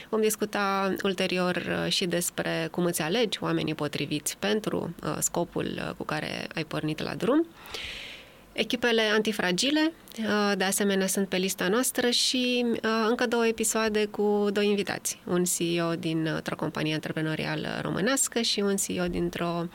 Vom 0.09 0.21
discuta 0.21 0.93
ulterior 1.03 1.55
uh, 1.55 1.91
și 1.91 2.05
despre 2.05 2.67
cum 2.71 2.85
îți 2.85 3.01
alegi 3.01 3.37
oamenii 3.41 3.75
potriviți 3.75 4.37
pentru 4.37 4.95
uh, 5.03 5.15
scopul 5.19 5.65
uh, 5.75 5.91
cu 5.97 6.03
care 6.03 6.47
ai 6.55 6.63
pornit 6.63 7.01
la 7.01 7.15
drum. 7.15 7.47
Echipele 8.53 9.01
antifragile, 9.01 9.91
de 10.57 10.63
asemenea, 10.63 11.07
sunt 11.07 11.27
pe 11.27 11.37
lista 11.37 11.67
noastră 11.67 12.09
și 12.09 12.65
încă 13.09 13.27
două 13.27 13.47
episoade 13.47 14.05
cu 14.05 14.47
doi 14.53 14.67
invitați. 14.67 15.19
Un 15.25 15.43
CEO 15.43 15.95
dintr-o 15.95 16.55
companie 16.55 16.93
antreprenorială 16.93 17.79
românească 17.81 18.41
și 18.41 18.59
un 18.59 18.75
CEO 18.75 19.07
dintr-o 19.07 19.67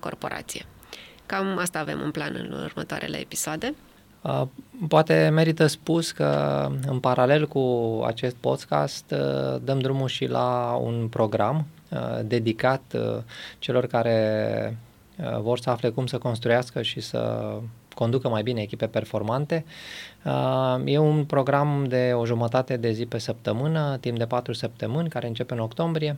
corporație. 0.00 0.66
Cam 1.26 1.58
asta 1.58 1.78
avem 1.78 2.00
în 2.00 2.10
plan 2.10 2.34
în 2.34 2.52
următoarele 2.52 3.20
episoade. 3.20 3.74
Poate 4.88 5.28
merită 5.32 5.66
spus 5.66 6.10
că 6.10 6.68
în 6.86 6.98
paralel 6.98 7.48
cu 7.48 7.60
acest 8.06 8.36
podcast 8.36 9.14
dăm 9.64 9.78
drumul 9.78 10.08
și 10.08 10.26
la 10.26 10.78
un 10.82 11.08
program 11.08 11.66
dedicat 12.24 12.96
celor 13.58 13.86
care 13.86 14.78
vor 15.40 15.58
să 15.58 15.70
afle 15.70 15.88
cum 15.88 16.06
să 16.06 16.18
construiască 16.18 16.82
și 16.82 17.00
să 17.00 17.52
conducă 17.94 18.28
mai 18.28 18.42
bine 18.42 18.60
echipe 18.60 18.86
performante. 18.86 19.64
E 20.84 20.98
un 20.98 21.24
program 21.24 21.84
de 21.88 22.12
o 22.14 22.26
jumătate 22.26 22.76
de 22.76 22.90
zi 22.92 23.06
pe 23.06 23.18
săptămână, 23.18 23.96
timp 24.00 24.18
de 24.18 24.26
patru 24.26 24.52
săptămâni, 24.52 25.08
care 25.08 25.26
începe 25.26 25.54
în 25.54 25.60
octombrie 25.60 26.16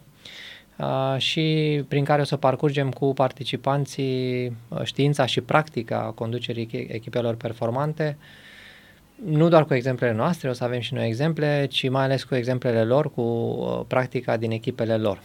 și 1.17 1.85
prin 1.89 2.05
care 2.05 2.21
o 2.21 2.25
să 2.25 2.37
parcurgem 2.37 2.91
cu 2.91 3.13
participanții 3.13 4.57
știința 4.83 5.27
și 5.27 5.41
practica 5.41 6.13
conducerii 6.15 6.87
echipelor 6.89 7.35
performante, 7.35 8.17
nu 9.25 9.49
doar 9.49 9.65
cu 9.65 9.75
exemplele 9.75 10.13
noastre, 10.13 10.49
o 10.49 10.53
să 10.53 10.65
avem 10.65 10.81
și 10.81 10.95
noi 10.95 11.07
exemple, 11.07 11.67
ci 11.67 11.89
mai 11.89 12.03
ales 12.03 12.25
cu 12.25 12.35
exemplele 12.35 12.85
lor, 12.85 13.13
cu 13.13 13.85
practica 13.89 14.37
din 14.37 14.51
echipele 14.51 14.97
lor. 14.97 15.23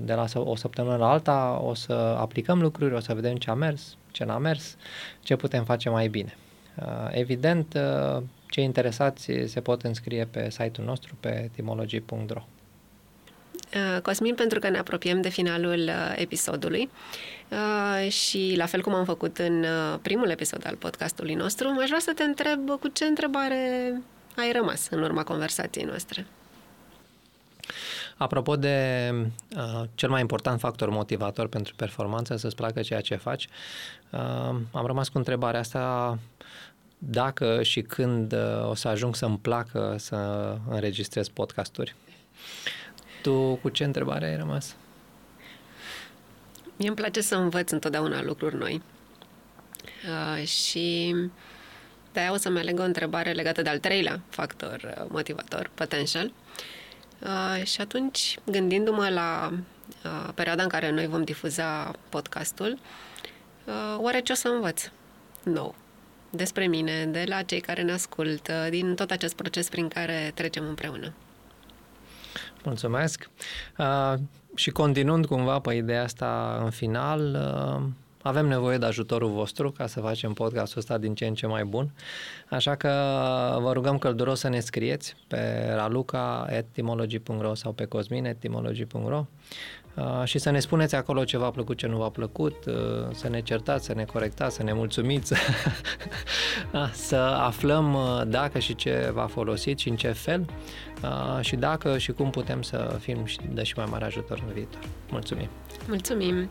De 0.00 0.12
la 0.12 0.24
o 0.34 0.56
săptămână 0.56 0.96
la 0.96 1.10
alta 1.10 1.60
o 1.64 1.74
să 1.74 1.92
aplicăm 1.92 2.60
lucruri, 2.60 2.94
o 2.94 3.00
să 3.00 3.14
vedem 3.14 3.36
ce 3.36 3.50
a 3.50 3.54
mers, 3.54 3.96
ce 4.10 4.24
n-a 4.24 4.38
mers, 4.38 4.76
ce 5.22 5.36
putem 5.36 5.64
face 5.64 5.88
mai 5.88 6.08
bine. 6.08 6.36
Evident, 7.10 7.78
cei 8.48 8.64
interesați 8.64 9.30
se 9.46 9.60
pot 9.60 9.82
înscrie 9.82 10.24
pe 10.24 10.50
site-ul 10.50 10.86
nostru 10.86 11.14
pe 11.20 11.50
timology.ro. 11.54 12.42
Uh, 13.74 14.00
Cosmin, 14.00 14.34
pentru 14.34 14.58
că 14.58 14.68
ne 14.68 14.78
apropiem 14.78 15.20
de 15.20 15.28
finalul 15.28 15.78
uh, 15.78 16.12
episodului 16.16 16.90
uh, 17.48 18.10
și 18.10 18.54
la 18.56 18.66
fel 18.66 18.82
cum 18.82 18.94
am 18.94 19.04
făcut 19.04 19.38
în 19.38 19.64
primul 20.02 20.28
episod 20.28 20.66
al 20.66 20.76
podcastului 20.76 21.34
nostru, 21.34 21.68
aș 21.80 21.86
vrea 21.86 22.00
să 22.00 22.12
te 22.14 22.22
întreb 22.22 22.68
cu 22.80 22.88
ce 22.88 23.04
întrebare 23.04 23.92
ai 24.36 24.52
rămas 24.52 24.88
în 24.90 25.02
urma 25.02 25.22
conversației 25.22 25.84
noastre. 25.84 26.26
Apropo 28.16 28.56
de 28.56 29.10
uh, 29.56 29.82
cel 29.94 30.08
mai 30.08 30.20
important 30.20 30.60
factor 30.60 30.90
motivator 30.90 31.48
pentru 31.48 31.74
performanță, 31.74 32.36
să-ți 32.36 32.56
placă 32.56 32.80
ceea 32.80 33.00
ce 33.00 33.16
faci, 33.16 33.48
uh, 34.10 34.20
am 34.72 34.86
rămas 34.86 35.08
cu 35.08 35.18
întrebarea 35.18 35.60
asta 35.60 36.18
dacă 36.98 37.62
și 37.62 37.82
când 37.82 38.32
uh, 38.32 38.68
o 38.68 38.74
să 38.74 38.88
ajung 38.88 39.16
să-mi 39.16 39.38
placă 39.38 39.94
să 39.98 40.16
înregistrez 40.70 41.28
podcasturi. 41.28 41.94
Tu 43.24 43.58
cu 43.62 43.68
ce 43.68 43.84
întrebare 43.84 44.26
ai 44.26 44.36
rămas? 44.36 44.76
Mie 46.76 46.88
îmi 46.88 46.96
place 46.96 47.20
să 47.20 47.34
învăț 47.34 47.70
întotdeauna 47.70 48.22
lucruri 48.22 48.56
noi. 48.56 48.82
Uh, 49.84 50.46
și 50.46 51.14
de-aia 52.12 52.32
o 52.32 52.36
să-mi 52.36 52.58
aleg 52.58 52.78
o 52.78 52.82
întrebare 52.82 53.32
legată 53.32 53.62
de 53.62 53.68
al 53.68 53.78
treilea 53.78 54.20
factor 54.28 54.94
uh, 54.98 55.06
motivator, 55.08 55.70
potential. 55.74 56.32
Uh, 57.18 57.64
și 57.64 57.80
atunci, 57.80 58.38
gândindu-mă 58.44 59.08
la 59.08 59.52
uh, 59.52 60.28
perioada 60.34 60.62
în 60.62 60.68
care 60.68 60.90
noi 60.90 61.06
vom 61.06 61.24
difuza 61.24 61.90
podcastul, 62.08 62.78
uh, 63.64 63.96
oare 63.98 64.20
ce 64.20 64.32
o 64.32 64.34
să 64.34 64.48
învăț 64.48 64.90
nou 65.42 65.74
despre 66.30 66.66
mine, 66.66 67.06
de 67.06 67.24
la 67.26 67.42
cei 67.42 67.60
care 67.60 67.82
ne 67.82 67.92
ascultă, 67.92 68.66
din 68.70 68.94
tot 68.94 69.10
acest 69.10 69.34
proces 69.34 69.68
prin 69.68 69.88
care 69.88 70.32
trecem 70.34 70.68
împreună? 70.68 71.12
Mulțumesc. 72.64 73.30
Uh, 73.78 74.14
și 74.54 74.70
continuând 74.70 75.26
cumva 75.26 75.58
pe 75.58 75.74
ideea 75.74 76.02
asta 76.02 76.60
în 76.64 76.70
final, 76.70 77.20
uh, 77.34 77.82
avem 78.22 78.46
nevoie 78.46 78.78
de 78.78 78.86
ajutorul 78.86 79.30
vostru 79.30 79.70
ca 79.70 79.86
să 79.86 80.00
facem 80.00 80.32
podcastul 80.32 80.78
ăsta 80.78 80.98
din 80.98 81.14
ce 81.14 81.26
în 81.26 81.34
ce 81.34 81.46
mai 81.46 81.64
bun. 81.64 81.90
Așa 82.50 82.74
că 82.74 82.88
vă 83.60 83.72
rugăm 83.72 83.98
călduros 83.98 84.38
să 84.38 84.48
ne 84.48 84.60
scrieți 84.60 85.16
pe 85.26 85.72
raluca.etimology.ro 85.74 87.54
sau 87.54 87.72
pe 87.72 87.84
cosmin.etimology.ro 87.84 89.18
Uh, 89.18 89.83
și 90.24 90.38
să 90.38 90.50
ne 90.50 90.58
spuneți 90.58 90.94
acolo 90.94 91.24
ce 91.24 91.38
v-a 91.38 91.50
plăcut, 91.50 91.76
ce 91.76 91.86
nu 91.86 91.96
v-a 91.96 92.08
plăcut, 92.08 92.64
uh, 92.66 92.74
să 93.12 93.28
ne 93.28 93.40
certați, 93.40 93.84
să 93.84 93.94
ne 93.94 94.04
corectați, 94.04 94.54
să 94.54 94.62
ne 94.62 94.72
mulțumiți, 94.72 95.34
da, 96.70 96.90
să 97.08 97.16
aflăm 97.16 97.94
uh, 97.94 98.22
dacă 98.26 98.58
și 98.58 98.74
ce 98.74 99.10
v-a 99.12 99.26
folosit 99.26 99.78
și 99.78 99.88
în 99.88 99.96
ce 99.96 100.08
fel 100.08 100.44
și 101.40 101.56
dacă 101.56 101.98
și 101.98 102.12
cum 102.12 102.30
putem 102.30 102.62
să 102.62 102.96
fim 103.00 103.24
de 103.50 103.62
și 103.62 103.72
mai 103.76 103.86
mare 103.90 104.04
ajutor 104.04 104.42
în 104.46 104.52
viitor. 104.52 104.80
Mulțumim! 105.10 105.48
Mulțumim! 105.88 106.48